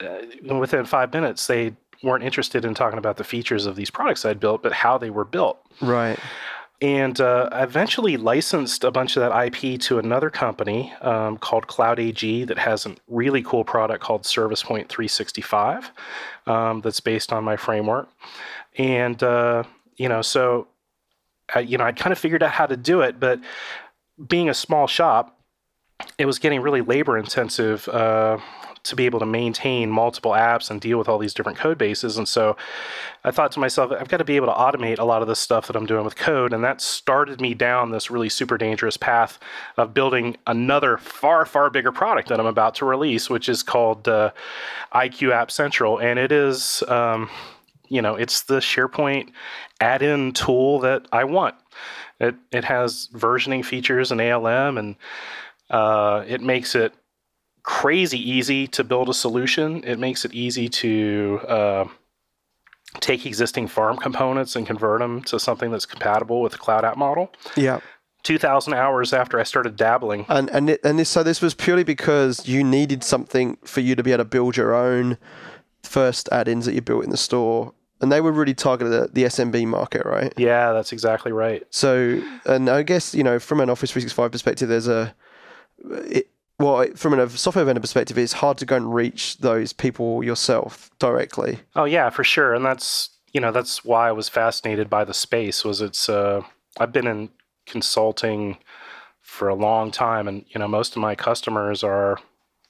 uh, 0.01 0.19
within 0.57 0.85
five 0.85 1.13
minutes, 1.13 1.47
they 1.47 1.73
weren't 2.01 2.23
interested 2.23 2.65
in 2.65 2.73
talking 2.73 2.99
about 2.99 3.17
the 3.17 3.23
features 3.23 3.65
of 3.65 3.75
these 3.75 3.89
products 3.89 4.25
I'd 4.25 4.39
built, 4.39 4.61
but 4.61 4.73
how 4.73 4.97
they 4.97 5.09
were 5.09 5.25
built. 5.25 5.65
Right. 5.81 6.19
And 6.81 7.21
uh, 7.21 7.47
I 7.51 7.63
eventually 7.63 8.17
licensed 8.17 8.83
a 8.83 8.91
bunch 8.91 9.15
of 9.15 9.21
that 9.21 9.45
IP 9.45 9.79
to 9.81 9.99
another 9.99 10.29
company 10.29 10.91
um, 10.99 11.37
called 11.37 11.67
Cloud 11.67 11.97
AG 11.97 12.43
that 12.43 12.57
has 12.57 12.85
a 12.85 12.95
really 13.07 13.41
cool 13.41 13.63
product 13.63 14.03
called 14.03 14.25
Service 14.25 14.63
Point 14.63 14.89
365 14.89 15.91
um, 16.45 16.81
that's 16.81 16.99
based 16.99 17.31
on 17.31 17.45
my 17.45 17.55
framework. 17.55 18.09
And, 18.77 19.21
uh, 19.23 19.63
you 19.95 20.09
know, 20.09 20.21
so, 20.21 20.67
I, 21.55 21.59
you 21.59 21.77
know, 21.77 21.85
I 21.85 21.93
kind 21.93 22.11
of 22.11 22.19
figured 22.19 22.43
out 22.43 22.51
how 22.51 22.65
to 22.65 22.75
do 22.75 22.99
it, 22.99 23.17
but 23.17 23.39
being 24.27 24.49
a 24.49 24.53
small 24.53 24.87
shop, 24.87 25.39
it 26.17 26.25
was 26.25 26.39
getting 26.39 26.61
really 26.61 26.81
labor 26.81 27.17
intensive 27.17 27.87
uh, 27.87 28.37
to 28.83 28.95
be 28.95 29.05
able 29.05 29.19
to 29.19 29.25
maintain 29.25 29.89
multiple 29.89 30.31
apps 30.31 30.69
and 30.69 30.81
deal 30.81 30.97
with 30.97 31.07
all 31.07 31.17
these 31.17 31.33
different 31.33 31.57
code 31.57 31.77
bases. 31.77 32.17
And 32.17 32.27
so 32.27 32.57
I 33.23 33.31
thought 33.31 33.53
to 33.53 33.59
myself, 33.59 33.93
I've 33.93 34.09
got 34.09 34.17
to 34.17 34.25
be 34.25 34.35
able 34.35 34.47
to 34.47 34.53
automate 34.53 34.99
a 34.99 35.05
lot 35.05 35.21
of 35.21 35.27
this 35.29 35.39
stuff 35.39 35.67
that 35.67 35.75
I'm 35.77 35.85
doing 35.85 36.03
with 36.03 36.17
code. 36.17 36.51
And 36.51 36.63
that 36.65 36.81
started 36.81 37.39
me 37.39 37.53
down 37.53 37.91
this 37.91 38.11
really 38.11 38.27
super 38.27 38.57
dangerous 38.57 38.97
path 38.97 39.39
of 39.77 39.93
building 39.93 40.35
another 40.47 40.97
far, 40.97 41.45
far 41.45 41.69
bigger 41.69 41.93
product 41.93 42.27
that 42.27 42.39
I'm 42.39 42.45
about 42.45 42.75
to 42.75 42.85
release, 42.85 43.29
which 43.29 43.47
is 43.47 43.63
called 43.63 44.07
uh, 44.07 44.31
IQ 44.93 45.31
App 45.31 45.49
Central. 45.49 45.97
And 45.99 46.19
it 46.19 46.33
is, 46.33 46.83
um, 46.89 47.29
you 47.87 48.01
know, 48.01 48.15
it's 48.15 48.43
the 48.43 48.59
SharePoint 48.59 49.29
add 49.79 50.01
in 50.01 50.33
tool 50.33 50.79
that 50.81 51.07
I 51.13 51.23
want. 51.23 51.55
It, 52.23 52.35
it 52.51 52.63
has 52.63 53.09
versioning 53.13 53.63
features 53.63 54.11
and 54.11 54.21
ALM, 54.21 54.77
and 54.77 54.95
uh, 55.69 56.23
it 56.27 56.41
makes 56.41 56.75
it 56.75 56.93
crazy 57.63 58.19
easy 58.19 58.67
to 58.67 58.83
build 58.83 59.09
a 59.09 59.13
solution. 59.13 59.83
It 59.83 59.99
makes 59.99 60.25
it 60.25 60.33
easy 60.33 60.67
to 60.69 61.39
uh, 61.47 61.85
take 62.99 63.25
existing 63.25 63.67
farm 63.67 63.97
components 63.97 64.55
and 64.55 64.67
convert 64.67 64.99
them 64.99 65.21
to 65.23 65.39
something 65.39 65.71
that's 65.71 65.85
compatible 65.85 66.41
with 66.41 66.51
the 66.51 66.57
cloud 66.57 66.85
app 66.85 66.97
model. 66.97 67.31
Yeah. 67.55 67.79
2000 68.23 68.73
hours 68.73 69.11
after 69.11 69.39
I 69.39 69.43
started 69.43 69.75
dabbling. 69.75 70.25
And 70.29 70.49
and 70.51 70.69
it, 70.69 70.81
and 70.83 70.97
this 70.97 71.09
so 71.09 71.23
this 71.23 71.41
was 71.41 71.53
purely 71.53 71.83
because 71.83 72.47
you 72.47 72.63
needed 72.63 73.03
something 73.03 73.57
for 73.65 73.81
you 73.81 73.95
to 73.95 74.03
be 74.03 74.11
able 74.11 74.23
to 74.23 74.29
build 74.29 74.55
your 74.55 74.73
own 74.73 75.17
first 75.83 76.29
add-ins 76.31 76.65
that 76.65 76.73
you 76.73 76.81
built 76.81 77.03
in 77.03 77.09
the 77.09 77.17
store. 77.17 77.73
And 78.03 78.11
they 78.11 78.19
were 78.19 78.33
really 78.33 78.53
targeted 78.53 78.91
at 78.91 79.13
the 79.13 79.23
SMB 79.23 79.65
market, 79.65 80.05
right? 80.05 80.33
Yeah, 80.35 80.73
that's 80.73 80.91
exactly 80.91 81.31
right. 81.31 81.65
So, 81.69 82.21
and 82.45 82.69
I 82.69 82.83
guess 82.83 83.15
you 83.15 83.23
know, 83.23 83.39
from 83.39 83.61
an 83.61 83.69
Office 83.69 83.91
365 83.91 84.29
perspective, 84.29 84.67
there's 84.67 84.89
a 84.89 85.15
it, 85.89 86.27
well, 86.59 86.85
from 86.97 87.17
a 87.17 87.29
software 87.29 87.63
vendor 87.63 87.79
perspective, 87.79 88.17
it's 88.17 88.33
hard 88.33 88.57
to 88.57 88.65
go 88.65 88.75
and 88.75 88.93
reach 88.93 89.37
those 89.37 89.71
people 89.71 90.21
yourself 90.21 90.91
directly. 90.99 91.59
Oh 91.77 91.85
yeah, 91.85 92.09
for 92.09 92.25
sure, 92.25 92.53
and 92.53 92.65
that's 92.65 93.09
you 93.31 93.39
know 93.39 93.53
that's 93.53 93.85
why 93.85 94.09
I 94.09 94.11
was 94.11 94.27
fascinated 94.27 94.89
by 94.89 95.05
the 95.05 95.13
space. 95.13 95.63
Was 95.63 95.79
it's 95.79 96.09
uh, 96.09 96.41
I've 96.77 96.91
been 96.91 97.07
in 97.07 97.29
consulting 97.65 98.57
for 99.21 99.47
a 99.47 99.55
long 99.55 99.91
time, 99.91 100.27
and 100.27 100.43
you 100.49 100.59
know 100.59 100.67
most 100.67 100.97
of 100.97 101.01
my 101.01 101.15
customers 101.15 101.85
are 101.85 102.19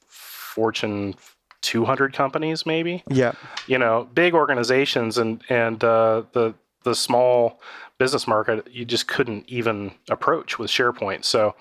Fortune 0.08 1.15
200 1.63 2.13
companies, 2.13 2.65
maybe. 2.65 3.04
Yeah. 3.10 3.34
You 3.67 3.80
know, 3.80 4.08
big 4.13 4.34
organizations, 4.34 5.17
and 5.17 5.41
and 5.49 5.84
uh, 5.84 6.23
the 6.34 6.54
the 6.84 6.93
small 6.93 7.60
business 7.97 8.28
market 8.28 8.67
you 8.69 8.84
just 8.84 9.08
couldn't 9.08 9.45
even 9.47 9.93
approach 10.10 10.60
with 10.60 10.69
SharePoint. 10.69 11.23
So 11.23 11.56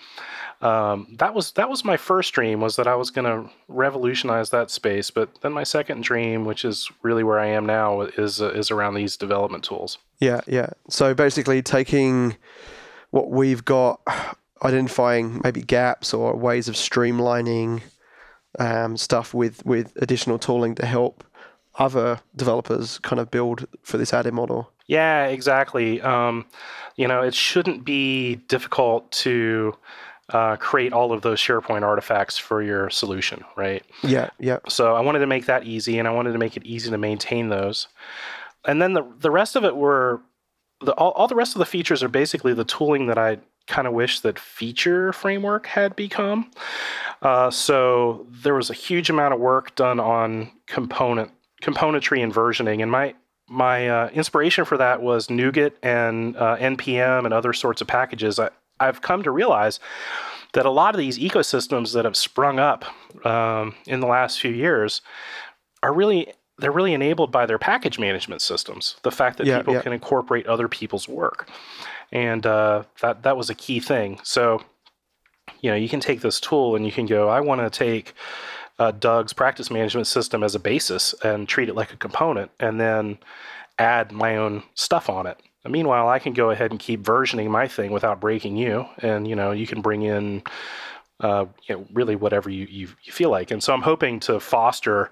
um, 0.60 1.08
that 1.18 1.34
was 1.34 1.52
that 1.52 1.68
was 1.68 1.84
my 1.84 1.96
first 1.96 2.32
dream 2.32 2.60
was 2.60 2.76
that 2.76 2.86
I 2.86 2.94
was 2.94 3.10
going 3.10 3.24
to 3.24 3.50
revolutionize 3.68 4.50
that 4.50 4.70
space. 4.70 5.10
But 5.10 5.40
then 5.42 5.52
my 5.52 5.64
second 5.64 6.02
dream, 6.02 6.44
which 6.44 6.64
is 6.64 6.90
really 7.02 7.24
where 7.24 7.38
I 7.38 7.46
am 7.46 7.66
now, 7.66 8.02
is 8.02 8.40
uh, 8.40 8.50
is 8.50 8.70
around 8.70 8.94
these 8.94 9.16
development 9.16 9.64
tools. 9.64 9.98
Yeah, 10.20 10.40
yeah. 10.46 10.70
So 10.88 11.14
basically, 11.14 11.62
taking 11.62 12.36
what 13.10 13.30
we've 13.30 13.64
got, 13.64 14.00
identifying 14.64 15.40
maybe 15.42 15.62
gaps 15.62 16.14
or 16.14 16.36
ways 16.36 16.68
of 16.68 16.76
streamlining 16.76 17.82
um, 18.58 18.96
stuff 18.96 19.34
with 19.34 19.64
with 19.64 19.92
additional 19.96 20.38
tooling 20.38 20.74
to 20.76 20.86
help 20.86 21.24
other 21.76 22.20
developers 22.36 22.98
kind 22.98 23.18
of 23.18 23.30
build 23.30 23.66
for 23.82 23.96
this 23.96 24.12
add-in 24.12 24.34
model. 24.34 24.70
Yeah, 24.86 25.26
exactly. 25.26 26.02
Um, 26.02 26.46
you 26.96 27.08
know, 27.08 27.22
it 27.22 27.34
shouldn't 27.34 27.84
be 27.84 28.36
difficult 28.36 29.10
to 29.12 29.74
uh, 30.28 30.56
create 30.56 30.92
all 30.92 31.12
of 31.12 31.22
those 31.22 31.40
SharePoint 31.40 31.82
artifacts 31.82 32.36
for 32.36 32.62
your 32.62 32.90
solution, 32.90 33.44
right? 33.56 33.82
Yeah, 34.02 34.30
yeah. 34.38 34.58
So 34.68 34.94
I 34.94 35.00
wanted 35.00 35.20
to 35.20 35.26
make 35.26 35.46
that 35.46 35.64
easy, 35.64 35.98
and 35.98 36.06
I 36.06 36.10
wanted 36.10 36.32
to 36.32 36.38
make 36.38 36.56
it 36.56 36.64
easy 36.64 36.90
to 36.90 36.98
maintain 36.98 37.48
those. 37.48 37.88
And 38.64 38.80
then 38.80 38.92
the 38.92 39.04
the 39.18 39.30
rest 39.30 39.56
of 39.56 39.64
it 39.64 39.76
were 39.76 40.20
the 40.80 40.92
all, 40.92 41.12
all 41.12 41.28
the 41.28 41.34
rest 41.34 41.54
of 41.54 41.58
the 41.58 41.66
features 41.66 42.02
are 42.02 42.08
basically 42.08 42.54
the 42.54 42.64
tooling 42.64 43.06
that 43.06 43.18
I 43.18 43.38
kind 43.66 43.86
of 43.86 43.92
wish 43.92 44.20
that 44.20 44.38
feature 44.38 45.12
framework 45.12 45.66
had 45.66 45.94
become. 45.96 46.50
Uh, 47.22 47.50
so 47.50 48.26
there 48.30 48.54
was 48.54 48.70
a 48.70 48.74
huge 48.74 49.10
amount 49.10 49.34
of 49.34 49.40
work 49.40 49.74
done 49.74 50.00
on 50.00 50.50
component 50.66 51.30
componentry 51.62 52.22
and 52.22 52.34
versioning, 52.34 52.82
and 52.82 52.90
my 52.90 53.14
my 53.48 53.88
uh, 53.88 54.08
inspiration 54.10 54.64
for 54.64 54.76
that 54.78 55.02
was 55.02 55.28
NuGet 55.28 55.72
and 55.82 56.36
uh, 56.36 56.56
npm 56.56 57.24
and 57.24 57.34
other 57.34 57.52
sorts 57.52 57.80
of 57.80 57.86
packages. 57.86 58.38
I, 58.38 58.50
I've 58.80 59.02
come 59.02 59.22
to 59.22 59.30
realize 59.30 59.78
that 60.54 60.66
a 60.66 60.70
lot 60.70 60.94
of 60.94 60.98
these 60.98 61.18
ecosystems 61.18 61.92
that 61.94 62.04
have 62.04 62.16
sprung 62.16 62.58
up 62.58 62.84
um, 63.26 63.74
in 63.86 64.00
the 64.00 64.06
last 64.06 64.40
few 64.40 64.50
years 64.50 65.02
are 65.82 65.92
really 65.92 66.32
they're 66.58 66.72
really 66.72 66.94
enabled 66.94 67.32
by 67.32 67.46
their 67.46 67.58
package 67.58 67.98
management 67.98 68.40
systems. 68.42 68.96
The 69.02 69.10
fact 69.10 69.38
that 69.38 69.46
Yeah, 69.46 69.58
people 69.58 69.74
yeah. 69.74 69.82
can 69.82 69.92
incorporate 69.92 70.46
other 70.46 70.68
people's 70.68 71.08
work, 71.08 71.48
and 72.12 72.46
uh, 72.46 72.84
that 73.00 73.22
that 73.22 73.36
was 73.36 73.50
a 73.50 73.54
key 73.54 73.80
thing. 73.80 74.20
So, 74.22 74.62
you 75.60 75.70
know, 75.70 75.76
you 75.76 75.88
can 75.88 76.00
take 76.00 76.20
this 76.20 76.38
tool 76.38 76.76
and 76.76 76.86
you 76.86 76.92
can 76.92 77.06
go, 77.06 77.28
I 77.28 77.40
want 77.40 77.60
to 77.60 77.70
take 77.70 78.14
uh, 78.78 78.92
Doug's 78.92 79.32
practice 79.32 79.70
management 79.70 80.06
system 80.06 80.42
as 80.42 80.54
a 80.54 80.60
basis 80.60 81.14
and 81.24 81.48
treat 81.48 81.68
it 81.68 81.74
like 81.74 81.92
a 81.92 81.96
component, 81.96 82.50
and 82.60 82.80
then 82.80 83.18
add 83.78 84.12
my 84.12 84.36
own 84.36 84.62
stuff 84.74 85.08
on 85.08 85.26
it. 85.26 85.38
And 85.64 85.72
meanwhile, 85.72 86.08
I 86.08 86.18
can 86.18 86.32
go 86.32 86.50
ahead 86.50 86.70
and 86.70 86.78
keep 86.78 87.02
versioning 87.02 87.48
my 87.48 87.66
thing 87.68 87.92
without 87.92 88.20
breaking 88.20 88.56
you, 88.56 88.86
and 88.98 89.26
you 89.26 89.34
know, 89.34 89.52
you 89.52 89.66
can 89.66 89.80
bring 89.80 90.02
in. 90.02 90.42
Uh, 91.20 91.46
you 91.68 91.76
know, 91.76 91.86
really 91.92 92.16
whatever 92.16 92.50
you, 92.50 92.66
you, 92.68 92.88
you 93.04 93.12
feel 93.12 93.30
like. 93.30 93.52
And 93.52 93.62
so 93.62 93.72
I'm 93.72 93.82
hoping 93.82 94.18
to 94.20 94.40
foster 94.40 95.08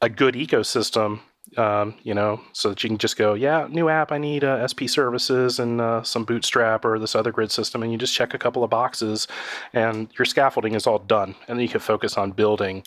a 0.00 0.08
good 0.08 0.34
ecosystem, 0.34 1.20
um, 1.56 1.94
you 2.02 2.14
know, 2.14 2.40
so 2.52 2.68
that 2.70 2.82
you 2.84 2.90
can 2.90 2.98
just 2.98 3.16
go, 3.16 3.34
yeah, 3.34 3.66
new 3.70 3.88
app, 3.88 4.12
I 4.12 4.18
need 4.18 4.44
uh, 4.44 4.66
SP 4.68 4.84
services 4.86 5.58
and 5.58 5.80
uh, 5.80 6.02
some 6.02 6.24
Bootstrap 6.24 6.84
or 6.84 6.98
this 6.98 7.14
other 7.14 7.32
grid 7.32 7.50
system, 7.50 7.82
and 7.82 7.90
you 7.90 7.98
just 7.98 8.14
check 8.14 8.34
a 8.34 8.38
couple 8.38 8.62
of 8.62 8.70
boxes, 8.70 9.26
and 9.72 10.08
your 10.18 10.26
scaffolding 10.26 10.74
is 10.74 10.86
all 10.86 10.98
done, 10.98 11.34
and 11.48 11.58
then 11.58 11.60
you 11.60 11.68
can 11.68 11.80
focus 11.80 12.16
on 12.18 12.32
building, 12.32 12.84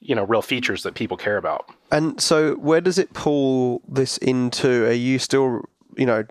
you 0.00 0.14
know, 0.14 0.24
real 0.24 0.42
features 0.42 0.82
that 0.82 0.94
people 0.94 1.16
care 1.16 1.36
about. 1.38 1.70
And 1.90 2.20
so, 2.20 2.54
where 2.56 2.80
does 2.80 2.98
it 2.98 3.12
pull 3.14 3.82
this 3.88 4.18
into? 4.18 4.86
Are 4.86 4.92
you 4.92 5.18
still, 5.18 5.62
you 5.96 6.06
know, 6.06 6.24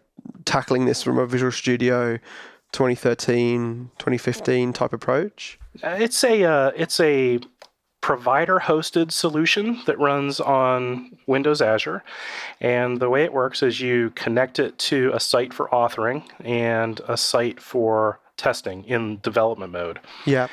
tackling 0.45 0.85
this 0.85 1.01
from 1.01 1.17
a 1.17 1.25
Visual 1.25 1.51
Studio 1.51 2.17
2013, 2.71 3.91
2015 3.97 4.73
type 4.73 4.93
approach? 4.93 5.59
Uh, 5.83 5.97
It's 5.99 6.23
a 6.23 6.43
uh, 6.43 6.71
it's 6.75 6.99
a 6.99 7.39
provider 8.01 8.59
hosted 8.59 9.11
solution 9.11 9.81
that 9.85 9.97
runs 9.99 10.39
on 10.39 11.17
Windows 11.27 11.61
Azure. 11.61 12.03
And 12.59 12.99
the 12.99 13.09
way 13.09 13.23
it 13.23 13.31
works 13.31 13.63
is 13.63 13.79
you 13.79 14.09
connect 14.11 14.59
it 14.59 14.77
to 14.79 15.11
a 15.13 15.19
site 15.19 15.53
for 15.53 15.67
authoring 15.69 16.23
and 16.43 16.99
a 17.07 17.15
site 17.15 17.59
for 17.59 18.19
testing 18.37 18.83
in 18.85 19.19
development 19.21 19.71
mode. 19.71 19.99
Yeah. 20.25 20.47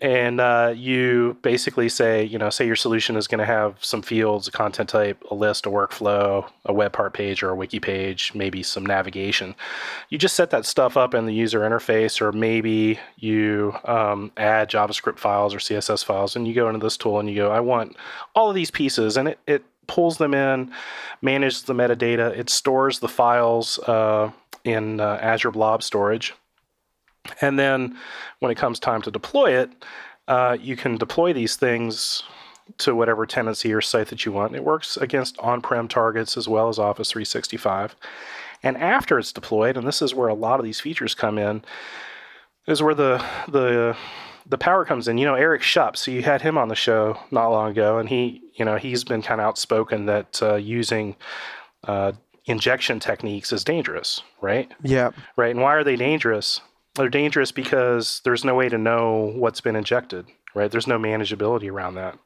And 0.00 0.40
uh, 0.40 0.72
you 0.74 1.36
basically 1.42 1.90
say, 1.90 2.24
you 2.24 2.38
know, 2.38 2.48
say 2.48 2.66
your 2.66 2.76
solution 2.76 3.16
is 3.16 3.26
going 3.26 3.40
to 3.40 3.44
have 3.44 3.76
some 3.84 4.00
fields, 4.00 4.48
a 4.48 4.50
content 4.50 4.88
type, 4.88 5.22
a 5.30 5.34
list, 5.34 5.66
a 5.66 5.68
workflow, 5.68 6.48
a 6.64 6.72
web 6.72 6.94
part 6.94 7.12
page 7.12 7.42
or 7.42 7.50
a 7.50 7.54
wiki 7.54 7.80
page, 7.80 8.32
maybe 8.34 8.62
some 8.62 8.86
navigation. 8.86 9.54
You 10.08 10.16
just 10.16 10.36
set 10.36 10.50
that 10.50 10.64
stuff 10.64 10.96
up 10.96 11.14
in 11.14 11.26
the 11.26 11.34
user 11.34 11.60
interface, 11.60 12.22
or 12.22 12.32
maybe 12.32 12.98
you 13.16 13.74
um, 13.84 14.32
add 14.38 14.70
JavaScript 14.70 15.18
files 15.18 15.54
or 15.54 15.58
CSS 15.58 16.02
files, 16.02 16.34
and 16.34 16.48
you 16.48 16.54
go 16.54 16.68
into 16.68 16.80
this 16.80 16.96
tool 16.96 17.20
and 17.20 17.28
you 17.28 17.36
go, 17.36 17.50
I 17.50 17.60
want 17.60 17.94
all 18.34 18.48
of 18.48 18.54
these 18.54 18.70
pieces, 18.70 19.18
and 19.18 19.28
it, 19.28 19.38
it 19.46 19.64
pulls 19.86 20.16
them 20.16 20.32
in, 20.32 20.72
manages 21.20 21.64
the 21.64 21.74
metadata, 21.74 22.34
it 22.38 22.48
stores 22.48 23.00
the 23.00 23.08
files 23.08 23.78
uh, 23.80 24.30
in 24.64 25.00
uh, 25.00 25.18
Azure 25.20 25.50
Blob 25.50 25.82
Storage. 25.82 26.32
And 27.40 27.58
then 27.58 27.96
when 28.40 28.50
it 28.50 28.56
comes 28.56 28.78
time 28.78 29.02
to 29.02 29.10
deploy 29.10 29.58
it, 29.58 29.70
uh, 30.28 30.56
you 30.60 30.76
can 30.76 30.96
deploy 30.96 31.32
these 31.32 31.56
things 31.56 32.22
to 32.78 32.94
whatever 32.94 33.26
tenancy 33.26 33.72
or 33.72 33.80
site 33.80 34.08
that 34.08 34.24
you 34.24 34.32
want. 34.32 34.54
It 34.54 34.64
works 34.64 34.96
against 34.96 35.38
on 35.38 35.60
prem 35.60 35.88
targets 35.88 36.36
as 36.36 36.48
well 36.48 36.68
as 36.68 36.78
Office 36.78 37.10
365. 37.10 37.96
And 38.62 38.76
after 38.76 39.18
it's 39.18 39.32
deployed, 39.32 39.76
and 39.76 39.86
this 39.86 40.02
is 40.02 40.14
where 40.14 40.28
a 40.28 40.34
lot 40.34 40.60
of 40.60 40.64
these 40.64 40.80
features 40.80 41.14
come 41.14 41.38
in, 41.38 41.62
is 42.66 42.82
where 42.82 42.94
the 42.94 43.24
the 43.48 43.96
the 44.46 44.58
power 44.58 44.84
comes 44.84 45.08
in. 45.08 45.18
You 45.18 45.26
know, 45.26 45.34
Eric 45.34 45.62
Shupps, 45.62 45.98
so 45.98 46.10
you 46.10 46.22
had 46.22 46.42
him 46.42 46.58
on 46.58 46.68
the 46.68 46.74
show 46.74 47.18
not 47.30 47.48
long 47.48 47.70
ago, 47.70 47.98
and 47.98 48.08
he, 48.08 48.42
you 48.54 48.64
know, 48.64 48.76
he's 48.76 49.04
been 49.04 49.22
kind 49.22 49.40
of 49.40 49.46
outspoken 49.46 50.06
that 50.06 50.42
uh, 50.42 50.56
using 50.56 51.16
uh, 51.84 52.12
injection 52.46 53.00
techniques 53.00 53.52
is 53.52 53.64
dangerous, 53.64 54.22
right? 54.40 54.70
Yeah. 54.82 55.10
right? 55.36 55.50
And 55.50 55.60
why 55.60 55.74
are 55.74 55.84
they 55.84 55.96
dangerous? 55.96 56.60
They're 57.00 57.08
dangerous 57.08 57.50
because 57.50 58.20
there's 58.24 58.44
no 58.44 58.54
way 58.54 58.68
to 58.68 58.76
know 58.76 59.32
what's 59.34 59.62
been 59.62 59.74
injected, 59.74 60.26
right? 60.54 60.70
There's 60.70 60.86
no 60.86 60.98
manageability 60.98 61.70
around 61.70 61.94
that. 61.94 62.18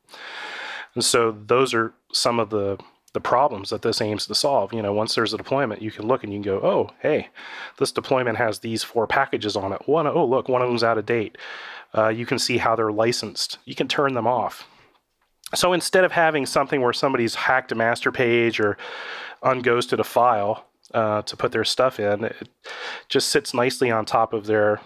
And 0.94 1.04
so 1.04 1.36
those 1.46 1.72
are 1.74 1.94
some 2.12 2.40
of 2.40 2.50
the 2.50 2.78
the 3.12 3.20
problems 3.20 3.70
that 3.70 3.82
this 3.82 4.00
aims 4.00 4.26
to 4.26 4.34
solve. 4.34 4.72
You 4.72 4.82
know, 4.82 4.92
once 4.92 5.14
there's 5.14 5.32
a 5.32 5.36
deployment, 5.36 5.80
you 5.80 5.92
can 5.92 6.08
look 6.08 6.24
and 6.24 6.32
you 6.32 6.40
can 6.40 6.58
go, 6.58 6.58
oh, 6.66 6.90
hey, 6.98 7.28
this 7.78 7.92
deployment 7.92 8.36
has 8.38 8.58
these 8.58 8.82
four 8.82 9.06
packages 9.06 9.54
on 9.54 9.72
it. 9.72 9.86
One, 9.86 10.08
oh, 10.08 10.26
look, 10.26 10.48
one 10.48 10.62
of 10.62 10.68
them's 10.68 10.82
out 10.82 10.98
of 10.98 11.06
date. 11.06 11.38
Uh, 11.96 12.08
you 12.08 12.26
can 12.26 12.40
see 12.40 12.58
how 12.58 12.74
they're 12.74 12.90
licensed. 12.90 13.58
You 13.66 13.76
can 13.76 13.86
turn 13.86 14.14
them 14.14 14.26
off. 14.26 14.66
So 15.54 15.72
instead 15.72 16.02
of 16.02 16.10
having 16.10 16.44
something 16.46 16.80
where 16.80 16.92
somebody's 16.92 17.36
hacked 17.36 17.70
a 17.70 17.76
master 17.76 18.10
page 18.10 18.58
or 18.58 18.76
unghosted 19.44 20.00
a 20.00 20.04
file 20.04 20.66
uh, 20.94 21.22
to 21.22 21.36
put 21.36 21.52
their 21.52 21.64
stuff 21.64 22.00
in, 22.00 22.24
it 22.24 22.48
just 23.08 23.28
sits 23.28 23.52
nicely 23.52 23.90
on 23.90 24.06
top 24.06 24.32
of 24.32 24.46
their 24.46 24.80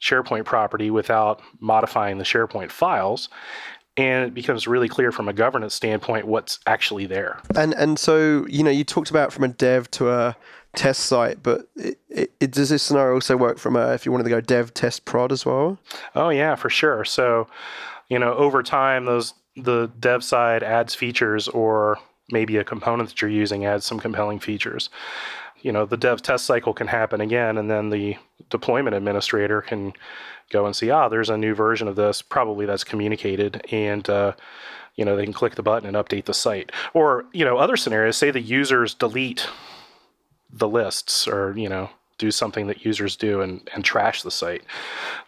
SharePoint 0.00 0.44
property 0.44 0.90
without 0.90 1.42
modifying 1.60 2.18
the 2.18 2.24
SharePoint 2.24 2.70
files 2.70 3.28
and 3.96 4.24
it 4.24 4.34
becomes 4.34 4.66
really 4.66 4.88
clear 4.88 5.12
from 5.12 5.28
a 5.28 5.32
governance 5.32 5.74
standpoint 5.74 6.26
what's 6.26 6.58
actually 6.66 7.06
there. 7.06 7.40
And 7.54 7.74
and 7.74 7.98
so 7.98 8.46
you 8.48 8.62
know 8.62 8.70
you 8.70 8.84
talked 8.84 9.10
about 9.10 9.32
from 9.32 9.44
a 9.44 9.48
dev 9.48 9.90
to 9.92 10.10
a 10.10 10.36
test 10.74 11.00
site, 11.00 11.42
but 11.42 11.68
it, 11.76 11.98
it, 12.08 12.32
it, 12.40 12.50
does 12.52 12.68
this 12.68 12.82
scenario 12.82 13.14
also 13.14 13.36
work 13.36 13.58
from 13.58 13.76
a 13.76 13.92
if 13.92 14.06
you 14.06 14.12
wanted 14.12 14.24
to 14.24 14.30
go 14.30 14.40
dev 14.40 14.72
test 14.72 15.04
prod 15.04 15.32
as 15.32 15.44
well? 15.44 15.78
Oh 16.14 16.30
yeah, 16.30 16.54
for 16.54 16.70
sure. 16.70 17.04
So 17.04 17.48
you 18.08 18.18
know 18.18 18.34
over 18.34 18.62
time 18.62 19.04
those 19.04 19.34
the 19.56 19.90
dev 19.98 20.22
side 20.22 20.62
adds 20.62 20.94
features 20.94 21.48
or 21.48 21.98
maybe 22.30 22.56
a 22.56 22.64
component 22.64 23.08
that 23.08 23.20
you're 23.20 23.30
using 23.30 23.64
adds 23.64 23.84
some 23.84 24.00
compelling 24.00 24.40
features. 24.40 24.90
You 25.62 25.72
know 25.72 25.84
the 25.84 25.96
dev 25.96 26.22
test 26.22 26.46
cycle 26.46 26.72
can 26.72 26.86
happen 26.86 27.20
again, 27.20 27.58
and 27.58 27.70
then 27.70 27.90
the 27.90 28.16
deployment 28.48 28.96
administrator 28.96 29.60
can 29.60 29.92
go 30.50 30.66
and 30.66 30.74
see, 30.74 30.90
ah, 30.90 31.08
there's 31.08 31.30
a 31.30 31.36
new 31.36 31.54
version 31.54 31.88
of 31.88 31.96
this. 31.96 32.22
Probably 32.22 32.66
that's 32.66 32.84
communicated, 32.84 33.64
and 33.70 34.08
uh, 34.08 34.32
you 34.96 35.04
know 35.04 35.16
they 35.16 35.24
can 35.24 35.32
click 35.32 35.54
the 35.54 35.62
button 35.62 35.88
and 35.88 35.96
update 35.96 36.26
the 36.26 36.34
site. 36.34 36.70
Or 36.92 37.24
you 37.32 37.44
know 37.44 37.56
other 37.56 37.76
scenarios, 37.76 38.16
say 38.16 38.30
the 38.30 38.40
users 38.40 38.94
delete 38.94 39.48
the 40.52 40.68
lists, 40.68 41.26
or 41.26 41.56
you 41.56 41.68
know 41.68 41.90
do 42.18 42.30
something 42.30 42.66
that 42.66 42.84
users 42.84 43.16
do 43.16 43.40
and, 43.40 43.66
and 43.74 43.82
trash 43.82 44.22
the 44.22 44.30
site. 44.30 44.62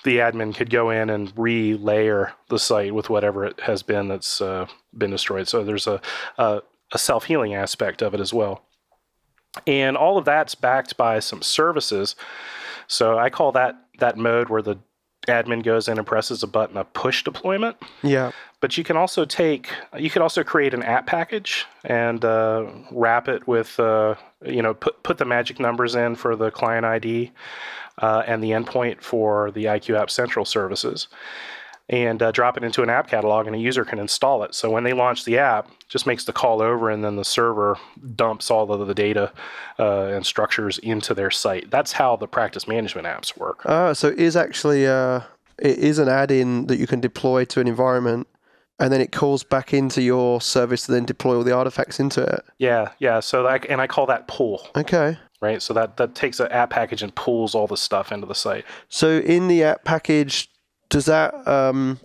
The 0.05 0.19
admin 0.19 0.55
could 0.55 0.69
go 0.69 0.91
in 0.91 1.09
and 1.09 1.35
relayer 1.35 2.33
the 2.49 2.59
site 2.59 2.95
with 2.95 3.09
whatever 3.09 3.47
it 3.47 3.59
has 3.61 3.83
been 3.83 4.09
that's 4.09 4.43
uh, 4.43 4.67
been 4.97 5.11
destroyed. 5.11 5.49
So 5.49 5.65
there's 5.65 5.87
a, 5.87 6.03
a, 6.37 6.61
a 6.93 6.99
self 6.99 7.25
healing 7.25 7.55
aspect 7.55 8.03
of 8.03 8.15
it 8.15 8.21
as 8.21 8.33
well. 8.33 8.65
And 9.67 9.97
all 9.97 10.17
of 10.17 10.25
that's 10.25 10.55
backed 10.55 10.97
by 10.97 11.19
some 11.21 11.43
services. 11.43 12.17
So 12.87 13.19
I 13.19 13.31
call 13.31 13.53
that 13.53 13.77
that 13.99 14.17
mode 14.17 14.49
where 14.49 14.63
the 14.63 14.79
admin 15.29 15.63
goes 15.63 15.89
in 15.89 15.99
and 15.99 16.07
presses 16.07 16.43
a 16.43 16.47
button, 16.47 16.77
a 16.77 16.85
push 16.85 17.23
deployment. 17.23 17.77
Yeah. 18.03 18.33
But 18.61 18.77
you 18.77 18.85
can 18.85 18.97
also 18.97 19.25
take, 19.25 19.69
you 19.97 20.11
could 20.11 20.23
also 20.23 20.43
create 20.43 20.75
an 20.75 20.83
app 20.83 21.07
package 21.07 21.67
and 21.85 22.25
uh, 22.25 22.67
wrap 22.91 23.29
it 23.29 23.47
with, 23.47 23.79
uh, 23.79 24.15
you 24.45 24.63
know, 24.63 24.75
put 24.75 25.03
put 25.03 25.19
the 25.19 25.25
magic 25.25 25.61
numbers 25.61 25.95
in 25.95 26.17
for 26.17 26.37
the 26.37 26.51
client 26.51 26.85
ID 26.85 27.33
uh, 27.99 28.23
and 28.27 28.43
the 28.43 28.51
endpoint 28.51 29.03
for 29.03 29.51
the 29.51 29.65
IQ 29.65 29.99
App 29.99 30.11
Central 30.11 30.45
services, 30.45 31.09
and 31.93 32.23
uh, 32.23 32.33
drop 32.33 32.57
it 32.57 32.65
into 32.65 32.83
an 32.83 32.91
app 32.91 33.07
catalog, 33.07 33.47
and 33.47 33.55
a 33.55 33.59
user 33.59 33.85
can 33.85 34.01
install 34.01 34.43
it. 34.43 34.55
So 34.55 34.71
when 34.71 34.83
they 34.83 34.95
launch 34.95 35.25
the 35.25 35.39
app, 35.39 35.71
just 35.89 36.07
makes 36.07 36.25
the 36.25 36.33
call 36.33 36.63
over, 36.63 36.91
and 36.91 37.05
then 37.05 37.17
the 37.17 37.25
server 37.25 37.79
dumps 38.17 38.51
all 38.51 38.73
of 38.73 38.87
the 38.89 38.95
data 38.95 39.31
uh, 39.79 40.07
and 40.07 40.27
structures 40.27 40.79
into 40.79 41.15
their 41.15 41.31
site. 41.31 41.71
That's 41.71 41.93
how 41.93 42.17
the 42.17 42.27
practice 42.27 42.67
management 42.67 43.07
apps 43.07 43.37
work. 43.37 43.61
Ah, 43.67 43.93
so 43.93 44.09
it 44.09 44.19
is 44.19 44.37
actually 44.37 44.87
uh, 44.87 45.21
it 45.59 45.79
is 45.79 45.99
an 45.99 46.09
add-in 46.09 46.67
that 46.67 46.79
you 46.79 46.87
can 46.89 47.01
deploy 47.01 47.45
to 47.45 47.61
an 47.61 47.69
environment. 47.69 48.27
And 48.79 48.93
then 48.93 49.01
it 49.01 49.13
calls 49.13 49.45
back 49.45 49.73
into 49.73 50.03
your 50.03 50.41
service 50.41 50.87
to 50.87 50.93
then 50.93 51.05
deploy 51.05 51.37
all 51.37 51.45
the 51.45 51.55
artifacts 51.55 52.01
into 52.01 52.21
it. 52.21 52.43
Yeah, 52.59 52.89
yeah. 52.99 53.21
So 53.21 53.45
that, 53.45 53.65
and 53.67 53.81
I 53.81 53.87
call 53.87 54.07
that 54.07 54.27
pull. 54.27 54.67
Okay. 54.75 55.19
Right. 55.41 55.63
So 55.63 55.75
that 55.75 55.99
that 55.99 56.17
takes 56.17 56.41
an 56.41 56.49
app 56.51 56.71
package 56.71 57.03
and 57.03 57.15
pulls 57.15 57.55
all 57.55 57.69
the 57.69 57.77
stuff 57.77 58.11
into 58.11 58.27
the 58.27 58.35
site. 58.35 58.65
So 58.89 59.19
in 59.19 59.47
the 59.47 59.63
app 59.63 59.85
package, 59.85 60.49
does 60.93 61.07
that 61.07 61.49
um, 61.49 61.99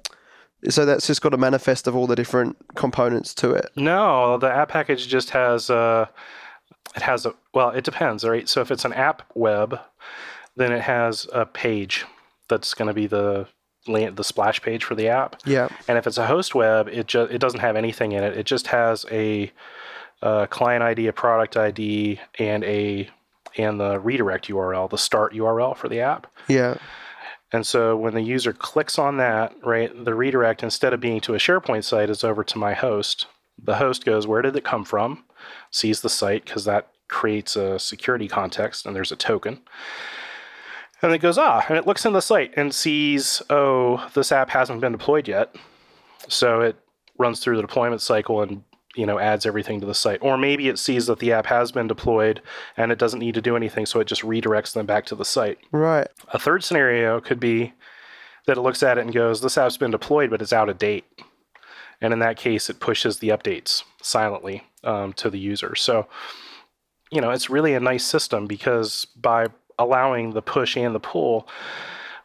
so 0.69 0.85
that's 0.85 1.05
just 1.05 1.21
got 1.21 1.33
a 1.33 1.37
manifest 1.37 1.87
of 1.87 1.95
all 1.95 2.07
the 2.07 2.15
different 2.15 2.55
components 2.75 3.33
to 3.35 3.51
it? 3.51 3.69
No, 3.75 4.37
the 4.37 4.49
app 4.49 4.69
package 4.69 5.07
just 5.07 5.31
has 5.31 5.69
uh, 5.69 6.07
it 6.95 7.01
has 7.01 7.25
a 7.25 7.33
well, 7.53 7.69
it 7.69 7.83
depends, 7.83 8.23
right? 8.23 8.47
So 8.47 8.61
if 8.61 8.71
it's 8.71 8.85
an 8.85 8.93
app 8.93 9.23
web, 9.35 9.79
then 10.55 10.71
it 10.71 10.81
has 10.81 11.27
a 11.33 11.45
page 11.45 12.05
that's 12.47 12.73
going 12.73 12.87
to 12.87 12.93
be 12.93 13.07
the 13.07 13.47
the 13.85 14.23
splash 14.23 14.61
page 14.61 14.83
for 14.83 14.95
the 14.95 15.09
app. 15.09 15.37
Yeah. 15.45 15.69
And 15.87 15.97
if 15.97 16.07
it's 16.07 16.17
a 16.17 16.25
host 16.25 16.55
web, 16.55 16.87
it 16.87 17.07
just 17.07 17.31
it 17.31 17.39
doesn't 17.39 17.59
have 17.59 17.75
anything 17.75 18.13
in 18.13 18.23
it. 18.23 18.37
It 18.37 18.45
just 18.45 18.67
has 18.67 19.05
a, 19.11 19.51
a 20.21 20.47
client 20.47 20.83
ID, 20.83 21.07
a 21.07 21.13
product 21.13 21.57
ID, 21.57 22.19
and 22.39 22.63
a 22.63 23.09
and 23.57 23.79
the 23.79 23.99
redirect 23.99 24.47
URL, 24.47 24.89
the 24.89 24.97
start 24.97 25.33
URL 25.33 25.75
for 25.75 25.89
the 25.89 25.99
app. 25.99 26.27
Yeah. 26.47 26.77
And 27.51 27.65
so 27.65 27.95
when 27.95 28.13
the 28.13 28.21
user 28.21 28.51
clicks 28.51 28.99
on 28.99 29.17
that, 29.17 29.55
right, 29.63 29.91
the 30.03 30.15
redirect 30.15 30.63
instead 30.63 30.93
of 30.93 30.99
being 30.99 31.21
to 31.21 31.33
a 31.33 31.37
SharePoint 31.37 31.83
site 31.83 32.09
is 32.09 32.23
over 32.23 32.43
to 32.43 32.57
my 32.57 32.73
host. 32.73 33.27
The 33.61 33.75
host 33.75 34.05
goes, 34.05 34.27
where 34.27 34.41
did 34.41 34.55
it 34.55 34.63
come 34.63 34.83
from? 34.83 35.23
Sees 35.71 36.01
the 36.01 36.09
site 36.09 36.45
because 36.45 36.65
that 36.65 36.89
creates 37.07 37.55
a 37.55 37.79
security 37.79 38.27
context 38.27 38.85
and 38.85 38.95
there's 38.95 39.11
a 39.11 39.15
token. 39.15 39.61
And 41.01 41.13
it 41.13 41.19
goes, 41.19 41.37
ah, 41.37 41.63
and 41.69 41.77
it 41.77 41.87
looks 41.87 42.05
in 42.05 42.13
the 42.13 42.21
site 42.21 42.53
and 42.57 42.73
sees, 42.73 43.41
oh, 43.49 44.09
this 44.13 44.31
app 44.31 44.49
hasn't 44.49 44.81
been 44.81 44.91
deployed 44.91 45.27
yet. 45.27 45.55
So 46.27 46.61
it 46.61 46.75
runs 47.17 47.39
through 47.39 47.55
the 47.55 47.61
deployment 47.61 48.01
cycle 48.01 48.41
and 48.41 48.63
you 48.97 49.05
know 49.05 49.19
adds 49.19 49.45
everything 49.45 49.79
to 49.79 49.85
the 49.85 49.93
site. 49.93 50.19
Or 50.21 50.37
maybe 50.37 50.67
it 50.67 50.79
sees 50.79 51.05
that 51.05 51.19
the 51.19 51.31
app 51.31 51.45
has 51.45 51.71
been 51.71 51.87
deployed 51.87 52.41
and 52.75 52.91
it 52.91 52.99
doesn't 52.99 53.19
need 53.19 53.35
to 53.35 53.41
do 53.41 53.55
anything 53.55 53.85
so 53.85 53.99
it 53.99 54.07
just 54.07 54.23
redirects 54.23 54.73
them 54.73 54.85
back 54.85 55.05
to 55.07 55.15
the 55.15 55.25
site. 55.25 55.59
Right. 55.71 56.07
A 56.33 56.39
third 56.39 56.63
scenario 56.63 57.21
could 57.21 57.39
be 57.39 57.73
that 58.45 58.57
it 58.57 58.61
looks 58.61 58.83
at 58.83 58.97
it 58.97 59.01
and 59.01 59.13
goes 59.13 59.41
this 59.41 59.57
app's 59.57 59.77
been 59.77 59.91
deployed 59.91 60.29
but 60.29 60.41
it's 60.41 60.53
out 60.53 60.69
of 60.69 60.77
date. 60.77 61.05
And 62.01 62.11
in 62.11 62.19
that 62.19 62.37
case 62.37 62.69
it 62.69 62.79
pushes 62.79 63.19
the 63.19 63.29
updates 63.29 63.83
silently 64.01 64.63
um, 64.83 65.13
to 65.13 65.29
the 65.29 65.39
user. 65.39 65.75
So 65.75 66.07
you 67.11 67.21
know 67.21 67.31
it's 67.31 67.49
really 67.49 67.75
a 67.75 67.79
nice 67.79 68.05
system 68.05 68.47
because 68.47 69.05
by 69.15 69.47
allowing 69.79 70.31
the 70.31 70.41
push 70.41 70.75
and 70.75 70.95
the 70.95 70.99
pull 70.99 71.47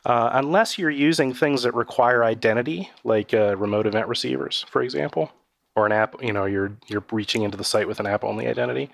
uh, 0.04 0.30
unless 0.32 0.78
you're 0.78 0.90
using 0.90 1.32
things 1.32 1.62
that 1.62 1.74
require 1.74 2.24
identity, 2.24 2.90
like 3.04 3.32
uh, 3.32 3.56
remote 3.56 3.86
event 3.86 4.08
receivers, 4.08 4.66
for 4.68 4.82
example, 4.82 5.30
or 5.74 5.86
an 5.86 5.92
app, 5.92 6.22
you 6.22 6.32
know, 6.32 6.44
you're 6.44 6.72
you're 6.86 7.04
reaching 7.10 7.42
into 7.42 7.56
the 7.56 7.64
site 7.64 7.88
with 7.88 8.00
an 8.00 8.06
app 8.06 8.24
only 8.24 8.46
identity. 8.46 8.90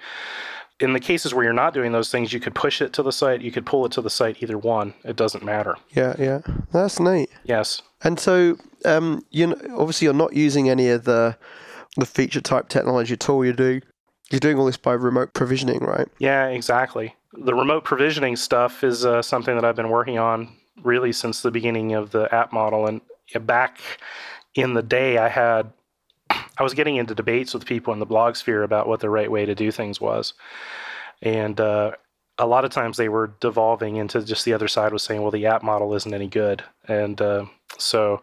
In 0.81 0.93
the 0.93 1.01
cases 1.01 1.35
where 1.35 1.43
you're 1.43 1.53
not 1.53 1.75
doing 1.75 1.91
those 1.91 2.11
things, 2.11 2.33
you 2.33 2.39
could 2.39 2.55
push 2.55 2.81
it 2.81 2.93
to 2.93 3.03
the 3.03 3.11
site, 3.11 3.41
you 3.41 3.51
could 3.51 3.67
pull 3.67 3.85
it 3.85 3.93
to 3.93 4.01
the 4.01 4.11
site, 4.11 4.41
either 4.41 4.57
one. 4.57 4.95
It 5.05 5.17
doesn't 5.17 5.45
matter. 5.45 5.77
Yeah, 5.91 6.15
yeah. 6.19 6.41
That's 6.73 7.01
neat. 7.01 7.31
Yes. 7.43 7.83
And 8.05 8.21
so, 8.21 8.57
um, 8.85 9.25
you 9.31 9.49
know, 9.49 9.57
obviously 9.77 10.05
you're 10.05 10.15
not 10.15 10.35
using 10.35 10.71
any 10.71 10.89
of 10.89 11.05
the 11.05 11.37
the 11.97 12.07
feature 12.07 12.41
type 12.41 12.69
technology 12.69 13.15
at 13.15 13.29
all. 13.29 13.45
You 13.45 13.53
do 13.53 13.81
you're 14.31 14.41
doing 14.41 14.59
all 14.59 14.67
this 14.67 14.77
by 14.77 14.93
remote 14.93 15.35
provisioning, 15.35 15.81
right? 15.81 16.07
Yeah, 16.19 16.47
exactly. 16.49 17.15
The 17.33 17.55
remote 17.55 17.85
provisioning 17.85 18.37
stuff 18.37 18.85
is 18.85 19.05
uh, 19.05 19.23
something 19.23 19.55
that 19.55 19.65
I've 19.65 19.77
been 19.77 19.89
working 19.89 20.19
on 20.19 20.55
really 20.83 21.13
since 21.13 21.41
the 21.43 21.51
beginning 21.51 21.95
of 21.95 22.11
the 22.11 22.33
app 22.33 22.53
model. 22.53 22.87
And 22.87 23.01
back 23.47 23.81
in 24.55 24.75
the 24.75 24.83
day, 24.83 25.19
I 25.19 25.29
had 25.29 25.73
I 26.59 26.63
was 26.63 26.75
getting 26.75 26.97
into 26.97 27.15
debates 27.15 27.55
with 27.55 27.65
people 27.65 27.93
in 27.93 28.01
the 28.01 28.07
blog 28.07 28.37
sphere 28.37 28.63
about 28.63 28.89
what 28.89 29.01
the 29.01 29.11
right 29.11 29.31
way 29.31 29.47
to 29.47 29.55
do 29.55 29.71
things 29.71 30.01
was. 30.01 30.35
And 31.23 31.61
uh, 31.61 31.93
a 32.39 32.47
lot 32.47 32.65
of 32.65 32.71
times 32.71 32.97
they 32.97 33.09
were 33.09 33.33
devolving 33.41 33.97
into 33.97 34.23
just 34.23 34.45
the 34.45 34.53
other 34.53 34.69
side 34.69 34.93
was 34.93 35.03
saying, 35.03 35.23
well, 35.23 35.31
the 35.31 35.47
app 35.47 35.63
model 35.63 35.95
isn't 35.95 36.15
any 36.15 36.29
good. 36.29 36.63
And 36.87 37.21
uh, 37.21 37.47
so 37.79 38.23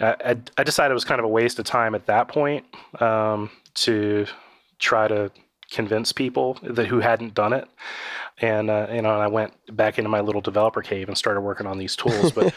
I, 0.00 0.36
I, 0.56 0.64
decided 0.64 0.92
it 0.92 0.94
was 0.94 1.04
kind 1.04 1.18
of 1.18 1.24
a 1.24 1.28
waste 1.28 1.58
of 1.58 1.64
time 1.64 1.94
at 1.94 2.06
that 2.06 2.28
point 2.28 2.64
um, 3.00 3.50
to 3.74 4.26
try 4.78 5.08
to 5.08 5.30
convince 5.70 6.12
people 6.12 6.58
that 6.62 6.86
who 6.86 7.00
hadn't 7.00 7.34
done 7.34 7.52
it 7.52 7.68
and 8.40 8.70
uh, 8.70 8.86
you 8.90 9.02
know, 9.02 9.12
and 9.12 9.22
I 9.22 9.26
went 9.26 9.52
back 9.76 9.98
into 9.98 10.08
my 10.08 10.20
little 10.20 10.40
developer 10.40 10.80
cave 10.80 11.08
and 11.08 11.16
started 11.16 11.42
working 11.42 11.66
on 11.66 11.78
these 11.78 11.94
tools. 11.94 12.32
But 12.32 12.54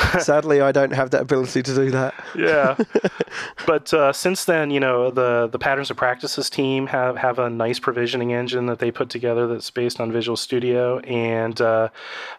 sadly, 0.20 0.60
I 0.60 0.72
don't 0.72 0.92
have 0.92 1.10
that 1.10 1.22
ability 1.22 1.62
to 1.62 1.74
do 1.74 1.90
that. 1.90 2.14
yeah, 2.36 2.76
but 3.66 3.92
uh, 3.94 4.12
since 4.12 4.44
then, 4.44 4.70
you 4.70 4.80
know, 4.80 5.10
the 5.10 5.48
the 5.50 5.58
patterns 5.58 5.90
of 5.90 5.96
practices 5.96 6.50
team 6.50 6.86
have 6.88 7.16
have 7.16 7.38
a 7.38 7.48
nice 7.48 7.78
provisioning 7.78 8.32
engine 8.32 8.66
that 8.66 8.78
they 8.78 8.90
put 8.90 9.08
together 9.08 9.46
that's 9.46 9.70
based 9.70 10.00
on 10.00 10.12
Visual 10.12 10.36
Studio, 10.36 10.98
and 11.00 11.60
uh, 11.60 11.88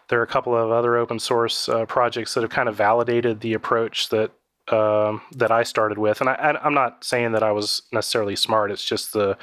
there 0.08 0.20
are 0.20 0.24
a 0.24 0.28
couple 0.28 0.56
of 0.56 0.70
other 0.70 0.96
open 0.96 1.18
source 1.18 1.68
uh, 1.68 1.84
projects 1.86 2.34
that 2.34 2.42
have 2.42 2.50
kind 2.50 2.68
of 2.68 2.76
validated 2.76 3.40
the 3.40 3.54
approach 3.54 4.08
that 4.10 4.30
um, 4.68 5.20
that 5.32 5.50
I 5.50 5.62
started 5.64 5.98
with. 5.98 6.20
And 6.20 6.30
I, 6.30 6.58
I'm 6.62 6.74
not 6.74 7.04
saying 7.04 7.32
that 7.32 7.42
I 7.42 7.52
was 7.52 7.82
necessarily 7.92 8.36
smart. 8.36 8.70
It's 8.70 8.84
just 8.84 9.12
the 9.12 9.36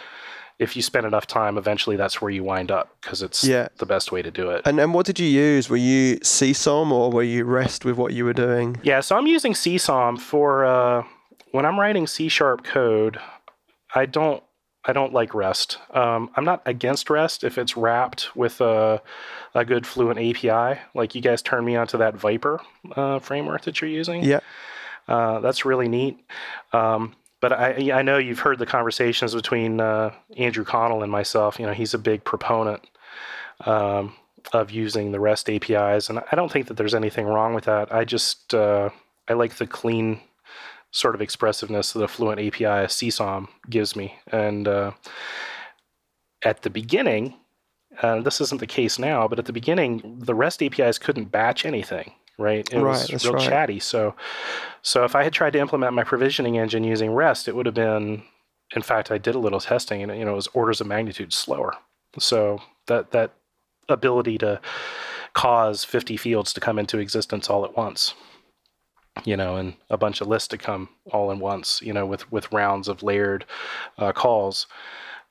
if 0.62 0.76
you 0.76 0.84
spend 0.84 1.08
enough 1.08 1.26
time, 1.26 1.58
eventually 1.58 1.96
that's 1.96 2.22
where 2.22 2.30
you 2.30 2.44
wind 2.44 2.70
up 2.70 2.96
because 3.02 3.24
it's 3.24 3.44
yeah. 3.44 3.68
the 3.80 3.86
best 3.86 4.12
way 4.12 4.22
to 4.22 4.30
do 4.30 4.52
it. 4.52 4.62
And 4.64 4.80
and 4.80 4.94
what 4.94 5.08
did 5.08 5.20
you 5.20 5.26
use? 5.26 5.70
Were 5.70 5.76
you 5.76 6.18
CSOM 6.20 6.92
or 6.92 7.12
were 7.12 7.24
you 7.24 7.46
REST 7.46 7.84
with 7.84 7.98
what 7.98 8.14
you 8.14 8.24
were 8.26 8.34
doing? 8.34 8.80
Yeah, 8.84 9.00
so 9.00 9.18
I'm 9.18 9.26
using 9.26 9.54
CSOM 9.54 10.20
for 10.20 10.64
uh, 10.64 11.04
when 11.52 11.66
I'm 11.66 11.80
writing 11.80 12.06
C 12.06 12.30
sharp 12.30 12.64
code. 12.64 13.20
I 13.96 14.06
don't 14.06 14.44
I 14.86 14.94
don't 14.94 15.14
like 15.14 15.34
REST. 15.34 15.80
Um, 15.96 16.30
I'm 16.36 16.46
not 16.46 16.62
against 16.68 17.10
REST 17.10 17.44
if 17.44 17.58
it's 17.58 17.76
wrapped 17.76 18.36
with 18.36 18.62
a, 18.62 19.02
a 19.56 19.66
good 19.66 19.88
Fluent 19.88 20.20
API. 20.20 20.80
Like 20.94 21.16
you 21.16 21.22
guys 21.22 21.42
turned 21.42 21.66
me 21.66 21.76
onto 21.76 21.98
that 21.98 22.16
Viper 22.16 22.62
uh, 22.96 23.18
framework 23.18 23.64
that 23.64 23.82
you're 23.82 23.90
using. 23.90 24.24
Yeah. 24.24 24.42
Uh, 25.08 25.40
that's 25.40 25.66
really 25.66 25.88
neat. 25.88 26.24
Um, 26.72 27.16
but 27.42 27.52
I, 27.52 27.92
I 27.92 28.02
know 28.04 28.18
you've 28.18 28.40
heard 28.40 28.60
the 28.60 28.66
conversations 28.66 29.36
between 29.36 29.82
uh, 29.82 30.12
Andrew 30.38 30.64
Connell 30.64 31.04
and 31.04 31.12
myself. 31.12 31.60
You 31.60 31.66
know, 31.66 31.74
he's 31.74 31.94
a 31.94 32.00
big 32.00 32.24
proponent 32.24 32.88
um, 33.66 34.16
of 34.54 34.72
using 34.72 35.12
the 35.12 35.20
REST 35.20 35.50
APIs, 35.50 36.10
and 36.10 36.20
I 36.20 36.36
don't 36.36 36.52
think 36.52 36.68
that 36.68 36.78
there's 36.78 36.96
anything 36.96 37.26
wrong 37.26 37.54
with 37.54 37.66
that. 37.66 37.94
I 37.94 38.06
just 38.06 38.54
uh, 38.54 38.90
I 39.28 39.34
like 39.34 39.56
the 39.56 39.68
clean 39.68 40.22
sort 40.92 41.16
of 41.16 41.22
expressiveness 41.22 41.94
that 41.94 42.04
a 42.04 42.08
Fluent 42.08 42.40
API 42.40 42.88
CSOM 42.88 43.48
gives 43.70 43.96
me. 43.96 44.16
And 44.32 44.68
uh, 44.68 44.92
at 46.44 46.62
the 46.62 46.70
beginning, 46.70 47.36
uh, 48.02 48.22
this 48.22 48.42
isn't 48.42 48.60
the 48.60 48.68
case 48.68 49.00
now, 49.00 49.28
but 49.28 49.40
at 49.40 49.46
the 49.46 49.54
beginning, 49.54 50.20
the 50.20 50.36
REST 50.36 50.64
APIs 50.64 50.98
couldn't 50.98 51.32
batch 51.32 51.66
anything. 51.66 52.14
Right, 52.42 52.68
it 52.72 52.80
right, 52.80 53.12
was 53.12 53.26
real 53.26 53.34
right. 53.34 53.50
chatty. 53.50 53.80
So, 53.80 54.16
so 54.82 55.04
if 55.04 55.16
I 55.16 55.24
had 55.24 55.34
tried 55.34 55.54
to 55.54 55.60
implement 55.60 55.94
my 55.94 56.04
provisioning 56.04 56.58
engine 56.58 56.84
using 56.84 57.12
REST, 57.12 57.48
it 57.48 57.56
would 57.56 57.66
have 57.66 57.76
been. 57.76 58.24
In 58.74 58.82
fact, 58.82 59.12
I 59.12 59.18
did 59.18 59.36
a 59.36 59.40
little 59.40 59.60
testing, 59.60 60.02
and 60.02 60.18
you 60.18 60.26
know, 60.26 60.32
it 60.32 60.36
was 60.36 60.48
orders 60.54 60.80
of 60.80 60.88
magnitude 60.88 61.34
slower. 61.34 61.74
So 62.20 62.62
that 62.88 63.12
that 63.12 63.34
ability 63.90 64.38
to 64.40 64.62
cause 65.34 65.84
50 65.84 66.18
fields 66.18 66.54
to 66.54 66.62
come 66.62 66.80
into 66.80 66.98
existence 66.98 67.50
all 67.50 67.66
at 67.66 67.76
once 67.76 68.14
you 69.26 69.36
know, 69.36 69.58
and 69.58 69.74
a 69.90 69.98
bunch 69.98 70.22
of 70.22 70.28
lists 70.28 70.48
to 70.50 70.58
come 70.58 70.90
all 71.12 71.32
in 71.32 71.40
once, 71.40 71.82
you 71.82 71.94
know, 71.94 72.06
with 72.06 72.32
with 72.32 72.52
rounds 72.52 72.88
of 72.88 73.04
layered 73.04 73.46
uh, 73.98 74.12
calls. 74.12 74.68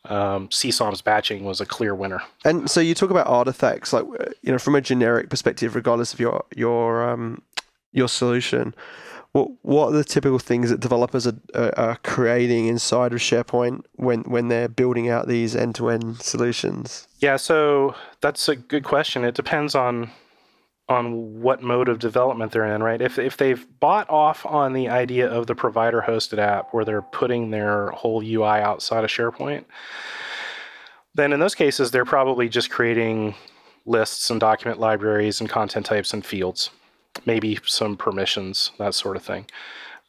Um, 0.07 0.49
CSOM's 0.49 1.03
batching 1.03 1.45
was 1.45 1.61
a 1.61 1.67
clear 1.67 1.95
winner. 1.95 2.23
And 2.45 2.71
so 2.71 2.81
you 2.81 2.95
talk 2.95 3.11
about 3.11 3.27
artifacts, 3.27 3.93
like 3.93 4.05
you 4.43 4.53
know, 4.53 4.59
from 4.59 4.75
a 4.75 4.81
generic 4.81 5.29
perspective, 5.29 5.75
regardless 5.75 6.15
of 6.15 6.21
your 6.21 6.45
your 6.57 7.09
um, 7.09 7.43
your 7.93 8.09
solution. 8.09 8.75
What 9.33 9.51
what 9.63 9.89
are 9.89 9.97
the 9.97 10.05
typical 10.05 10.41
things 10.41 10.71
that 10.71 10.81
developers 10.81 11.27
are, 11.27 11.37
are, 11.55 11.79
are 11.79 11.97
creating 12.03 12.67
inside 12.67 13.13
of 13.13 13.21
SharePoint 13.21 13.85
when 13.95 14.23
when 14.23 14.49
they're 14.49 14.69
building 14.69 15.09
out 15.09 15.29
these 15.29 15.55
end 15.55 15.77
to 15.77 15.91
end 15.91 16.21
solutions? 16.21 17.07
Yeah, 17.19 17.37
so 17.37 17.95
that's 18.23 18.49
a 18.49 18.57
good 18.57 18.85
question. 18.85 19.25
It 19.25 19.35
depends 19.35 19.75
on 19.75 20.11
on 20.91 21.41
what 21.41 21.63
mode 21.63 21.89
of 21.89 22.01
development 22.01 22.51
they're 22.53 22.75
in, 22.75 22.83
right? 22.83 23.01
If 23.01 23.19
if 23.19 23.37
they've 23.37 23.65
bought 23.79 24.11
off 24.11 24.45
on 24.45 24.73
the 24.73 24.89
idea 24.89 25.29
of 25.29 25.47
the 25.47 25.55
provider 25.55 26.05
hosted 26.07 26.39
app 26.39 26.75
where 26.75 26.85
they're 26.85 27.01
putting 27.01 27.51
their 27.51 27.91
whole 27.91 28.23
UI 28.23 28.61
outside 28.61 29.05
of 29.05 29.11
SharePoint, 29.11 29.65
then 31.15 31.33
in 31.33 31.41
those 31.41 31.55
cases 31.55 31.91
they're 31.93 32.05
probably 32.05 32.49
just 32.49 32.71
creating 32.71 33.35
lists 33.87 34.31
and 34.31 34.41
document 34.41 34.81
libraries 34.81 35.41
and 35.41 35.49
content 35.49 35.87
types 35.87 36.13
and 36.13 36.27
fields, 36.27 36.71
maybe 37.25 37.59
some 37.65 37.97
permissions, 37.97 38.73
that 38.79 38.95
sort 38.95 39.17
of 39.17 39.23
thing. 39.23 39.47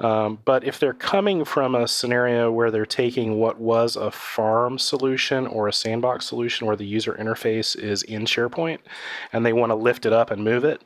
Um, 0.01 0.39
but 0.45 0.63
if 0.63 0.79
they're 0.79 0.93
coming 0.93 1.45
from 1.45 1.75
a 1.75 1.87
scenario 1.87 2.51
where 2.51 2.71
they're 2.71 2.85
taking 2.87 3.37
what 3.37 3.59
was 3.59 3.95
a 3.95 4.09
farm 4.09 4.79
solution 4.79 5.45
or 5.45 5.67
a 5.67 5.73
sandbox 5.73 6.25
solution 6.25 6.65
where 6.65 6.75
the 6.75 6.85
user 6.85 7.13
interface 7.13 7.77
is 7.77 8.01
in 8.03 8.25
SharePoint 8.25 8.79
and 9.31 9.45
they 9.45 9.53
want 9.53 9.69
to 9.69 9.75
lift 9.75 10.07
it 10.07 10.11
up 10.11 10.31
and 10.31 10.43
move 10.43 10.65
it, 10.65 10.83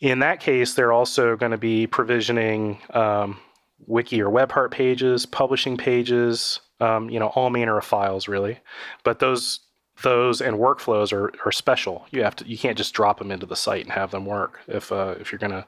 in 0.00 0.20
that 0.20 0.40
case, 0.40 0.72
they're 0.72 0.92
also 0.92 1.36
going 1.36 1.52
to 1.52 1.58
be 1.58 1.86
provisioning 1.86 2.78
um, 2.94 3.38
wiki 3.86 4.22
or 4.22 4.30
web 4.30 4.48
part 4.48 4.70
pages, 4.70 5.26
publishing 5.26 5.76
pages, 5.76 6.60
um, 6.80 7.10
you 7.10 7.20
know, 7.20 7.28
all 7.28 7.50
manner 7.50 7.76
of 7.76 7.84
files 7.84 8.26
really. 8.26 8.58
But 9.04 9.18
those 9.18 9.60
those 10.02 10.40
and 10.40 10.56
workflows 10.56 11.12
are, 11.12 11.32
are 11.44 11.52
special. 11.52 12.06
You 12.10 12.22
have 12.22 12.36
to 12.36 12.48
you 12.48 12.58
can't 12.58 12.78
just 12.78 12.94
drop 12.94 13.18
them 13.18 13.30
into 13.30 13.46
the 13.46 13.56
site 13.56 13.84
and 13.84 13.92
have 13.92 14.10
them 14.10 14.26
work. 14.26 14.60
If 14.66 14.92
uh, 14.92 15.14
if 15.20 15.30
you're 15.32 15.38
going 15.38 15.52
to 15.52 15.66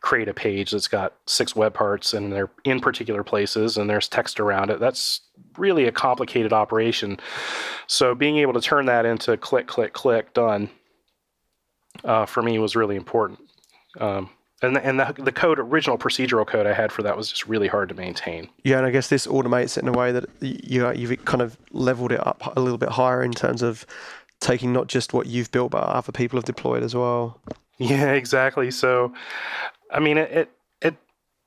create 0.00 0.28
a 0.28 0.34
page 0.34 0.70
that's 0.70 0.88
got 0.88 1.14
six 1.26 1.56
web 1.56 1.74
parts 1.74 2.14
and 2.14 2.32
they're 2.32 2.50
in 2.64 2.80
particular 2.80 3.24
places 3.24 3.76
and 3.76 3.88
there's 3.90 4.08
text 4.08 4.40
around 4.40 4.70
it, 4.70 4.80
that's 4.80 5.22
really 5.56 5.86
a 5.86 5.92
complicated 5.92 6.52
operation. 6.52 7.18
So 7.86 8.14
being 8.14 8.38
able 8.38 8.52
to 8.52 8.60
turn 8.60 8.86
that 8.86 9.06
into 9.06 9.36
click 9.36 9.66
click 9.66 9.92
click 9.92 10.32
done 10.34 10.70
uh, 12.04 12.26
for 12.26 12.42
me 12.42 12.58
was 12.58 12.76
really 12.76 12.96
important. 12.96 13.40
Um, 13.98 14.30
and 14.62 14.74
the, 14.74 14.84
and 14.84 14.98
the, 14.98 15.14
the 15.18 15.32
code 15.32 15.58
original 15.58 15.96
procedural 15.98 16.46
code 16.46 16.66
I 16.66 16.72
had 16.72 16.90
for 16.90 17.02
that 17.02 17.16
was 17.16 17.30
just 17.30 17.46
really 17.46 17.68
hard 17.68 17.88
to 17.90 17.94
maintain. 17.94 18.48
Yeah, 18.64 18.78
and 18.78 18.86
I 18.86 18.90
guess 18.90 19.08
this 19.08 19.26
automates 19.26 19.76
it 19.76 19.82
in 19.82 19.88
a 19.88 19.92
way 19.92 20.12
that 20.12 20.26
you 20.40 20.90
you've 20.92 21.24
kind 21.24 21.42
of 21.42 21.56
leveled 21.70 22.12
it 22.12 22.26
up 22.26 22.56
a 22.56 22.60
little 22.60 22.78
bit 22.78 22.90
higher 22.90 23.22
in 23.22 23.32
terms 23.32 23.62
of 23.62 23.86
taking 24.40 24.72
not 24.72 24.86
just 24.88 25.12
what 25.12 25.26
you've 25.26 25.50
built, 25.50 25.70
but 25.70 25.82
other 25.82 26.12
people 26.12 26.36
have 26.38 26.44
deployed 26.44 26.82
as 26.82 26.94
well. 26.94 27.40
Yeah, 27.78 28.12
exactly. 28.12 28.70
So, 28.70 29.12
I 29.92 30.00
mean, 30.00 30.18
it 30.18 30.30
it 30.32 30.50
it, 30.82 30.96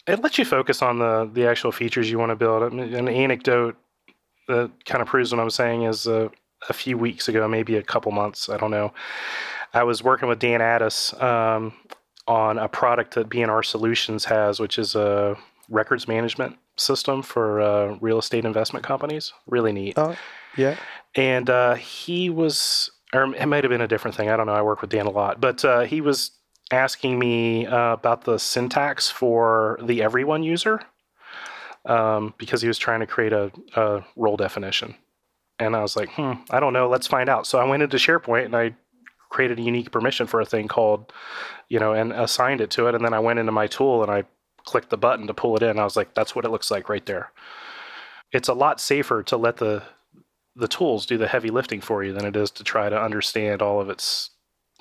it 0.08 0.24
lets 0.24 0.38
you 0.38 0.46
focus 0.46 0.82
on 0.82 1.00
the 1.00 1.30
the 1.32 1.46
actual 1.48 1.72
features 1.72 2.10
you 2.10 2.18
want 2.18 2.30
to 2.30 2.36
build. 2.36 2.64
I 2.64 2.70
mean, 2.70 2.94
an 2.94 3.10
anecdote 3.10 3.76
that 4.48 4.72
kind 4.86 5.02
of 5.02 5.08
proves 5.08 5.32
what 5.34 5.42
I'm 5.42 5.50
saying 5.50 5.84
is 5.84 6.08
uh, 6.08 6.30
a 6.70 6.74
few 6.74 6.98
weeks 6.98 7.28
ago, 7.28 7.48
maybe 7.48 7.76
a 7.76 7.84
couple 7.84 8.12
months, 8.12 8.50
I 8.50 8.58
don't 8.58 8.72
know. 8.72 8.94
I 9.74 9.84
was 9.84 10.04
working 10.04 10.28
with 10.28 10.40
Dan 10.40 10.62
Attis 10.62 11.14
um, 11.22 11.74
on 12.32 12.58
a 12.58 12.70
product 12.70 13.16
that 13.16 13.28
B&R 13.28 13.62
Solutions 13.62 14.24
has, 14.24 14.58
which 14.58 14.80
is 14.80 14.96
a 14.96 15.36
records 15.68 16.08
management 16.08 16.58
system 16.78 17.22
for 17.22 17.60
uh, 17.60 17.98
real 18.00 18.18
estate 18.18 18.46
investment 18.46 18.86
companies. 18.86 19.34
Really 19.48 19.74
neat. 19.74 19.98
Oh, 19.98 20.16
yeah. 20.56 20.78
And 21.14 21.50
uh, 21.50 21.74
he 21.76 22.30
was, 22.30 22.90
or 23.14 23.36
it 23.36 23.46
might 23.48 23.66
have 23.66 23.70
been 23.70 23.82
a 23.82 23.88
different 23.88 24.16
thing. 24.16 24.30
I 24.30 24.38
don't 24.38 24.46
know. 24.46 24.54
I 24.54 24.62
work 24.62 24.80
with 24.80 24.92
Dan 24.92 25.08
a 25.08 25.12
lot, 25.12 25.42
but 25.42 25.66
uh, 25.66 25.82
he 25.82 26.00
was 26.00 26.32
asking 26.72 27.20
me 27.20 27.66
uh, 27.66 27.92
about 27.92 28.24
the 28.24 28.40
syntax 28.40 29.10
for 29.10 29.78
the 29.84 30.02
everyone 30.02 30.42
user 30.42 30.80
um, 31.84 32.34
because 32.38 32.62
he 32.62 32.70
was 32.70 32.78
trying 32.78 33.02
to 33.02 33.08
create 33.08 33.34
a, 33.34 33.52
a 33.76 34.06
role 34.16 34.38
definition. 34.38 34.96
And 35.60 35.76
I 35.76 35.82
was 35.82 35.98
like, 35.98 36.10
hmm, 36.12 36.34
I 36.50 36.62
don't 36.62 36.72
know. 36.72 36.88
Let's 36.88 37.08
find 37.08 37.28
out. 37.28 37.46
So 37.46 37.60
I 37.60 37.66
went 37.66 37.84
into 37.84 37.98
SharePoint 37.98 38.46
and 38.46 38.56
I 38.56 38.74
created 39.32 39.58
a 39.58 39.64
unique 39.64 39.92
permission 39.92 40.28
for 40.28 40.42
a 40.42 40.46
thing 40.46 40.68
called, 40.68 41.12
you 41.70 41.80
know, 41.80 41.94
and 41.94 42.12
assigned 42.12 42.62
it 42.62 42.70
to 42.70 42.88
it. 42.88 42.94
And 42.94 43.04
then 43.04 43.14
I 43.14 43.20
went 43.20 43.40
into 43.40 43.52
my 43.52 43.66
tool 43.66 44.04
and 44.04 44.12
I 44.12 44.26
clicked 44.66 44.92
the 44.92 44.98
button 44.98 45.26
to 45.28 45.34
pull 45.34 45.56
it 45.56 45.64
in. 45.64 45.80
I 45.80 45.84
was 45.84 45.96
like, 45.96 46.14
that's 46.14 46.36
what 46.36 46.46
it 46.46 46.52
looks 46.52 46.70
like 46.70 46.90
right 46.90 47.06
there. 47.06 47.32
It's 48.32 48.50
a 48.50 48.54
lot 48.54 48.80
safer 48.80 49.24
to 49.24 49.38
let 49.38 49.58
the 49.58 49.82
the 50.54 50.68
tools 50.68 51.06
do 51.06 51.18
the 51.18 51.30
heavy 51.30 51.50
lifting 51.50 51.80
for 51.80 52.04
you 52.04 52.12
than 52.12 52.26
it 52.26 52.36
is 52.36 52.52
to 52.52 52.62
try 52.62 52.90
to 52.90 53.02
understand 53.02 53.62
all 53.62 53.80
of 53.80 53.90
its 53.90 54.32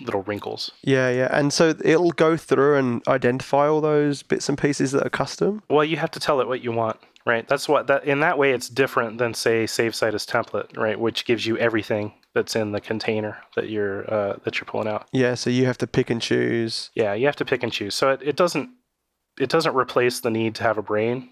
little 0.00 0.22
wrinkles. 0.22 0.72
Yeah, 0.82 1.10
yeah. 1.10 1.28
And 1.30 1.52
so 1.52 1.68
it'll 1.84 2.10
go 2.10 2.36
through 2.36 2.76
and 2.76 3.06
identify 3.06 3.68
all 3.68 3.80
those 3.80 4.24
bits 4.24 4.48
and 4.48 4.58
pieces 4.58 4.90
that 4.90 5.06
are 5.06 5.10
custom. 5.10 5.62
Well, 5.70 5.84
you 5.84 5.96
have 5.96 6.10
to 6.10 6.20
tell 6.20 6.40
it 6.40 6.48
what 6.48 6.64
you 6.64 6.72
want, 6.72 6.98
right? 7.24 7.46
That's 7.46 7.68
what 7.68 7.86
that 7.86 8.04
in 8.04 8.18
that 8.20 8.36
way 8.36 8.50
it's 8.50 8.68
different 8.68 9.18
than 9.18 9.32
say 9.32 9.66
save 9.66 9.94
site 9.94 10.14
as 10.14 10.26
template, 10.26 10.76
right, 10.76 10.98
which 10.98 11.24
gives 11.24 11.46
you 11.46 11.56
everything 11.58 12.14
that's 12.34 12.54
in 12.54 12.72
the 12.72 12.80
container 12.80 13.38
that 13.56 13.68
you're 13.68 14.12
uh, 14.12 14.36
that 14.44 14.58
you're 14.58 14.66
pulling 14.66 14.88
out. 14.88 15.08
Yeah, 15.12 15.34
so 15.34 15.50
you 15.50 15.66
have 15.66 15.78
to 15.78 15.86
pick 15.86 16.10
and 16.10 16.22
choose. 16.22 16.90
Yeah, 16.94 17.14
you 17.14 17.26
have 17.26 17.36
to 17.36 17.44
pick 17.44 17.62
and 17.62 17.72
choose. 17.72 17.94
So 17.94 18.10
it, 18.10 18.20
it 18.22 18.36
doesn't 18.36 18.70
it 19.38 19.48
doesn't 19.48 19.74
replace 19.74 20.20
the 20.20 20.30
need 20.30 20.54
to 20.56 20.62
have 20.62 20.78
a 20.78 20.82
brain. 20.82 21.30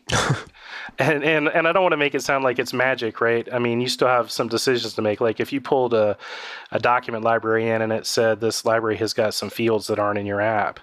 and, 0.99 1.23
and 1.23 1.49
and 1.49 1.69
I 1.69 1.73
don't 1.73 1.83
want 1.83 1.93
to 1.93 1.99
make 1.99 2.15
it 2.15 2.23
sound 2.23 2.43
like 2.43 2.59
it's 2.59 2.73
magic, 2.73 3.21
right? 3.21 3.47
I 3.53 3.59
mean, 3.59 3.81
you 3.81 3.89
still 3.89 4.09
have 4.09 4.31
some 4.31 4.49
decisions 4.49 4.95
to 4.95 5.03
make. 5.03 5.21
Like 5.21 5.41
if 5.41 5.53
you 5.53 5.61
pulled 5.61 5.95
a, 5.95 6.17
a 6.73 6.79
document 6.79 7.25
library 7.25 7.69
in 7.69 7.83
and 7.83 7.93
it 7.93 8.07
said 8.07 8.41
this 8.41 8.65
library 8.65 8.97
has 8.97 9.13
got 9.13 9.35
some 9.35 9.51
fields 9.51 9.87
that 9.89 9.99
aren't 9.99 10.19
in 10.19 10.27
your 10.27 10.41
app, 10.41 10.81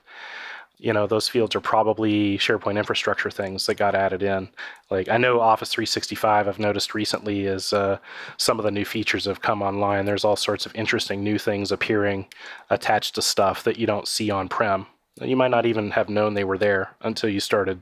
you 0.85 0.93
know, 0.93 1.07
those 1.07 1.27
fields 1.27 1.55
are 1.55 1.61
probably 1.61 2.37
SharePoint 2.37 2.77
infrastructure 2.77 3.31
things 3.31 3.65
that 3.65 3.73
got 3.73 3.95
added 3.95 4.21
in. 4.21 4.47
Like 4.91 5.09
I 5.09 5.17
know 5.17 5.41
Office 5.41 5.69
365, 5.73 6.47
I've 6.47 6.59
noticed 6.59 6.93
recently 6.93 7.47
is 7.47 7.73
uh, 7.73 7.97
some 8.37 8.59
of 8.59 8.65
the 8.65 8.69
new 8.69 8.85
features 8.85 9.25
have 9.25 9.41
come 9.41 9.63
online. 9.63 10.05
There's 10.05 10.23
all 10.23 10.35
sorts 10.35 10.67
of 10.67 10.75
interesting 10.75 11.23
new 11.23 11.39
things 11.39 11.71
appearing 11.71 12.27
attached 12.69 13.15
to 13.15 13.23
stuff 13.23 13.63
that 13.63 13.79
you 13.79 13.87
don't 13.87 14.07
see 14.07 14.29
on 14.29 14.47
prem. 14.47 14.85
You 15.19 15.35
might 15.35 15.49
not 15.49 15.65
even 15.65 15.89
have 15.89 16.07
known 16.07 16.35
they 16.35 16.43
were 16.43 16.59
there 16.59 16.91
until 17.01 17.31
you 17.31 17.39
started 17.39 17.81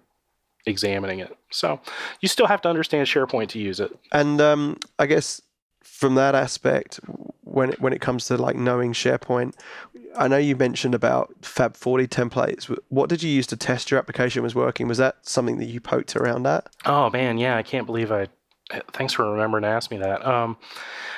examining 0.66 1.20
it. 1.20 1.36
So 1.51 1.82
you 2.22 2.30
still 2.30 2.47
have 2.47 2.62
to 2.62 2.70
understand 2.70 3.10
SharePoint 3.10 3.49
to 3.49 3.60
use 3.60 3.82
it. 3.82 3.93
And 4.14 4.39
um, 4.39 4.78
I 4.97 5.08
guess 5.08 5.41
from 5.84 6.16
that 6.16 6.36
aspect, 6.36 7.00
when 7.42 7.72
it, 7.72 7.82
when 7.82 7.94
it 7.94 8.02
comes 8.02 8.26
to 8.28 8.38
like 8.38 8.56
knowing 8.56 8.94
SharePoint, 8.94 9.54
I 10.18 10.28
know 10.28 10.38
you 10.38 10.56
mentioned 10.56 10.96
about 10.96 11.34
Fab 11.42 11.76
40 11.76 12.08
templates. 12.08 12.66
What 12.90 13.10
did 13.10 13.24
you 13.24 13.30
use 13.30 13.48
to 13.48 13.58
test 13.58 13.92
your 13.92 14.00
application 14.00 14.44
was 14.44 14.56
working? 14.56 14.88
Was 14.88 14.98
that 14.98 15.18
something 15.28 15.58
that 15.58 15.66
you 15.66 15.80
poked 15.80 16.16
around 16.16 16.48
at? 16.48 16.68
Oh 16.86 17.10
man, 17.10 17.38
yeah, 17.38 17.58
I 17.58 17.64
can't 17.64 17.86
believe 17.86 18.12
I. 18.12 18.28
Thanks 18.94 19.14
for 19.14 19.30
remembering 19.30 19.64
to 19.64 19.68
ask 19.68 19.92
me 19.92 19.98
that. 19.98 20.26
Um, 20.26 20.58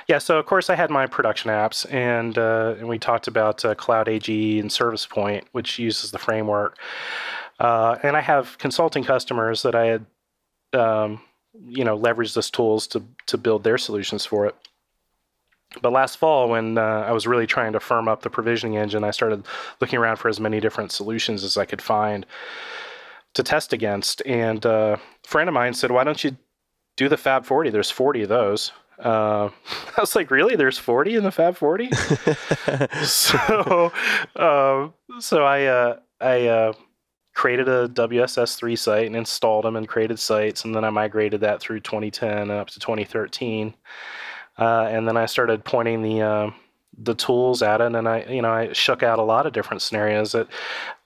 yeah, 0.07 0.18
so 0.18 0.38
of 0.38 0.45
course 0.45 0.70
I 0.70 0.76
had 0.76 0.89
my 0.89 1.05
production 1.07 1.51
apps, 1.51 1.91
and 1.93 2.38
uh, 2.38 2.76
and 2.78 2.88
we 2.88 2.99
talked 2.99 3.28
about 3.28 3.63
uh, 3.63 3.76
Cloud 3.76 4.09
AG 4.09 4.59
and 4.59 4.72
Service 4.72 5.05
Point, 5.05 5.47
which 5.51 5.80
uses 5.80 6.11
the 6.11 6.20
framework. 6.20 6.78
Uh, 7.59 7.97
and 8.03 8.18
I 8.18 8.22
have 8.22 8.57
consulting 8.57 9.03
customers 9.03 9.61
that 9.61 9.76
I 9.76 9.86
had 9.86 10.05
um, 10.74 11.22
you 11.68 11.84
know 11.84 11.95
leverage 11.95 12.34
those 12.34 12.49
tools 12.49 12.88
to 12.88 13.03
to 13.28 13.38
build 13.38 13.64
their 13.64 13.78
solutions 13.78 14.26
for 14.26 14.45
it. 14.45 14.56
But 15.82 15.91
last 15.91 16.18
fall, 16.18 16.49
when 16.49 16.78
uh, 16.78 17.06
I 17.08 17.12
was 17.12 17.28
really 17.28 17.47
trying 17.47 17.74
to 17.74 17.80
firm 17.80 18.08
up 18.08 18.22
the 18.22 18.30
provisioning 18.30 18.78
engine, 18.78 19.03
I 19.03 19.12
started 19.12 19.45
looking 19.82 19.99
around 19.99 20.18
for 20.18 20.30
as 20.30 20.39
many 20.39 20.60
different 20.60 20.91
solutions 20.91 21.43
as 21.43 21.58
I 21.58 21.66
could 21.66 21.82
find 21.82 22.26
to 23.34 23.43
test 23.43 23.74
against. 23.74 24.22
And 24.26 24.66
uh, 24.66 24.97
a 24.97 25.28
friend 25.28 25.49
of 25.49 25.53
mine 25.53 25.74
said, 25.74 25.91
"Why 25.91 26.03
don't 26.03 26.24
you 26.24 26.38
do 26.95 27.10
the 27.10 27.18
Fab 27.18 27.45
40? 27.45 27.70
There's 27.70 27.91
40 27.91 28.24
of 28.24 28.30
those." 28.30 28.72
Uh, 28.99 29.49
I 29.97 30.01
was 30.01 30.16
like, 30.16 30.32
"Really? 30.32 30.56
There's 30.56 30.78
40 30.78 31.16
in 31.16 31.24
the 31.24 31.32
Fab 31.32 31.58
40?" 31.58 31.89
so, 33.03 33.91
uh, 34.36 34.89
so 35.20 35.43
I 35.43 35.66
uh, 35.66 35.97
I 36.22 36.47
uh, 36.47 36.74
created 37.36 37.67
a 37.67 37.88
WSS3 37.89 38.77
site 38.77 39.05
and 39.05 39.15
installed 39.15 39.65
them 39.65 39.75
and 39.75 39.88
created 39.88 40.17
sites, 40.17 40.65
and 40.65 40.73
then 40.73 40.83
I 40.83 40.89
migrated 40.89 41.41
that 41.41 41.59
through 41.59 41.81
2010 41.81 42.29
and 42.38 42.51
up 42.51 42.69
to 42.69 42.79
2013. 42.79 43.75
Uh, 44.57 44.88
and 44.89 45.07
then 45.07 45.17
I 45.17 45.25
started 45.27 45.63
pointing 45.63 46.01
the 46.01 46.21
uh, 46.21 46.51
the 46.97 47.13
tools 47.13 47.61
at 47.61 47.81
it, 47.81 47.93
and 47.93 48.07
I 48.07 48.23
you 48.23 48.41
know 48.41 48.51
I 48.51 48.71
shook 48.71 49.03
out 49.03 49.19
a 49.19 49.23
lot 49.23 49.45
of 49.45 49.51
different 49.53 49.81
scenarios. 49.81 50.33
It 50.33 50.47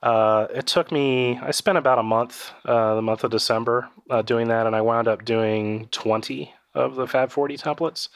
uh, 0.03 0.47
it 0.53 0.67
took 0.67 0.91
me 0.91 1.39
I 1.39 1.49
spent 1.51 1.79
about 1.79 1.97
a 1.97 2.03
month, 2.03 2.51
uh, 2.63 2.95
the 2.95 3.01
month 3.01 3.23
of 3.23 3.31
December, 3.31 3.89
uh, 4.09 4.21
doing 4.21 4.47
that, 4.49 4.67
and 4.67 4.75
I 4.75 4.81
wound 4.81 5.07
up 5.07 5.25
doing 5.25 5.87
20 5.89 6.53
of 6.75 6.95
the 6.95 7.07
Fab 7.07 7.31
40 7.31 7.57
templates. 7.57 8.09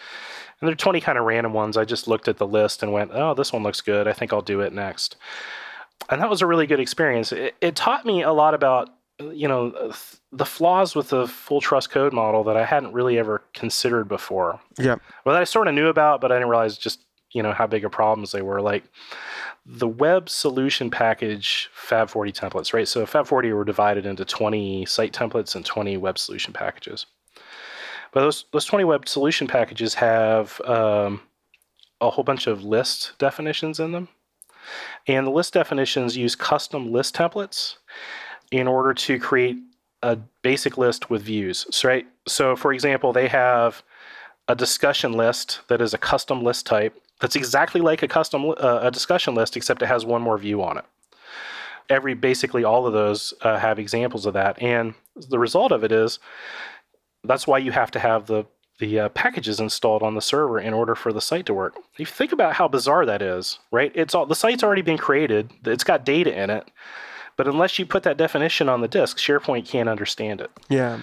And 0.61 0.67
there 0.67 0.73
are 0.73 0.75
20 0.75 1.01
kind 1.01 1.17
of 1.17 1.25
random 1.25 1.53
ones. 1.53 1.75
I 1.75 1.83
just 1.83 2.07
looked 2.07 2.27
at 2.27 2.37
the 2.37 2.47
list 2.47 2.83
and 2.83 2.93
went, 2.93 3.09
oh, 3.11 3.33
this 3.33 3.51
one 3.51 3.63
looks 3.63 3.81
good. 3.81 4.07
I 4.07 4.13
think 4.13 4.31
I'll 4.31 4.43
do 4.43 4.61
it 4.61 4.71
next. 4.71 5.17
And 6.09 6.21
that 6.21 6.29
was 6.29 6.41
a 6.41 6.45
really 6.45 6.67
good 6.67 6.79
experience. 6.79 7.31
It, 7.31 7.55
it 7.61 7.75
taught 7.75 8.05
me 8.05 8.23
a 8.23 8.33
lot 8.33 8.53
about 8.53 8.89
you 9.19 9.47
know 9.47 9.93
the 10.31 10.45
flaws 10.45 10.95
with 10.95 11.09
the 11.09 11.27
full 11.27 11.61
trust 11.61 11.91
code 11.91 12.13
model 12.13 12.43
that 12.45 12.57
I 12.57 12.65
hadn't 12.65 12.93
really 12.93 13.17
ever 13.17 13.43
considered 13.53 14.07
before. 14.07 14.59
Yeah. 14.77 14.95
Well, 15.25 15.35
I 15.35 15.43
sort 15.43 15.67
of 15.67 15.75
knew 15.75 15.87
about, 15.87 16.19
but 16.21 16.31
I 16.31 16.35
didn't 16.35 16.49
realize 16.49 16.77
just 16.77 17.01
you 17.31 17.43
know 17.43 17.51
how 17.51 17.67
big 17.67 17.85
of 17.85 17.91
problems 17.91 18.31
they 18.31 18.41
were. 18.41 18.61
Like 18.61 18.83
the 19.65 19.87
web 19.87 20.29
solution 20.29 20.89
package 20.89 21.69
Fab 21.73 22.09
40 22.09 22.31
templates, 22.31 22.73
right? 22.73 22.87
So 22.87 23.05
Fab 23.05 23.27
40 23.27 23.53
were 23.53 23.63
divided 23.63 24.05
into 24.05 24.25
20 24.25 24.85
site 24.85 25.13
templates 25.13 25.55
and 25.55 25.65
20 25.65 25.97
web 25.97 26.17
solution 26.17 26.53
packages. 26.53 27.05
But 28.11 28.21
those 28.21 28.45
those 28.51 28.65
20 28.65 28.83
web 28.85 29.07
solution 29.07 29.47
packages 29.47 29.93
have 29.95 30.59
um, 30.61 31.21
a 32.01 32.09
whole 32.09 32.23
bunch 32.23 32.47
of 32.47 32.63
list 32.63 33.13
definitions 33.19 33.79
in 33.79 33.91
them. 33.91 34.09
And 35.07 35.27
the 35.27 35.31
list 35.31 35.53
definitions 35.53 36.17
use 36.17 36.35
custom 36.35 36.91
list 36.91 37.15
templates 37.15 37.75
in 38.51 38.67
order 38.67 38.93
to 38.93 39.19
create 39.19 39.57
a 40.01 40.17
basic 40.41 40.77
list 40.77 41.09
with 41.09 41.21
views. 41.21 41.65
So, 41.71 41.87
right? 41.87 42.05
So, 42.27 42.55
for 42.55 42.73
example, 42.73 43.13
they 43.13 43.27
have 43.27 43.83
a 44.47 44.55
discussion 44.55 45.13
list 45.13 45.61
that 45.69 45.81
is 45.81 45.93
a 45.93 45.97
custom 45.97 46.43
list 46.43 46.65
type 46.65 46.99
that's 47.19 47.37
exactly 47.37 47.79
like 47.79 48.03
a 48.03 48.07
custom 48.07 48.49
uh, 48.49 48.79
a 48.81 48.91
discussion 48.91 49.33
list, 49.33 49.55
except 49.55 49.81
it 49.81 49.85
has 49.85 50.05
one 50.05 50.21
more 50.21 50.37
view 50.37 50.61
on 50.61 50.77
it. 50.77 50.85
Every 51.89 52.15
basically 52.15 52.65
all 52.65 52.85
of 52.85 52.91
those 52.91 53.33
uh, 53.41 53.57
have 53.57 53.79
examples 53.79 54.25
of 54.25 54.33
that, 54.33 54.61
and 54.61 54.93
the 55.15 55.39
result 55.39 55.71
of 55.71 55.85
it 55.85 55.91
is 55.93 56.19
that's 57.23 57.47
why 57.47 57.59
you 57.59 57.71
have 57.71 57.91
to 57.91 57.99
have 57.99 58.25
the 58.25 58.45
the 58.79 59.01
uh, 59.01 59.09
packages 59.09 59.59
installed 59.59 60.03
on 60.03 60.15
the 60.15 60.21
server 60.21 60.59
in 60.59 60.73
order 60.73 60.95
for 60.95 61.13
the 61.13 61.21
site 61.21 61.45
to 61.45 61.53
work. 61.53 61.75
If 61.93 61.99
you 61.99 62.05
think 62.05 62.31
about 62.31 62.53
how 62.53 62.67
bizarre 62.67 63.05
that 63.05 63.21
is, 63.21 63.59
right? 63.71 63.91
It's 63.95 64.15
all 64.15 64.25
the 64.25 64.35
site's 64.35 64.63
already 64.63 64.81
been 64.81 64.97
created. 64.97 65.51
It's 65.65 65.83
got 65.83 66.05
data 66.05 66.33
in 66.35 66.49
it 66.49 66.69
but 67.35 67.47
unless 67.47 67.79
you 67.79 67.85
put 67.85 68.03
that 68.03 68.17
definition 68.17 68.69
on 68.69 68.81
the 68.81 68.87
disk, 68.87 69.17
SharePoint 69.17 69.67
can't 69.67 69.89
understand 69.89 70.41
it. 70.41 70.51
Yeah. 70.69 71.01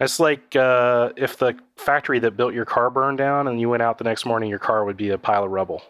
It's 0.00 0.18
like 0.20 0.56
uh, 0.56 1.12
if 1.16 1.36
the 1.38 1.56
factory 1.76 2.18
that 2.20 2.36
built 2.36 2.54
your 2.54 2.64
car 2.64 2.90
burned 2.90 3.18
down 3.18 3.48
and 3.48 3.60
you 3.60 3.68
went 3.68 3.82
out 3.82 3.98
the 3.98 4.04
next 4.04 4.24
morning, 4.24 4.50
your 4.50 4.58
car 4.58 4.84
would 4.84 4.96
be 4.96 5.10
a 5.10 5.18
pile 5.18 5.44
of 5.44 5.50
rubble. 5.50 5.82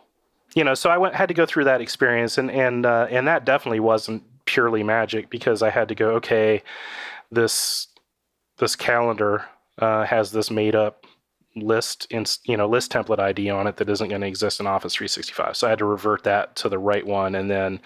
You 0.55 0.65
know, 0.65 0.75
so 0.75 0.91
I 0.91 0.99
went, 0.99 1.15
had 1.15 1.29
to 1.29 1.35
go 1.35 1.47
through 1.47 1.65
that 1.65 1.81
experience, 1.81 2.37
and 2.37 2.51
and 2.51 2.85
uh, 2.85 3.07
and 3.09 3.27
that 3.27 3.47
definitely 3.47 3.81
wasn't 3.81 4.23
purely 4.45 4.83
magic 4.83 5.31
because 5.31 5.63
I 5.63 5.71
had 5.71 5.89
to 5.89 5.95
go, 5.95 6.11
okay, 6.17 6.63
this 7.31 7.89
this 8.59 8.77
calendar 8.77 9.47
uh, 9.79 10.05
has 10.05 10.31
this 10.31 10.51
made 10.51 10.75
up 10.75 11.07
list 11.57 12.07
in 12.11 12.25
you 12.45 12.57
know 12.57 12.69
list 12.69 12.93
template 12.93 13.19
ID 13.19 13.51
on 13.51 13.67
it 13.67 13.77
that 13.77 13.89
isn't 13.89 14.09
going 14.09 14.21
to 14.21 14.27
exist 14.27 14.61
in 14.61 14.67
Office 14.67 14.95
365. 14.95 15.57
So 15.57 15.67
I 15.67 15.71
had 15.71 15.79
to 15.79 15.85
revert 15.85 16.25
that 16.25 16.57
to 16.57 16.69
the 16.69 16.79
right 16.79 17.07
one, 17.07 17.35
and 17.35 17.51
then 17.51 17.81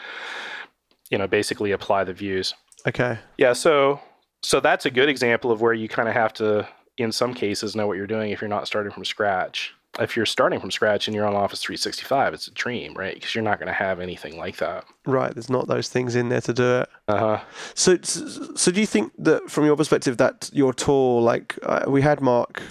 you 1.10 1.18
know 1.18 1.26
basically 1.26 1.72
apply 1.72 2.04
the 2.04 2.12
views. 2.12 2.54
Okay. 2.86 3.18
Yeah, 3.38 3.52
so 3.52 4.00
so 4.42 4.60
that's 4.60 4.86
a 4.86 4.90
good 4.90 5.08
example 5.08 5.50
of 5.50 5.60
where 5.60 5.72
you 5.72 5.88
kind 5.88 6.08
of 6.08 6.14
have 6.14 6.32
to 6.34 6.68
in 6.98 7.12
some 7.12 7.34
cases 7.34 7.76
know 7.76 7.86
what 7.86 7.96
you're 7.96 8.06
doing 8.06 8.30
if 8.30 8.40
you're 8.40 8.48
not 8.48 8.66
starting 8.66 8.92
from 8.92 9.04
scratch. 9.04 9.74
If 9.98 10.14
you're 10.14 10.26
starting 10.26 10.60
from 10.60 10.70
scratch 10.70 11.08
and 11.08 11.14
you're 11.14 11.26
on 11.26 11.34
Office 11.34 11.62
365, 11.62 12.34
it's 12.34 12.48
a 12.48 12.50
dream, 12.50 12.92
right? 12.94 13.14
Because 13.14 13.34
you're 13.34 13.44
not 13.44 13.58
going 13.58 13.68
to 13.68 13.72
have 13.72 13.98
anything 13.98 14.36
like 14.36 14.58
that. 14.58 14.84
Right. 15.06 15.32
There's 15.32 15.48
not 15.48 15.68
those 15.68 15.88
things 15.88 16.14
in 16.14 16.28
there 16.28 16.42
to 16.42 16.52
do 16.52 16.80
it. 16.80 16.88
Uh 17.08 17.18
huh. 17.18 17.44
So, 17.74 17.96
so 18.02 18.70
do 18.70 18.78
you 18.78 18.86
think 18.86 19.12
that, 19.18 19.50
from 19.50 19.64
your 19.64 19.74
perspective, 19.74 20.18
that 20.18 20.50
your 20.52 20.74
tool, 20.74 21.22
like 21.22 21.58
uh, 21.62 21.84
we 21.88 22.02
had 22.02 22.20
Mark 22.20 22.62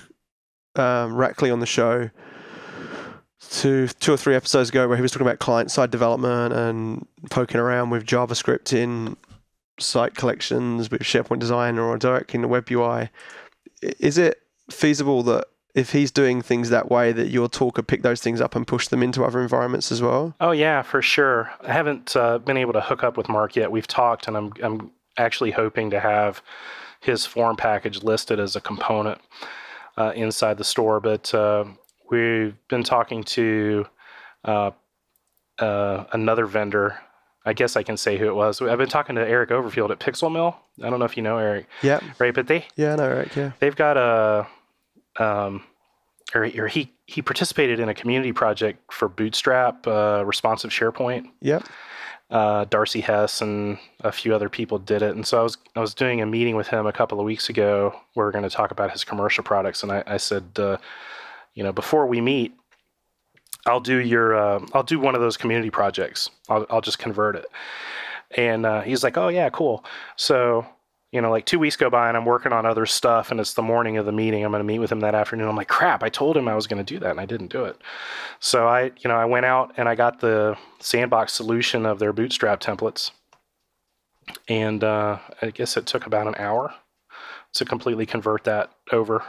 um, 0.77 1.13
Rackley 1.13 1.51
on 1.51 1.59
the 1.59 1.65
show, 1.65 2.09
two 3.39 3.87
two 3.87 4.13
or 4.13 4.17
three 4.17 4.35
episodes 4.35 4.69
ago 4.69 4.87
where 4.87 4.97
he 4.97 5.01
was 5.01 5.11
talking 5.11 5.27
about 5.27 5.39
client 5.39 5.71
side 5.71 5.91
development 5.91 6.53
and 6.53 7.07
poking 7.29 7.59
around 7.59 7.89
with 7.89 8.05
JavaScript 8.05 8.73
in 8.73 9.15
site 9.79 10.15
collections 10.15 10.89
with 10.89 11.01
SharePoint 11.01 11.39
Designer 11.39 11.83
or 11.83 11.97
directly 11.97 12.37
in 12.37 12.41
the 12.41 12.47
web 12.47 12.69
UI. 12.71 13.09
Is 13.81 14.17
it 14.17 14.41
feasible 14.69 15.21
that 15.23 15.45
if 15.75 15.91
he's 15.91 16.09
doing 16.09 16.41
things 16.41 16.69
that 16.69 16.89
way, 16.89 17.11
that 17.11 17.27
your 17.27 17.49
tool 17.49 17.71
could 17.71 17.87
pick 17.87 18.01
those 18.01 18.21
things 18.21 18.39
up 18.39 18.55
and 18.55 18.65
push 18.65 18.87
them 18.87 19.03
into 19.03 19.23
other 19.25 19.41
environments 19.41 19.91
as 19.91 20.01
well? 20.01 20.33
Oh 20.39 20.51
yeah, 20.51 20.81
for 20.81 21.01
sure. 21.01 21.51
I 21.61 21.73
haven't 21.73 22.15
uh, 22.15 22.37
been 22.37 22.57
able 22.57 22.73
to 22.73 22.81
hook 22.81 23.03
up 23.03 23.17
with 23.17 23.27
Mark 23.27 23.55
yet. 23.55 23.71
We've 23.71 23.87
talked, 23.87 24.27
and 24.27 24.37
I'm 24.37 24.53
I'm 24.63 24.91
actually 25.17 25.51
hoping 25.51 25.89
to 25.91 25.99
have 25.99 26.41
his 27.01 27.25
form 27.25 27.55
package 27.55 28.03
listed 28.03 28.39
as 28.39 28.55
a 28.55 28.61
component 28.61 29.21
uh, 29.97 30.11
inside 30.15 30.57
the 30.57 30.63
store. 30.63 30.99
But 30.99 31.33
uh, 31.33 31.65
we've 32.09 32.55
been 32.67 32.83
talking 32.83 33.23
to 33.23 33.85
uh, 34.43 34.71
uh, 35.59 36.05
another 36.13 36.45
vendor. 36.45 36.97
I 37.47 37.53
guess 37.53 37.75
I 37.75 37.83
can 37.83 37.95
say 37.95 38.17
who 38.17 38.25
it 38.27 38.35
was. 38.35 38.59
I've 38.61 38.79
been 38.79 38.89
talking 38.89 39.15
to 39.15 39.21
Eric 39.21 39.51
Overfield 39.51 39.91
at 39.91 39.99
PixelMill. 39.99 40.55
I 40.81 40.89
don't 40.89 40.97
know 40.97 41.05
if 41.05 41.15
you 41.15 41.21
know 41.21 41.37
Eric. 41.37 41.67
Yeah. 41.83 41.99
Right, 42.17 42.33
but 42.33 42.47
they. 42.47 42.65
Yeah, 42.75 42.93
I 42.93 42.95
know 42.95 43.03
Eric. 43.03 43.35
Yeah. 43.35 43.51
They've 43.59 43.75
got 43.75 43.97
a, 43.97 44.47
um, 45.23 45.63
or, 46.33 46.49
or 46.57 46.67
he 46.67 46.91
he 47.05 47.21
participated 47.21 47.79
in 47.79 47.87
a 47.87 47.93
community 47.93 48.33
project 48.33 48.91
for 48.91 49.07
Bootstrap, 49.07 49.85
uh, 49.85 50.23
responsive 50.25 50.71
SharePoint. 50.71 51.29
Yep. 51.41 51.67
Uh, 52.31 52.65
Darcy 52.65 53.01
Hess 53.01 53.41
and 53.41 53.77
a 54.01 54.11
few 54.11 54.33
other 54.33 54.49
people 54.49 54.79
did 54.79 55.03
it, 55.03 55.15
and 55.15 55.25
so 55.27 55.39
I 55.39 55.43
was 55.43 55.57
I 55.75 55.79
was 55.79 55.93
doing 55.93 56.21
a 56.21 56.25
meeting 56.25 56.55
with 56.55 56.67
him 56.67 56.87
a 56.87 56.91
couple 56.91 57.19
of 57.19 57.25
weeks 57.25 57.49
ago. 57.49 57.95
We 58.15 58.23
are 58.23 58.31
going 58.31 58.43
to 58.43 58.49
talk 58.49 58.71
about 58.71 58.91
his 58.91 59.03
commercial 59.03 59.43
products, 59.43 59.83
and 59.83 59.91
I, 59.91 60.03
I 60.07 60.17
said, 60.17 60.43
uh, 60.57 60.77
you 61.53 61.63
know, 61.63 61.71
before 61.71 62.07
we 62.07 62.21
meet, 62.21 62.55
I'll 63.67 63.79
do 63.79 63.97
your, 63.97 64.35
uh, 64.35 64.65
I'll 64.73 64.83
do 64.83 64.99
one 64.99 65.15
of 65.15 65.21
those 65.21 65.37
community 65.37 65.69
projects. 65.69 66.29
I'll, 66.49 66.65
I'll 66.69 66.81
just 66.81 66.99
convert 66.99 67.35
it. 67.35 67.45
And 68.31 68.65
uh, 68.65 68.81
he's 68.81 69.03
like, 69.03 69.17
oh 69.17 69.27
yeah, 69.27 69.49
cool. 69.49 69.83
So, 70.15 70.65
you 71.11 71.21
know, 71.21 71.29
like 71.29 71.45
two 71.45 71.59
weeks 71.59 71.75
go 71.75 71.89
by 71.89 72.07
and 72.07 72.17
I'm 72.17 72.25
working 72.25 72.51
on 72.51 72.65
other 72.65 72.85
stuff 72.85 73.31
and 73.31 73.39
it's 73.39 73.53
the 73.53 73.61
morning 73.61 73.97
of 73.97 74.05
the 74.05 74.11
meeting. 74.11 74.43
I'm 74.43 74.51
going 74.51 74.59
to 74.59 74.65
meet 74.65 74.79
with 74.79 74.91
him 74.91 74.99
that 74.99 75.15
afternoon. 75.15 75.47
I'm 75.47 75.55
like, 75.55 75.67
crap, 75.67 76.03
I 76.03 76.09
told 76.09 76.35
him 76.35 76.47
I 76.47 76.55
was 76.55 76.67
going 76.67 76.83
to 76.83 76.93
do 76.93 76.99
that 76.99 77.11
and 77.11 77.19
I 77.19 77.25
didn't 77.25 77.51
do 77.51 77.63
it. 77.65 77.79
So 78.39 78.67
I, 78.67 78.91
you 78.99 79.07
know, 79.07 79.15
I 79.15 79.25
went 79.25 79.45
out 79.45 79.73
and 79.77 79.87
I 79.87 79.95
got 79.95 80.19
the 80.19 80.57
sandbox 80.79 81.33
solution 81.33 81.85
of 81.85 81.99
their 81.99 82.11
bootstrap 82.11 82.59
templates. 82.59 83.11
And 84.49 84.83
uh, 84.83 85.19
I 85.41 85.51
guess 85.51 85.77
it 85.77 85.85
took 85.85 86.05
about 86.05 86.27
an 86.27 86.35
hour 86.37 86.73
to 87.53 87.65
completely 87.65 88.05
convert 88.05 88.43
that 88.43 88.71
over 88.91 89.23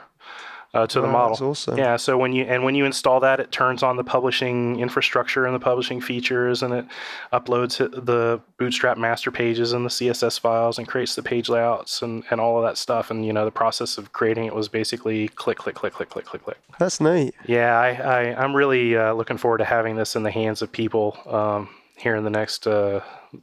uh, 0.77 0.87
to 0.87 1.01
the 1.01 1.07
model. 1.07 1.51
Awesome. 1.51 1.79
Yeah. 1.79 1.97
So 1.97 2.19
when 2.19 2.33
you 2.33 2.45
and 2.45 2.63
when 2.63 2.75
you 2.75 2.85
install 2.85 3.21
that, 3.21 3.41
it 3.41 3.51
turns 3.51 3.83
on 3.83 3.97
the 3.97 4.05
publishing 4.05 4.79
infrastructure 4.79 5.47
and 5.47 5.55
the 5.55 5.61
publishing 5.61 6.01
features, 6.01 6.63
and 6.63 6.75
it 6.75 6.87
uploads 7.33 7.79
the 7.79 8.41
Bootstrap 8.59 8.99
master 8.99 9.31
pages 9.31 9.73
and 9.73 9.85
the 9.85 9.91
CSS 9.91 10.39
files, 10.39 10.79
and 10.79 10.87
creates 10.87 11.15
the 11.15 11.23
page 11.23 11.49
layouts 11.49 12.03
and 12.03 12.25
and 12.31 12.41
all 12.41 12.59
of 12.59 12.65
that 12.65 12.77
stuff. 12.77 13.11
And 13.11 13.25
you 13.25 13.33
know, 13.33 13.45
the 13.45 13.51
process 13.51 13.97
of 13.97 14.13
creating 14.13 14.45
it 14.45 14.55
was 14.55 14.69
basically 14.69 15.29
click, 15.29 15.59
click, 15.59 15.75
click, 15.75 15.95
click, 15.95 16.11
click, 16.11 16.27
click, 16.27 16.43
click. 16.43 16.59
That's 16.79 17.01
neat. 17.01 17.35
Yeah, 17.47 17.79
I, 17.79 17.89
I 17.95 18.45
am 18.45 18.55
really 18.55 18.97
uh, 18.97 19.15
looking 19.15 19.39
forward 19.39 19.59
to 19.59 19.65
having 19.65 19.97
this 19.97 20.15
in 20.15 20.23
the 20.23 20.31
hands 20.31 20.61
of 20.61 20.71
people. 20.71 21.17
Um, 21.27 21.71
here 21.97 22.15
in 22.15 22.25
the 22.25 22.31
next 22.31 22.67
uh, 22.67 23.01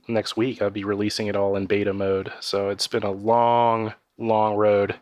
next 0.08 0.38
week, 0.38 0.62
I'll 0.62 0.70
be 0.70 0.84
releasing 0.84 1.28
it 1.28 1.36
all 1.36 1.56
in 1.56 1.66
beta 1.66 1.94
mode. 1.94 2.32
So 2.40 2.70
it's 2.70 2.88
been 2.88 3.04
a 3.04 3.12
long, 3.12 3.94
long 4.20 4.56
road 4.56 4.96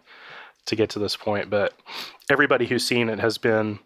to 0.65 0.75
get 0.75 0.89
to 0.91 0.99
this 0.99 1.15
point, 1.15 1.49
but 1.49 1.73
everybody 2.29 2.65
who's 2.65 2.85
seen 2.85 3.09
it 3.09 3.19
has 3.19 3.37
been 3.37 3.79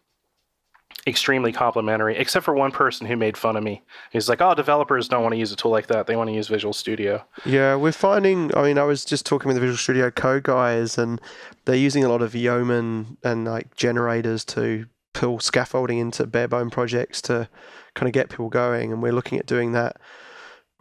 extremely 1.08 1.52
complimentary, 1.52 2.18
except 2.18 2.46
for 2.46 2.54
one 2.54 2.72
person 2.72 3.06
who 3.06 3.16
made 3.16 3.38
fun 3.38 3.56
of 3.56 3.64
me. 3.64 3.84
He's 4.12 4.28
like, 4.28 4.42
"Oh, 4.42 4.56
developers 4.56 5.08
don't 5.08 5.22
want 5.22 5.34
to 5.34 5.40
use 5.40 5.52
a 5.52 5.56
tool 5.56 5.72
like 5.72 5.88
that. 5.88 6.08
They 6.08 6.16
want 6.16 6.30
to 6.30 6.34
use 6.34 6.48
Visual 6.48 6.74
Studio." 6.74 7.24
Yeah, 7.46 7.76
we're 7.76 7.92
finding. 7.92 8.56
I 8.56 8.64
mean, 8.64 8.78
I 8.78 8.84
was 8.84 9.06
just 9.06 9.26
talking 9.26 9.48
with 9.48 9.56
the 9.56 9.62
Visual 9.62 9.78
Studio 9.78 10.12
Code 10.12 10.44
guys, 10.44 10.98
and 10.98 11.22
they're 11.66 11.76
using 11.76 12.04
a 12.04 12.10
lot 12.10 12.22
of 12.22 12.36
Yeoman 12.36 13.18
and 13.24 13.46
like 13.46 13.76
generators 13.76 14.44
to 14.46 14.86
pull 15.14 15.40
scaffolding 15.40 15.98
into 15.98 16.28
barebone 16.28 16.70
projects 16.70 17.22
to 17.24 17.48
kind 17.94 18.08
of 18.08 18.14
get 18.14 18.30
people 18.30 18.50
going. 18.50 18.92
And 18.92 19.02
we're 19.02 19.14
looking 19.14 19.40
at 19.40 19.46
doing 19.46 19.72
that 19.72 19.98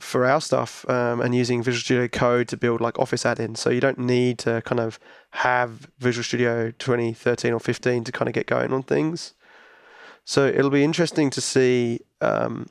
for 0.01 0.27
our 0.27 0.41
stuff 0.41 0.89
um, 0.89 1.21
and 1.21 1.35
using 1.35 1.63
Visual 1.63 1.81
Studio 1.81 2.09
Code 2.09 2.49
to 2.49 2.57
build 2.57 2.81
like 2.81 2.99
Office 2.99 3.25
add-ins. 3.25 3.61
So 3.61 3.71
you 3.71 3.81
don't 3.81 3.99
need 3.99 4.39
to 4.41 4.61
kind 4.63 4.81
of 4.81 4.99
have 5.39 5.91
Visual 5.99 6.22
Studio 6.22 6.70
2013 6.78 7.53
or 7.53 7.59
15 7.59 8.05
to 8.05 8.12
kind 8.12 8.28
of 8.28 8.35
get 8.35 8.47
going 8.47 8.72
on 8.72 8.82
things. 8.85 9.35
So 10.24 10.47
it'll 10.47 10.70
be 10.70 10.85
interesting 10.85 11.28
to 11.30 11.41
see, 11.41 12.01
um, 12.20 12.66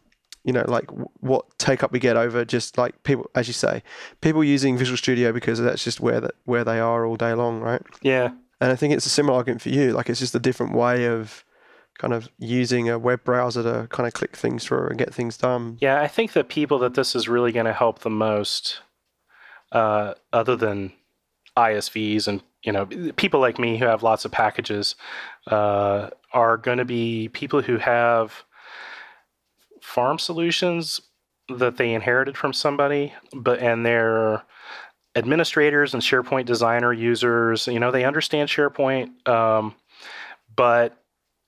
you 0.45 0.53
know, 0.53 0.63
like 0.67 0.87
w- 0.87 1.09
what 1.19 1.45
take 1.59 1.83
up 1.83 1.91
we 1.91 1.99
get 1.99 2.15
over 2.15 2.45
just 2.45 2.77
like 2.77 3.03
people, 3.03 3.29
as 3.35 3.47
you 3.47 3.53
say, 3.53 3.83
people 4.21 4.43
using 4.43 4.77
Visual 4.77 4.97
Studio 4.97 5.33
because 5.33 5.59
that's 5.59 5.83
just 5.83 5.99
where 5.99 6.21
that 6.21 6.35
where 6.45 6.63
they 6.63 6.79
are 6.79 7.05
all 7.05 7.17
day 7.17 7.33
long, 7.33 7.59
right? 7.59 7.81
Yeah, 8.01 8.29
And 8.61 8.71
I 8.71 8.75
think 8.77 8.93
it's 8.93 9.05
a 9.05 9.09
similar 9.09 9.35
argument 9.37 9.61
for 9.61 9.69
you. 9.69 9.91
Like 9.91 10.09
it's 10.09 10.19
just 10.21 10.33
a 10.33 10.39
different 10.39 10.73
way 10.73 11.05
of 11.05 11.43
kind 11.99 12.13
of 12.13 12.29
using 12.39 12.89
a 12.89 12.97
web 12.97 13.23
browser 13.25 13.61
to 13.61 13.87
kind 13.89 14.07
of 14.07 14.13
click 14.13 14.35
things 14.37 14.63
through 14.63 14.87
and 14.87 14.97
get 14.97 15.13
things 15.13 15.37
done. 15.37 15.77
yeah. 15.81 16.01
I 16.01 16.07
think 16.07 16.31
the 16.31 16.43
people 16.45 16.79
that 16.79 16.95
this 16.95 17.13
is 17.13 17.27
really 17.27 17.51
going 17.51 17.67
to 17.67 17.73
help 17.73 17.99
the 17.99 18.09
most, 18.09 18.79
uh, 19.73 20.13
other 20.31 20.55
than 20.55 20.93
ISVs 21.55 22.27
and 22.27 22.41
you 22.63 22.71
know 22.71 22.85
people 23.15 23.39
like 23.39 23.59
me 23.59 23.77
who 23.77 23.85
have 23.85 24.03
lots 24.03 24.25
of 24.25 24.31
packages, 24.31 24.95
uh, 25.47 26.09
are 26.31 26.57
going 26.57 26.77
to 26.77 26.85
be 26.85 27.29
people 27.29 27.61
who 27.61 27.77
have 27.77 28.43
farm 29.81 30.17
solutions 30.17 31.01
that 31.49 31.77
they 31.77 31.93
inherited 31.93 32.37
from 32.37 32.53
somebody, 32.53 33.13
but 33.33 33.59
and 33.59 33.85
they're 33.85 34.43
administrators 35.15 35.93
and 35.93 36.01
SharePoint 36.01 36.45
designer 36.45 36.93
users. 36.93 37.67
You 37.67 37.79
know, 37.79 37.91
they 37.91 38.05
understand 38.05 38.49
SharePoint, 38.49 39.27
um, 39.27 39.75
but 40.55 41.02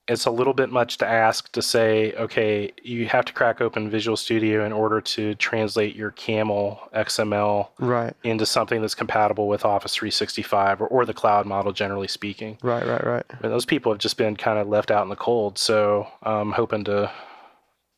it's 0.07 0.25
a 0.25 0.31
little 0.31 0.53
bit 0.53 0.69
much 0.69 0.97
to 0.99 1.05
ask 1.07 1.51
to 1.53 1.61
say, 1.61 2.13
okay, 2.13 2.71
you 2.83 3.07
have 3.07 3.25
to 3.25 3.33
crack 3.33 3.59
open 3.59 3.89
Visual 3.89 4.15
Studio 4.15 4.63
in 4.63 4.71
order 4.71 5.01
to 5.01 5.33
translate 5.35 5.95
your 5.95 6.11
CAML 6.11 6.77
XML 6.93 7.69
Right, 7.79 8.13
into 8.23 8.45
something 8.45 8.81
that's 8.81 8.93
compatible 8.93 9.47
with 9.47 9.65
Office 9.65 9.95
365 9.95 10.81
or, 10.81 10.87
or 10.87 11.05
the 11.05 11.13
cloud 11.13 11.47
model, 11.47 11.71
generally 11.71 12.07
speaking. 12.07 12.57
right, 12.61 12.85
right, 12.85 13.03
right. 13.03 13.25
And 13.41 13.51
those 13.51 13.65
people 13.65 13.91
have 13.91 13.99
just 13.99 14.17
been 14.17 14.35
kind 14.35 14.59
of 14.59 14.67
left 14.67 14.91
out 14.91 15.01
in 15.03 15.09
the 15.09 15.15
cold. 15.15 15.57
So 15.57 16.07
I'm 16.23 16.51
hoping 16.51 16.83
to 16.85 17.11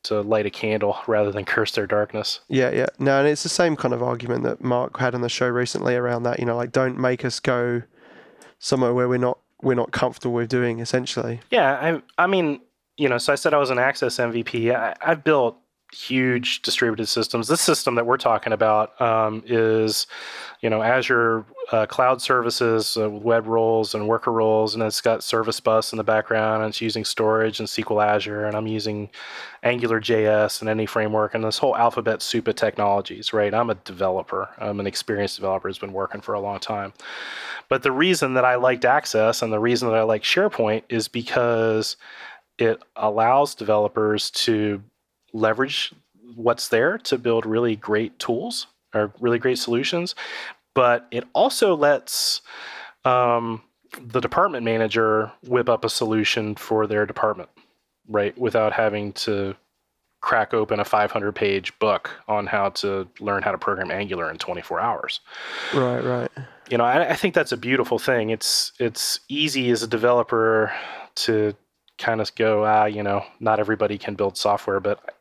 to 0.03 0.21
light 0.21 0.45
a 0.45 0.49
candle 0.49 0.97
rather 1.07 1.33
than 1.33 1.43
curse 1.53 1.71
their 1.73 1.87
darkness. 1.87 2.39
Yeah, 2.47 2.69
yeah. 2.71 2.85
No, 2.99 3.19
and 3.19 3.27
it's 3.27 3.43
the 3.43 3.49
same 3.49 3.75
kind 3.75 3.93
of 3.93 4.01
argument 4.01 4.43
that 4.43 4.63
Mark 4.63 4.97
had 4.97 5.13
on 5.13 5.19
the 5.19 5.27
show 5.27 5.49
recently 5.49 5.95
around 5.95 6.23
that. 6.23 6.39
You 6.39 6.45
know, 6.45 6.55
like 6.55 6.71
don't 6.71 6.97
make 6.97 7.25
us 7.25 7.41
go 7.41 7.81
somewhere 8.59 8.93
where 8.93 9.09
we're 9.09 9.17
not 9.17 9.39
we're 9.61 9.75
not 9.75 9.91
comfortable 9.91 10.35
with 10.35 10.49
doing. 10.49 10.79
Essentially, 10.79 11.39
Yeah, 11.51 11.73
I 12.17 12.23
I 12.23 12.27
mean, 12.27 12.61
you 12.97 13.09
know, 13.09 13.17
so 13.17 13.33
I 13.33 13.35
said 13.35 13.53
I 13.53 13.57
was 13.57 13.69
an 13.69 13.79
Access 13.79 14.17
MVP. 14.17 14.73
I, 14.75 14.95
I've 15.01 15.23
built 15.23 15.57
huge 15.93 16.61
distributed 16.61 17.07
systems. 17.07 17.47
This 17.47 17.61
system 17.61 17.95
that 17.95 18.05
we're 18.05 18.17
talking 18.17 18.53
about 18.53 18.99
um, 19.01 19.43
is, 19.45 20.07
you 20.61 20.69
know, 20.69 20.81
Azure 20.81 21.45
uh, 21.71 21.85
Cloud 21.85 22.21
Services, 22.21 22.97
uh, 22.97 23.09
web 23.09 23.47
roles 23.47 23.95
and 23.95 24.07
worker 24.07 24.31
roles, 24.31 24.73
and 24.73 24.83
it's 24.83 25.01
got 25.01 25.23
Service 25.23 25.59
Bus 25.59 25.93
in 25.93 25.97
the 25.97 26.03
background, 26.03 26.63
and 26.63 26.69
it's 26.69 26.81
using 26.81 27.05
storage 27.05 27.59
and 27.59 27.67
SQL 27.67 28.05
Azure, 28.05 28.45
and 28.45 28.55
I'm 28.55 28.67
using 28.67 29.09
Angular 29.63 29.99
JS 29.99 30.61
and 30.61 30.69
any 30.69 30.85
framework, 30.85 31.33
and 31.33 31.43
this 31.43 31.57
whole 31.57 31.75
alphabet 31.75 32.21
soup 32.21 32.47
of 32.47 32.55
technologies. 32.55 33.33
Right? 33.33 33.53
I'm 33.53 33.69
a 33.69 33.75
developer. 33.75 34.49
I'm 34.57 34.79
an 34.79 34.87
experienced 34.87 35.37
developer 35.37 35.67
who's 35.69 35.77
been 35.77 35.93
working 35.93 36.21
for 36.21 36.33
a 36.33 36.39
long 36.39 36.59
time. 36.59 36.93
But 37.69 37.83
the 37.83 37.91
reason 37.91 38.33
that 38.35 38.45
I 38.45 38.55
liked 38.55 38.85
Access 38.85 39.41
and 39.41 39.51
the 39.51 39.59
reason 39.59 39.89
that 39.89 39.97
I 39.97 40.03
like 40.03 40.23
SharePoint 40.23 40.83
is 40.89 41.07
because 41.07 41.97
it 42.57 42.81
allows 42.95 43.55
developers 43.55 44.31
to 44.31 44.81
leverage 45.33 45.93
what's 46.35 46.67
there 46.67 46.97
to 46.99 47.17
build 47.17 47.45
really 47.45 47.75
great 47.75 48.17
tools 48.19 48.67
or 48.93 49.13
really 49.19 49.39
great 49.39 49.57
solutions. 49.57 50.15
But 50.73 51.07
it 51.11 51.23
also 51.33 51.75
lets 51.75 52.41
um, 53.05 53.63
the 53.99 54.19
department 54.19 54.63
manager 54.63 55.31
whip 55.43 55.69
up 55.69 55.85
a 55.85 55.89
solution 55.89 56.55
for 56.55 56.85
their 56.87 57.05
department, 57.05 57.49
right? 58.07 58.37
Without 58.37 58.73
having 58.73 59.13
to 59.13 59.55
crack 60.21 60.53
open 60.53 60.79
a 60.79 60.85
500 60.85 61.31
page 61.33 61.77
book 61.79 62.09
on 62.27 62.47
how 62.47 62.69
to 62.69 63.07
learn 63.19 63.43
how 63.43 63.51
to 63.51 63.57
program 63.57 63.91
Angular 63.91 64.29
in 64.31 64.37
24 64.37 64.79
hours 64.79 65.19
right, 65.75 66.03
right. 66.03 66.31
you 66.69 66.77
know 66.77 66.83
I, 66.83 67.11
I 67.11 67.15
think 67.15 67.35
that's 67.35 67.51
a 67.51 67.57
beautiful 67.57 67.99
thing 67.99 68.31
it's 68.31 68.71
it's 68.79 69.19
easy 69.29 69.69
as 69.69 69.83
a 69.83 69.87
developer 69.87 70.73
to 71.17 71.55
kind 71.99 72.19
of 72.19 72.33
go 72.33 72.65
ah 72.65 72.85
you 72.85 73.03
know 73.03 73.23
not 73.39 73.59
everybody 73.59 73.97
can 73.99 74.15
build 74.15 74.37
software 74.37 74.79
but 74.79 75.16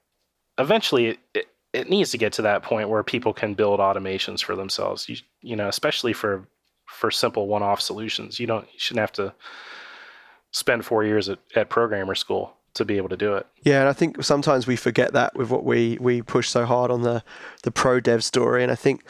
eventually 0.58 1.06
it, 1.06 1.18
it, 1.34 1.46
it 1.72 1.90
needs 1.90 2.10
to 2.10 2.18
get 2.18 2.32
to 2.34 2.42
that 2.42 2.62
point 2.62 2.88
where 2.88 3.02
people 3.02 3.32
can 3.32 3.54
build 3.54 3.80
automations 3.80 4.42
for 4.42 4.56
themselves. 4.56 5.08
You, 5.08 5.16
you 5.42 5.56
know 5.56 5.68
especially 5.68 6.12
for 6.12 6.46
for 6.86 7.10
simple 7.10 7.46
one-off 7.48 7.80
solutions. 7.80 8.38
You 8.40 8.46
don't 8.46 8.66
you 8.72 8.78
shouldn't 8.78 9.00
have 9.00 9.12
to 9.12 9.34
spend 10.52 10.84
four 10.84 11.04
years 11.04 11.28
at, 11.28 11.38
at 11.54 11.68
programmer 11.68 12.14
school 12.14 12.56
to 12.74 12.84
be 12.84 12.96
able 12.96 13.08
to 13.08 13.16
do 13.16 13.34
it. 13.34 13.46
Yeah, 13.62 13.80
and 13.80 13.88
I 13.88 13.92
think 13.92 14.22
sometimes 14.22 14.66
we 14.66 14.76
forget 14.76 15.12
that 15.12 15.34
with 15.34 15.50
what 15.50 15.64
we 15.64 15.98
we 16.00 16.22
push 16.22 16.48
so 16.48 16.64
hard 16.64 16.90
on 16.90 17.02
the 17.02 17.22
the 17.62 17.70
pro 17.70 18.00
dev 18.00 18.22
story, 18.24 18.62
and 18.62 18.72
I 18.72 18.76
think 18.76 19.04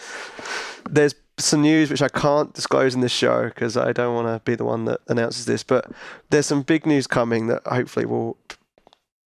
there's 0.88 1.14
some 1.38 1.62
news 1.62 1.90
which 1.90 2.02
I 2.02 2.08
can't 2.08 2.54
disclose 2.54 2.94
in 2.94 3.02
this 3.02 3.12
show 3.12 3.44
because 3.44 3.76
I 3.76 3.92
don't 3.92 4.14
want 4.14 4.26
to 4.26 4.42
be 4.44 4.54
the 4.54 4.64
one 4.64 4.86
that 4.86 5.00
announces 5.08 5.44
this, 5.44 5.62
but 5.62 5.90
there's 6.30 6.46
some 6.46 6.62
big 6.62 6.86
news 6.86 7.06
coming 7.06 7.48
that 7.48 7.62
hopefully 7.66 8.06
will 8.06 8.38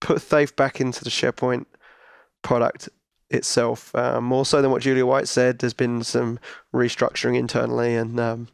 put 0.00 0.20
faith 0.20 0.56
back 0.56 0.80
into 0.80 1.04
the 1.04 1.10
SharePoint 1.10 1.66
product 2.42 2.88
itself, 3.30 3.94
um, 3.94 4.24
more 4.24 4.44
so 4.44 4.60
than 4.60 4.70
what 4.70 4.82
Julia 4.82 5.06
White 5.06 5.28
said. 5.28 5.58
There's 5.58 5.74
been 5.74 6.02
some 6.02 6.38
restructuring 6.74 7.38
internally, 7.38 7.94
and 7.94 8.18
um, 8.18 8.48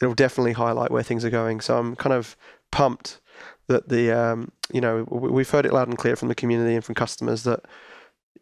it'll 0.00 0.14
definitely 0.14 0.52
highlight 0.52 0.90
where 0.90 1.02
things 1.02 1.24
are 1.24 1.30
going. 1.30 1.60
So 1.60 1.78
I'm 1.78 1.96
kind 1.96 2.12
of 2.12 2.36
pumped 2.70 3.20
that 3.68 3.88
the 3.88 4.12
um, 4.12 4.52
you 4.72 4.80
know 4.80 5.04
we've 5.10 5.50
heard 5.50 5.66
it 5.66 5.72
loud 5.72 5.88
and 5.88 5.98
clear 5.98 6.16
from 6.16 6.28
the 6.28 6.34
community 6.34 6.74
and 6.74 6.84
from 6.84 6.94
customers 6.94 7.44
that 7.44 7.60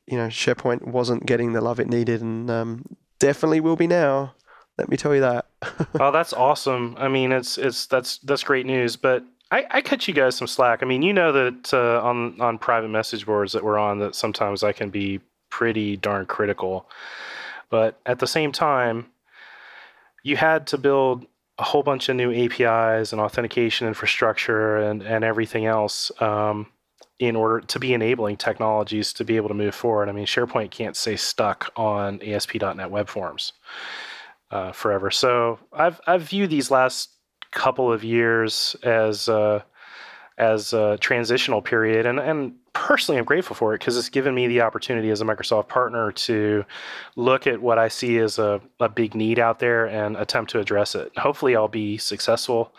you 0.07 0.17
know 0.17 0.27
SharePoint 0.27 0.87
wasn't 0.87 1.27
getting 1.27 1.53
the 1.53 1.61
love 1.61 1.81
it 1.81 1.89
needed, 1.89 2.21
and 2.21 2.51
um, 2.51 2.97
definitely 3.19 3.61
will 3.61 3.77
be 3.77 3.87
now. 3.87 4.35
Let 4.79 4.89
me 4.89 4.97
tell 4.97 5.15
you 5.15 5.21
that. 5.21 5.47
oh, 6.01 6.11
that's 6.11 6.33
awesome. 6.33 6.97
I 6.99 7.09
mean, 7.09 7.33
it's 7.33 7.59
it's 7.59 7.87
that's 7.87 8.19
that's 8.19 8.43
great 8.43 8.67
news. 8.67 8.97
But 8.97 9.25
I, 9.51 9.67
I 9.71 9.81
cut 9.83 10.07
you 10.07 10.15
guys 10.15 10.37
some 10.37 10.47
slack. 10.47 10.83
I 10.83 10.87
mean, 10.87 11.03
you 11.03 11.13
know 11.13 11.33
that 11.33 11.75
uh, 11.75 12.01
on 12.03 12.41
on 12.41 12.59
private 12.59 12.89
message 12.89 13.27
boards 13.27 13.53
that 13.53 13.65
we're 13.65 13.79
on, 13.79 13.99
that 13.99 14.15
sometimes 14.15 14.63
I 14.63 14.73
can 14.73 14.91
be 14.91 15.21
pretty 15.49 15.97
darn 15.97 16.27
critical. 16.27 16.89
But 17.69 18.01
at 18.07 18.19
the 18.19 18.27
same 18.27 18.53
time, 18.53 19.07
you 20.23 20.37
had 20.37 20.67
to 20.69 20.79
build 20.79 21.27
a 21.59 21.65
whole 21.65 21.83
bunch 21.83 22.09
of 22.09 22.17
new 22.17 22.33
APIs 22.33 23.13
and 23.13 23.21
authentication 23.21 23.89
infrastructure 23.89 24.77
and 24.77 25.03
and 25.03 25.25
everything 25.25 25.67
else. 25.67 26.13
Um, 26.21 26.69
in 27.19 27.37
order 27.37 27.61
to 27.61 27.79
be 27.79 27.93
enabling 27.93 28.35
technologies 28.39 29.13
to 29.13 29.25
be 29.27 29.37
able 29.37 29.49
to 29.49 29.55
move 29.55 29.75
forward. 29.75 30.09
I 30.09 30.13
mean, 30.13 30.25
SharePoint 30.25 30.71
can't 30.71 30.97
stay 30.97 31.17
stuck 31.17 31.71
on 31.77 32.19
ASP.NET 32.23 32.91
Web 32.91 33.09
Forms 33.09 33.53
uh, 34.51 34.73
forever. 34.73 35.11
So 35.11 35.59
I've 35.71 36.01
I've 36.07 36.23
viewed 36.23 36.51
these 36.51 36.71
last 36.71 37.11
couple 37.51 37.93
of 37.93 38.05
years 38.05 38.77
as 38.83 39.29
uh, 39.29 39.63
as 40.39 40.73
a 40.73 40.97
transitional 40.99 41.61
period, 41.63 42.07
and 42.07 42.19
and 42.19 42.55
personally 42.73 43.19
I'm 43.19 43.25
grateful 43.25 43.57
for 43.57 43.75
it 43.75 43.81
because 43.81 43.97
it's 43.97 44.09
given 44.09 44.35
me 44.35 44.47
the 44.47 44.61
opportunity 44.63 45.11
as 45.11 45.21
a 45.21 45.25
Microsoft 45.25 45.69
partner 45.69 46.13
to 46.13 46.65
look 47.17 47.47
at 47.47 47.61
what 47.61 47.79
I 47.79 47.89
see 47.89 48.19
as 48.19 48.39
a, 48.39 48.61
a 48.79 48.89
big 48.89 49.15
need 49.15 49.39
out 49.39 49.59
there 49.59 49.87
and 49.87 50.17
attempt 50.17 50.53
to 50.53 50.61
address 50.61 50.95
it. 50.95 51.17
Hopefully, 51.19 51.57
I'll 51.57 51.69
be 51.69 51.99
successful, 51.99 52.73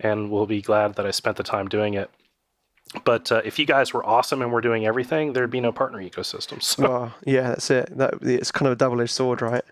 and 0.00 0.30
will 0.30 0.46
be 0.46 0.62
glad 0.62 0.94
that 0.94 1.06
I 1.06 1.10
spent 1.10 1.36
the 1.36 1.42
time 1.42 1.68
doing 1.68 1.94
it. 1.94 2.10
But 3.02 3.32
uh, 3.32 3.42
if 3.44 3.58
you 3.58 3.66
guys 3.66 3.92
were 3.92 4.06
awesome 4.06 4.40
and 4.40 4.52
were 4.52 4.60
doing 4.60 4.86
everything, 4.86 5.32
there'd 5.32 5.50
be 5.50 5.60
no 5.60 5.72
partner 5.72 5.98
ecosystems. 5.98 6.62
So 6.76 6.82
Well, 6.82 7.14
yeah, 7.26 7.48
that's 7.48 7.70
it. 7.70 7.96
That 7.98 8.14
it's 8.22 8.50
kind 8.52 8.66
of 8.68 8.72
a 8.72 8.76
double-edged 8.76 9.10
sword, 9.10 9.42
right? 9.42 9.64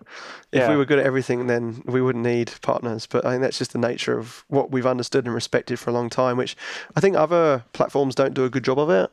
If 0.51 0.59
Yeah. 0.61 0.69
we 0.69 0.75
were 0.75 0.85
good 0.85 0.99
at 0.99 1.05
everything, 1.05 1.47
then 1.47 1.81
we 1.85 2.01
wouldn't 2.01 2.23
need 2.25 2.51
partners. 2.61 3.07
But 3.07 3.25
I 3.25 3.31
think 3.31 3.41
that's 3.41 3.57
just 3.57 3.71
the 3.73 3.79
nature 3.79 4.17
of 4.17 4.43
what 4.49 4.71
we've 4.71 4.85
understood 4.85 5.25
and 5.25 5.33
respected 5.33 5.79
for 5.79 5.89
a 5.89 5.93
long 5.93 6.09
time. 6.09 6.37
Which 6.37 6.55
I 6.95 6.99
think 6.99 7.15
other 7.15 7.63
platforms 7.73 8.13
don't 8.15 8.33
do 8.33 8.43
a 8.45 8.49
good 8.49 8.63
job 8.65 8.77
of 8.77 8.89
it, 8.89 9.11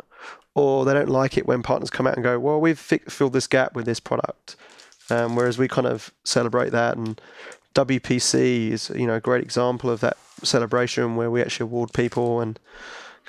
or 0.54 0.84
they 0.84 0.92
don't 0.92 1.08
like 1.08 1.38
it 1.38 1.46
when 1.46 1.62
partners 1.62 1.90
come 1.90 2.06
out 2.06 2.14
and 2.14 2.24
go, 2.24 2.38
"Well, 2.38 2.60
we've 2.60 2.78
fi- 2.78 2.98
filled 3.08 3.32
this 3.32 3.46
gap 3.46 3.74
with 3.74 3.86
this 3.86 4.00
product," 4.00 4.56
um, 5.08 5.36
whereas 5.36 5.56
we 5.56 5.68
kind 5.68 5.86
of 5.86 6.12
celebrate 6.24 6.70
that. 6.72 6.96
And 6.96 7.20
WPC 7.74 8.70
is, 8.72 8.90
you 8.94 9.06
know, 9.06 9.14
a 9.14 9.20
great 9.20 9.42
example 9.42 9.88
of 9.90 10.00
that 10.00 10.16
celebration 10.42 11.16
where 11.16 11.30
we 11.30 11.40
actually 11.40 11.64
award 11.64 11.92
people 11.92 12.40
and 12.40 12.58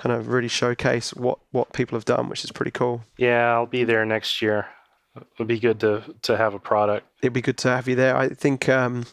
kind 0.02 0.16
of 0.16 0.30
really 0.30 0.48
showcase 0.48 1.14
what 1.14 1.40
what 1.52 1.74
people 1.74 1.96
have 1.96 2.06
done, 2.06 2.28
which 2.28 2.44
is 2.44 2.52
pretty 2.52 2.72
cool. 2.72 3.04
Yeah, 3.18 3.54
I'll 3.54 3.68
be 3.68 3.84
there 3.84 4.06
next 4.06 4.42
year. 4.42 4.68
It'll 5.16 5.46
be 5.46 5.60
good 5.60 5.80
to 5.82 6.04
to 6.24 6.38
have 6.38 6.54
a 6.54 6.60
product. 6.60 7.08
It'd 7.22 7.34
be 7.34 7.42
good 7.42 7.58
to 7.60 7.70
have 7.70 7.88
you 7.88 7.96
there. 7.96 8.18
I 8.18 8.30
think 8.30 8.68
um, 8.68 9.06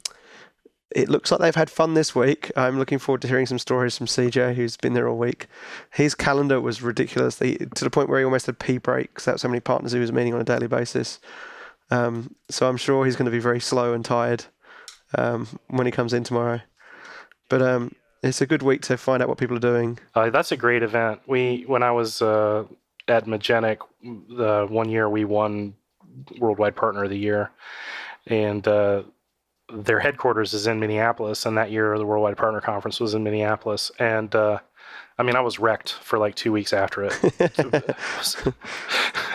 it 0.91 1.11
looks 1.11 1.31
like 1.31 1.41
they've 1.41 1.55
had 1.55 1.69
fun 1.71 1.93
this 1.93 2.15
week. 2.15 2.51
I'm 2.57 2.79
looking 2.79 2.99
forward 2.99 3.21
to 3.23 3.29
hearing 3.29 3.47
some 3.47 3.59
stories 3.59 3.99
from 3.99 4.07
CJ, 4.07 4.55
who's 4.55 4.79
been 4.79 4.95
there 4.95 5.09
all 5.09 5.19
week. 5.19 5.47
His 5.93 6.15
calendar 6.15 6.61
was 6.61 6.81
ridiculous 6.81 7.37
they, 7.37 7.57
to 7.57 7.85
the 7.85 7.91
point 7.91 8.09
where 8.09 8.19
he 8.19 8.25
almost 8.25 8.47
had 8.47 8.59
pee 8.59 8.79
breaks. 8.79 9.27
That's 9.27 9.43
how 9.43 9.51
many 9.51 9.61
partners 9.61 9.93
he 9.93 9.99
was 9.99 10.13
meeting 10.13 10.33
on 10.33 10.41
a 10.41 10.45
daily 10.45 10.69
basis. 10.69 11.21
Um, 11.91 12.35
so 12.49 12.69
I'm 12.69 12.79
sure 12.79 13.05
he's 13.05 13.17
going 13.17 13.27
to 13.27 13.31
be 13.31 13.39
very 13.39 13.61
slow 13.61 13.93
and 13.93 14.05
tired 14.05 14.47
um, 15.17 15.47
when 15.69 15.87
he 15.87 15.93
comes 15.93 16.15
in 16.15 16.25
tomorrow. 16.25 16.61
But 17.51 17.63
um, 17.63 17.93
it's 18.23 18.41
a 18.41 18.47
good 18.47 18.63
week 18.63 18.83
to 18.83 18.97
find 18.97 19.23
out 19.23 19.29
what 19.29 19.39
people 19.39 19.57
are 19.57 19.61
doing. 19.61 19.99
Uh, 20.15 20.31
that's 20.31 20.53
a 20.53 20.57
great 20.57 20.83
event. 20.83 21.21
We 21.27 21.65
when 21.67 21.83
I 21.83 21.93
was 21.93 22.23
uh, 22.23 22.65
at 23.07 23.27
Magenic, 23.27 23.79
the 24.03 24.67
one 24.69 24.89
year 24.89 25.09
we 25.09 25.25
won 25.25 25.75
Worldwide 26.39 26.77
Partner 26.77 27.05
of 27.05 27.11
the 27.11 27.19
Year, 27.19 27.51
and 28.27 28.67
uh, 28.67 29.03
their 29.73 30.01
headquarters 30.01 30.55
is 30.55 30.67
in 30.67 30.81
Minneapolis. 30.81 31.47
And 31.47 31.57
that 31.57 31.71
year, 31.71 31.97
the 31.99 32.07
Worldwide 32.07 32.37
Partner 32.37 32.61
Conference 32.61 33.01
was 33.01 33.15
in 33.15 33.23
Minneapolis, 33.23 33.91
and 33.99 34.35
uh, 34.35 34.59
I 35.19 35.23
mean, 35.23 35.37
I 35.37 35.41
was 35.41 35.59
wrecked 35.59 35.93
for 35.93 36.19
like 36.19 36.35
two 36.35 36.53
weeks 36.53 36.73
after 36.73 37.05
it. 37.05 37.13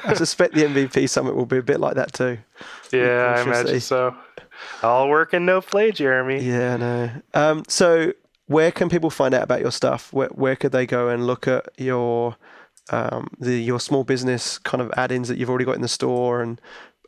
I 0.06 0.14
suspect 0.14 0.54
the 0.54 0.64
MVP 0.64 1.10
summit 1.10 1.36
will 1.36 1.46
be 1.46 1.58
a 1.58 1.64
bit 1.64 1.80
like 1.80 1.96
that 1.96 2.14
too. 2.14 2.38
yeah, 2.92 3.36
I 3.38 3.42
imagine 3.42 3.80
so. 3.80 4.16
All 4.82 5.10
work 5.10 5.34
and 5.34 5.46
no 5.46 5.62
play, 5.62 5.92
Jeremy. 5.92 6.42
Yeah, 6.42 6.78
no. 6.78 7.10
Um, 7.34 7.64
so 7.68 8.14
where 8.54 8.72
can 8.72 8.88
people 8.88 9.10
find 9.10 9.34
out 9.34 9.43
about 9.43 9.62
your 9.62 9.72
stuff? 9.72 10.14
Where 10.14 10.30
where 10.30 10.56
could 10.56 10.72
they 10.72 10.86
go 10.86 11.10
and 11.10 11.28
look 11.28 11.47
at 11.47 11.68
your 11.78 12.38
um, 12.91 13.28
the 13.39 13.62
your 13.62 13.80
small 13.80 14.04
business 14.04 14.58
kind 14.60 14.82
of 14.82 14.91
add-ins 14.95 15.28
that 15.28 15.38
you've 15.38 15.49
already 15.49 15.66
got 15.66 15.76
in 15.76 15.82
the 15.82 15.88
store 15.88 16.41
and 16.41 16.62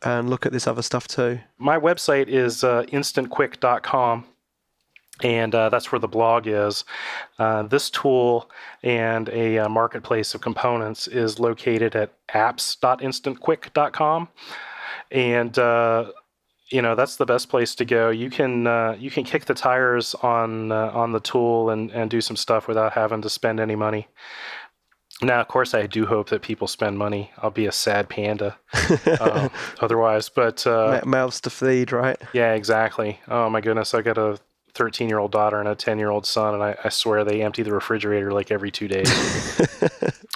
and 0.04 0.30
look 0.30 0.46
at 0.46 0.52
this 0.52 0.68
other 0.68 0.82
stuff 0.82 1.08
too? 1.08 1.40
My 1.58 1.80
website 1.80 2.28
is 2.28 2.64
uh, 2.64 2.84
instantquick.com. 2.84 4.26
And 5.24 5.56
uh, 5.56 5.70
that's 5.70 5.94
where 5.94 6.00
the 6.00 6.10
blog 6.10 6.46
is. 6.46 6.84
Uh, 7.40 7.64
this 7.64 7.90
tool 7.90 8.52
and 8.84 9.30
a 9.30 9.60
uh, 9.60 9.70
marketplace 9.70 10.36
of 10.36 10.42
components 10.42 11.08
is 11.08 11.40
located 11.40 11.96
at 11.96 12.12
apps.instantquick.com. 12.28 14.28
And 15.12 15.58
uh, 15.58 16.12
you 16.70 16.82
know 16.82 16.96
that's 16.96 17.18
the 17.18 17.26
best 17.26 17.50
place 17.50 17.76
to 17.76 17.86
go. 17.86 18.10
You 18.10 18.30
can 18.30 18.68
uh, 18.68 18.96
you 19.00 19.12
can 19.12 19.24
kick 19.24 19.46
the 19.46 19.54
tires 19.54 20.16
on 20.16 20.72
uh, 20.72 20.92
on 20.94 21.12
the 21.12 21.20
tool 21.20 21.70
and, 21.70 21.92
and 21.92 22.10
do 22.10 22.22
some 22.22 22.36
stuff 22.36 22.68
without 22.68 22.94
having 22.94 23.22
to 23.22 23.30
spend 23.30 23.60
any 23.60 23.76
money. 23.76 24.08
Now, 25.22 25.40
of 25.40 25.48
course, 25.48 25.74
I 25.74 25.88
do 25.88 26.06
hope 26.06 26.30
that 26.30 26.42
people 26.42 26.68
spend 26.68 26.98
money. 26.98 27.32
I'll 27.38 27.50
be 27.50 27.68
a 27.68 27.72
sad 27.72 28.10
panda 28.10 28.58
um, 29.22 29.50
otherwise. 29.80 30.28
But 30.28 30.68
uh, 30.68 31.02
Mouths 31.06 31.40
to 31.42 31.50
feed, 31.50 31.94
right? 31.94 32.22
yeah, 32.34 32.54
exactly. 32.54 33.22
Oh 33.30 33.50
my 33.50 33.62
goodness, 33.62 33.94
I 33.94 34.02
got 34.02 34.18
a 34.18 34.38
13 34.74 35.08
year 35.08 35.20
old 35.20 35.32
daughter 35.32 35.60
and 35.60 35.70
a 35.70 35.76
10 35.76 36.00
year 36.00 36.10
old 36.10 36.26
son, 36.26 36.54
and 36.56 36.64
I, 36.64 36.76
I 36.84 36.90
swear 36.90 37.24
they 37.24 37.42
empty 37.42 37.64
the 37.64 37.72
refrigerator 37.72 38.34
like 38.34 38.52
every 38.52 38.72
two 38.72 38.90
days. 38.90 39.10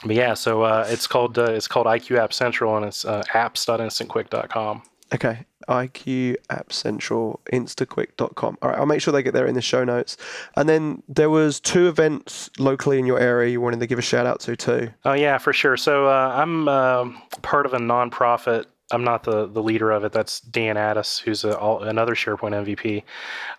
but 0.06 0.16
yeah, 0.16 0.34
so 0.34 0.62
uh, 0.62 0.88
it's 0.88 1.08
called 1.08 1.38
uh, 1.38 1.52
it's 1.52 1.68
called 1.68 1.88
IQ 1.88 2.18
App 2.18 2.34
Central, 2.34 2.78
and 2.78 2.86
it's 2.86 3.04
uh, 3.04 3.24
apps.instantquick.com. 3.34 4.84
Okay. 5.14 5.46
IQ 5.68 6.36
App 6.50 6.74
Central, 6.74 7.40
instantquick.com. 7.54 8.58
All 8.62 8.70
right, 8.70 8.80
I'll 8.80 8.86
make 8.86 9.02
sure 9.02 9.12
they 9.12 9.22
get 9.22 9.34
there 9.34 9.46
in 9.46 9.56
the 9.56 9.62
show 9.62 9.84
notes. 9.84 10.18
And 10.56 10.68
then 10.68 11.04
there 11.08 11.30
was 11.30 11.60
two 11.60 11.88
events 11.88 12.50
locally 12.58 12.98
in 12.98 13.06
your 13.06 13.20
area 13.20 13.52
you 13.52 13.62
wanted 13.62 13.80
to 13.82 13.88
give 13.88 14.00
a 14.00 14.04
shout 14.04 14.26
out 14.26 14.40
to 14.42 14.56
too. 14.56 14.90
Oh 15.06 15.14
yeah, 15.14 15.38
for 15.38 15.54
sure. 15.54 15.78
So 15.78 16.08
uh, 16.08 16.34
I'm 16.36 16.68
um 16.68 17.22
part 17.42 17.66
of 17.66 17.74
a 17.74 17.80
nonprofit. 17.80 18.66
I'm 18.92 19.04
not 19.04 19.24
the, 19.24 19.46
the 19.46 19.62
leader 19.62 19.92
of 19.92 20.04
it. 20.04 20.12
That's 20.12 20.40
Dan 20.40 20.76
Attis, 20.76 21.20
who's 21.20 21.44
a, 21.44 21.56
all, 21.56 21.84
another 21.84 22.16
SharePoint 22.16 22.66
MVP, 22.66 23.04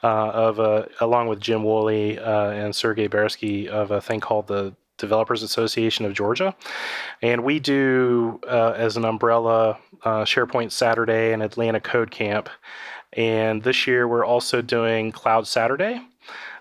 uh, 0.03 0.31
of 0.31 0.59
a, 0.59 0.89
along 1.01 1.29
with 1.29 1.39
Jim 1.39 1.63
Woolley 1.63 2.19
uh, 2.19 2.51
and 2.51 2.75
Sergey 2.75 3.07
Bersky 3.07 3.69
of 3.69 3.93
a 3.93 4.01
thing 4.01 4.19
called 4.19 4.49
the 4.49 4.75
Developers 5.01 5.43
Association 5.43 6.05
of 6.05 6.15
Georgia, 6.15 6.55
and 7.23 7.43
we 7.45 7.59
do 7.59 8.41
uh, 8.47 8.75
as 8.77 8.97
an 8.97 9.05
umbrella 9.05 9.79
uh, 10.05 10.25
SharePoint 10.25 10.73
Saturday 10.73 11.33
and 11.33 11.43
Atlanta 11.43 11.81
Code 11.81 12.11
Camp, 12.11 12.49
and 13.15 13.63
this 13.63 13.87
year 13.87 14.07
we're 14.07 14.25
also 14.25 14.63
doing 14.63 15.13
Cloud 15.13 15.47
Saturday, 15.47 16.01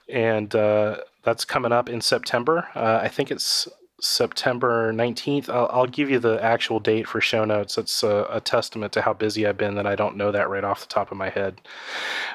and 0.07 0.55
uh, 0.55 0.97
that's 1.23 1.45
coming 1.45 1.71
up 1.71 1.89
in 1.89 2.01
September. 2.01 2.67
Uh, 2.75 2.99
I 3.03 3.07
think 3.07 3.31
it's 3.31 3.67
September 4.01 4.93
19th. 4.93 5.49
I'll, 5.49 5.69
I'll 5.71 5.85
give 5.87 6.09
you 6.09 6.19
the 6.19 6.43
actual 6.43 6.79
date 6.79 7.07
for 7.07 7.21
show 7.21 7.45
notes. 7.45 7.77
It's 7.77 8.03
a, 8.03 8.27
a 8.29 8.41
testament 8.41 8.93
to 8.93 9.01
how 9.01 9.13
busy 9.13 9.45
I've 9.45 9.57
been 9.57 9.75
that 9.75 9.87
I 9.87 9.95
don't 9.95 10.17
know 10.17 10.31
that 10.31 10.49
right 10.49 10.63
off 10.63 10.81
the 10.81 10.87
top 10.87 11.11
of 11.11 11.17
my 11.17 11.29
head. 11.29 11.61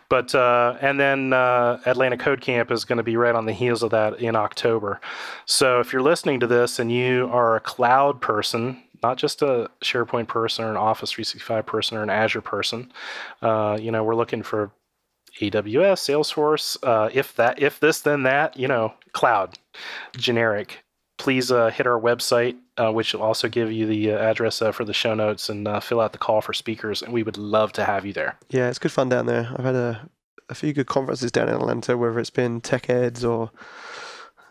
But 0.08 0.34
uh, 0.34 0.76
and 0.80 0.98
then 1.00 1.32
uh, 1.32 1.80
Atlanta 1.86 2.16
Code 2.16 2.40
Camp 2.40 2.70
is 2.70 2.84
going 2.84 2.98
to 2.98 3.02
be 3.02 3.16
right 3.16 3.34
on 3.34 3.46
the 3.46 3.52
heels 3.52 3.82
of 3.82 3.90
that 3.90 4.20
in 4.20 4.36
October. 4.36 5.00
So 5.46 5.80
if 5.80 5.92
you're 5.92 6.02
listening 6.02 6.40
to 6.40 6.46
this 6.46 6.78
and 6.78 6.90
you 6.92 7.28
are 7.32 7.56
a 7.56 7.60
cloud 7.60 8.20
person, 8.20 8.82
not 9.02 9.18
just 9.18 9.42
a 9.42 9.70
SharePoint 9.82 10.28
person 10.28 10.64
or 10.64 10.70
an 10.70 10.76
Office 10.76 11.12
365 11.12 11.66
person 11.66 11.98
or 11.98 12.02
an 12.02 12.10
Azure 12.10 12.40
person, 12.40 12.92
uh, 13.42 13.78
you 13.80 13.90
know, 13.90 14.02
we're 14.04 14.14
looking 14.14 14.42
for 14.42 14.70
AWS, 15.40 15.98
Salesforce, 15.98 16.76
uh, 16.82 17.10
if 17.12 17.34
that, 17.36 17.60
if 17.60 17.80
this, 17.80 18.00
then 18.00 18.22
that, 18.22 18.56
you 18.56 18.68
know, 18.68 18.94
cloud, 19.12 19.58
generic. 20.16 20.83
Please 21.16 21.52
uh, 21.52 21.70
hit 21.70 21.86
our 21.86 22.00
website, 22.00 22.56
uh, 22.76 22.92
which 22.92 23.14
will 23.14 23.22
also 23.22 23.48
give 23.48 23.70
you 23.70 23.86
the 23.86 24.12
uh, 24.12 24.18
address 24.18 24.60
uh, 24.60 24.72
for 24.72 24.84
the 24.84 24.92
show 24.92 25.14
notes 25.14 25.48
and 25.48 25.66
uh, 25.68 25.80
fill 25.80 26.00
out 26.00 26.12
the 26.12 26.18
call 26.18 26.40
for 26.40 26.52
speakers. 26.52 27.02
And 27.02 27.12
we 27.12 27.22
would 27.22 27.38
love 27.38 27.72
to 27.74 27.84
have 27.84 28.04
you 28.04 28.12
there. 28.12 28.36
Yeah, 28.50 28.68
it's 28.68 28.78
good 28.78 28.92
fun 28.92 29.08
down 29.08 29.26
there. 29.26 29.52
I've 29.56 29.64
had 29.64 29.74
a, 29.76 30.08
a 30.48 30.54
few 30.54 30.72
good 30.72 30.86
conferences 30.86 31.30
down 31.30 31.48
in 31.48 31.54
Atlanta, 31.54 31.96
whether 31.96 32.18
it's 32.18 32.30
been 32.30 32.60
tech 32.60 32.90
eds 32.90 33.24
or 33.24 33.50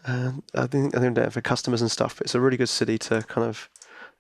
uh, 0.06 0.34
I 0.54 0.68
think 0.68 0.96
I 0.96 1.00
think 1.00 1.16
down 1.16 1.30
for 1.30 1.42
customers 1.42 1.82
and 1.82 1.92
stuff. 1.92 2.22
It's 2.22 2.36
a 2.36 2.42
really 2.42 2.58
good 2.58 2.70
city 2.70 2.98
to 3.00 3.24
kind 3.24 3.48
of 3.48 3.70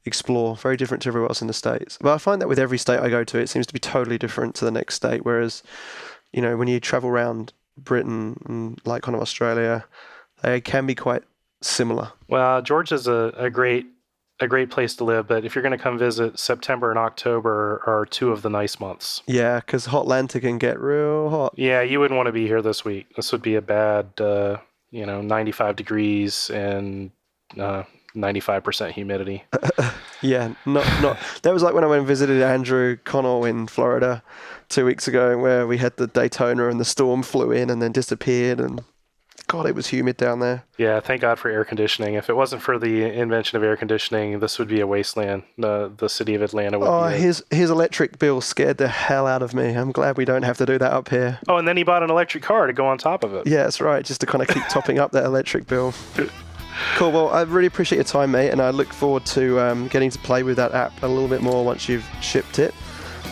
explore. 0.06 0.56
Very 0.56 0.78
different 0.78 1.04
to 1.04 1.10
everywhere 1.10 1.30
else 1.30 1.42
in 1.42 1.48
the 1.48 1.54
states. 1.54 1.98
But 2.00 2.14
I 2.14 2.18
find 2.18 2.42
that 2.42 2.48
with 2.48 2.60
every 2.60 2.78
state 2.78 3.00
I 3.00 3.10
go 3.10 3.24
to, 3.24 3.38
it 3.38 3.48
seems 3.48 3.68
to 3.68 3.74
be 3.74 3.80
totally 3.80 4.18
different 4.18 4.56
to 4.56 4.66
the 4.66 4.72
next 4.72 4.96
state. 4.96 5.26
Whereas, 5.26 5.64
you 6.32 6.42
know, 6.42 6.58
when 6.58 6.68
you 6.68 6.80
travel 6.80 7.10
around 7.10 7.54
Britain 7.78 8.42
and 8.46 8.82
like 8.86 9.04
kind 9.04 9.16
of 9.16 9.22
Australia, 9.22 9.86
they 10.42 10.62
can 10.62 10.86
be 10.86 10.96
quite 10.96 11.24
similar. 11.64 12.12
Well, 12.28 12.62
Georgia's 12.62 13.08
a, 13.08 13.34
a 13.38 13.50
great 13.50 13.88
a 14.40 14.48
great 14.48 14.72
place 14.72 14.96
to 14.96 15.04
live, 15.04 15.28
but 15.28 15.46
if 15.46 15.56
you're 15.56 15.62
going 15.62 15.78
to 15.78 15.82
come 15.82 15.98
visit, 15.98 16.38
September 16.38 16.90
and 16.90 17.00
October 17.00 17.82
are 17.86 18.06
two 18.06 18.32
of 18.32 18.42
the 18.42 18.50
nice 18.50 18.80
months. 18.80 19.22
Yeah, 19.28 19.60
because 19.60 19.88
Hotlanta 19.88 20.42
can 20.42 20.58
get 20.58 20.80
real 20.80 21.30
hot. 21.30 21.54
Yeah, 21.56 21.82
you 21.82 22.00
wouldn't 22.00 22.18
want 22.18 22.28
to 22.28 22.34
be 22.34 22.48
here 22.48 22.62
this 22.62 22.84
week. 22.84 23.16
This 23.16 23.32
would 23.32 23.44
be 23.44 23.56
a 23.56 23.62
bad, 23.62 24.20
uh, 24.20 24.58
you 24.92 25.06
know, 25.06 25.22
95 25.22 25.76
degrees 25.76 26.50
and 26.50 27.12
uh, 27.58 27.84
95% 28.16 28.92
humidity. 28.92 29.44
Yeah, 30.24 30.54
not 30.66 30.86
not. 31.02 31.18
That 31.42 31.54
was 31.54 31.62
like 31.62 31.74
when 31.74 31.84
I 31.84 31.88
went 31.88 32.00
and 32.00 32.08
visited 32.08 32.42
Andrew 32.42 32.96
Connell 33.04 33.44
in 33.44 33.68
Florida 33.68 34.24
two 34.70 34.86
weeks 34.86 35.06
ago, 35.06 35.38
where 35.38 35.68
we 35.68 35.78
had 35.78 35.98
the 35.98 36.08
Daytona 36.08 36.70
and 36.70 36.80
the 36.80 36.86
storm 36.86 37.24
flew 37.24 37.52
in 37.52 37.70
and 37.70 37.82
then 37.82 37.92
disappeared, 37.92 38.62
and 38.62 38.82
God, 39.48 39.66
it 39.68 39.76
was 39.76 39.88
humid 39.88 40.18
down 40.18 40.40
there. 40.40 40.64
Yeah, 40.78 41.00
thank 41.00 41.22
God 41.22 41.38
for 41.38 41.50
air 41.50 41.64
conditioning. 41.66 42.16
If 42.16 42.30
it 42.30 42.36
wasn't 42.36 42.62
for 42.62 42.80
the 42.80 43.04
invention 43.04 43.56
of 43.58 43.64
air 43.64 43.76
conditioning, 43.76 44.40
this 44.40 44.58
would 44.58 44.68
be 44.68 44.80
a 44.80 44.88
wasteland. 44.88 45.44
The 45.58 45.92
the 45.96 46.08
city 46.10 46.34
of 46.34 46.42
Atlanta 46.42 46.80
would 46.80 46.88
Oh, 46.88 47.10
be. 47.10 47.18
his 47.18 47.44
his 47.52 47.70
electric 47.70 48.18
bill 48.20 48.42
scared 48.42 48.78
the 48.78 48.88
hell 48.88 49.28
out 49.28 49.42
of 49.44 49.54
me. 49.54 49.74
I'm 49.76 49.92
glad 49.92 50.18
we 50.18 50.26
don't 50.26 50.44
have 50.44 50.58
to 50.58 50.66
do 50.66 50.78
that 50.80 50.92
up 50.92 51.10
here. 51.10 51.40
oh, 51.48 51.58
and 51.58 51.68
then 51.68 51.78
he 51.78 51.84
bought 51.84 52.02
an 52.04 52.10
electric 52.10 52.44
car 52.44 52.66
to 52.68 52.74
go 52.74 52.86
on 52.88 52.98
top 52.98 53.24
of 53.24 53.34
it. 53.36 53.46
Yeah, 53.46 53.64
that's 53.64 53.82
right. 53.82 54.04
Just 54.04 54.22
to 54.22 54.28
kind 54.28 54.42
of 54.42 54.48
keep 54.48 54.64
topping 54.70 54.98
up 55.00 55.12
that 55.12 55.26
electric 55.26 55.68
bill. 55.68 55.94
Cool. 56.96 57.12
Well, 57.12 57.30
I 57.30 57.44
really 57.44 57.68
appreciate 57.68 57.98
your 57.98 58.04
time, 58.04 58.32
mate, 58.32 58.50
and 58.50 58.60
I 58.60 58.72
look 58.72 58.92
forward 58.92 59.28
to 59.28 59.60
um, 59.60 59.88
getting 59.90 60.10
to 60.10 60.18
play 60.20 60.42
with 60.42 60.58
that 60.58 60.72
app 60.74 61.04
a 61.04 61.08
little 61.08 61.28
bit 61.28 61.44
more 61.44 61.64
once 61.64 61.88
you've 61.88 62.04
shipped 62.20 62.58
it. 62.58 62.74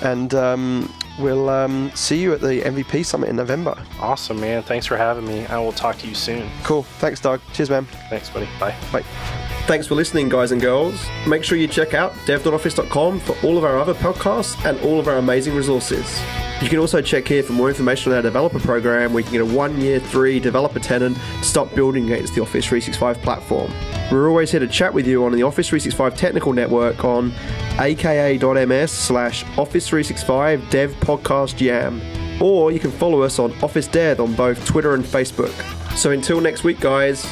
And 0.03 0.35
um, 0.35 0.93
we'll 1.21 1.49
um, 1.49 1.91
see 1.95 2.19
you 2.19 2.33
at 2.33 2.41
the 2.41 2.61
MVP 2.61 3.05
summit 3.05 3.29
in 3.29 3.35
November. 3.35 3.77
Awesome, 3.99 4.39
man. 4.39 4.63
Thanks 4.63 4.85
for 4.85 4.97
having 4.97 5.25
me. 5.25 5.45
I 5.45 5.57
will 5.59 5.71
talk 5.71 5.97
to 5.99 6.07
you 6.07 6.15
soon. 6.15 6.49
Cool. 6.63 6.83
Thanks, 6.83 7.19
Doug. 7.21 7.41
Cheers, 7.53 7.69
man. 7.69 7.85
Thanks, 8.09 8.29
buddy. 8.29 8.47
Bye. 8.59 8.75
Bye. 8.91 9.40
Thanks 9.67 9.87
for 9.87 9.95
listening, 9.95 10.27
guys 10.27 10.51
and 10.51 10.59
girls. 10.59 11.05
Make 11.25 11.43
sure 11.45 11.57
you 11.57 11.67
check 11.67 11.93
out 11.93 12.13
dev.office.com 12.25 13.19
for 13.21 13.37
all 13.45 13.57
of 13.57 13.63
our 13.63 13.77
other 13.77 13.93
podcasts 13.93 14.63
and 14.65 14.77
all 14.81 14.99
of 14.99 15.07
our 15.07 15.17
amazing 15.17 15.55
resources. 15.55 16.19
You 16.61 16.67
can 16.67 16.79
also 16.79 17.01
check 17.01 17.27
here 17.27 17.41
for 17.41 17.53
more 17.53 17.69
information 17.69 18.11
on 18.11 18.17
our 18.17 18.21
developer 18.21 18.59
program 18.59 19.13
where 19.13 19.21
you 19.21 19.23
can 19.23 19.33
get 19.33 19.41
a 19.41 19.55
one 19.57 19.79
year, 19.79 19.99
three 19.99 20.39
developer 20.39 20.79
tenant 20.79 21.15
to 21.15 21.43
start 21.43 21.73
building 21.73 22.11
against 22.11 22.35
the 22.35 22.41
Office 22.41 22.65
365 22.65 23.21
platform. 23.21 23.71
We're 24.11 24.27
always 24.27 24.51
here 24.51 24.59
to 24.59 24.67
chat 24.67 24.93
with 24.93 25.07
you 25.07 25.23
on 25.25 25.31
the 25.31 25.43
Office 25.43 25.69
365 25.69 26.17
Technical 26.17 26.53
Network 26.53 27.05
on 27.05 27.31
aka.ms 27.79 28.91
slash 28.91 29.43
Office 29.57 29.87
365 29.87 30.69
Dev 30.69 30.91
Podcast 30.99 31.55
Jam. 31.55 32.01
Or 32.41 32.71
you 32.71 32.79
can 32.79 32.91
follow 32.91 33.21
us 33.21 33.39
on 33.39 33.53
Office 33.63 33.87
Dev 33.87 34.19
on 34.19 34.33
both 34.35 34.65
Twitter 34.65 34.95
and 34.95 35.03
Facebook. 35.03 35.53
So 35.95 36.11
until 36.11 36.41
next 36.41 36.63
week, 36.63 36.79
guys, 36.79 37.25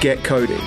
get 0.00 0.22
coding. 0.22 0.60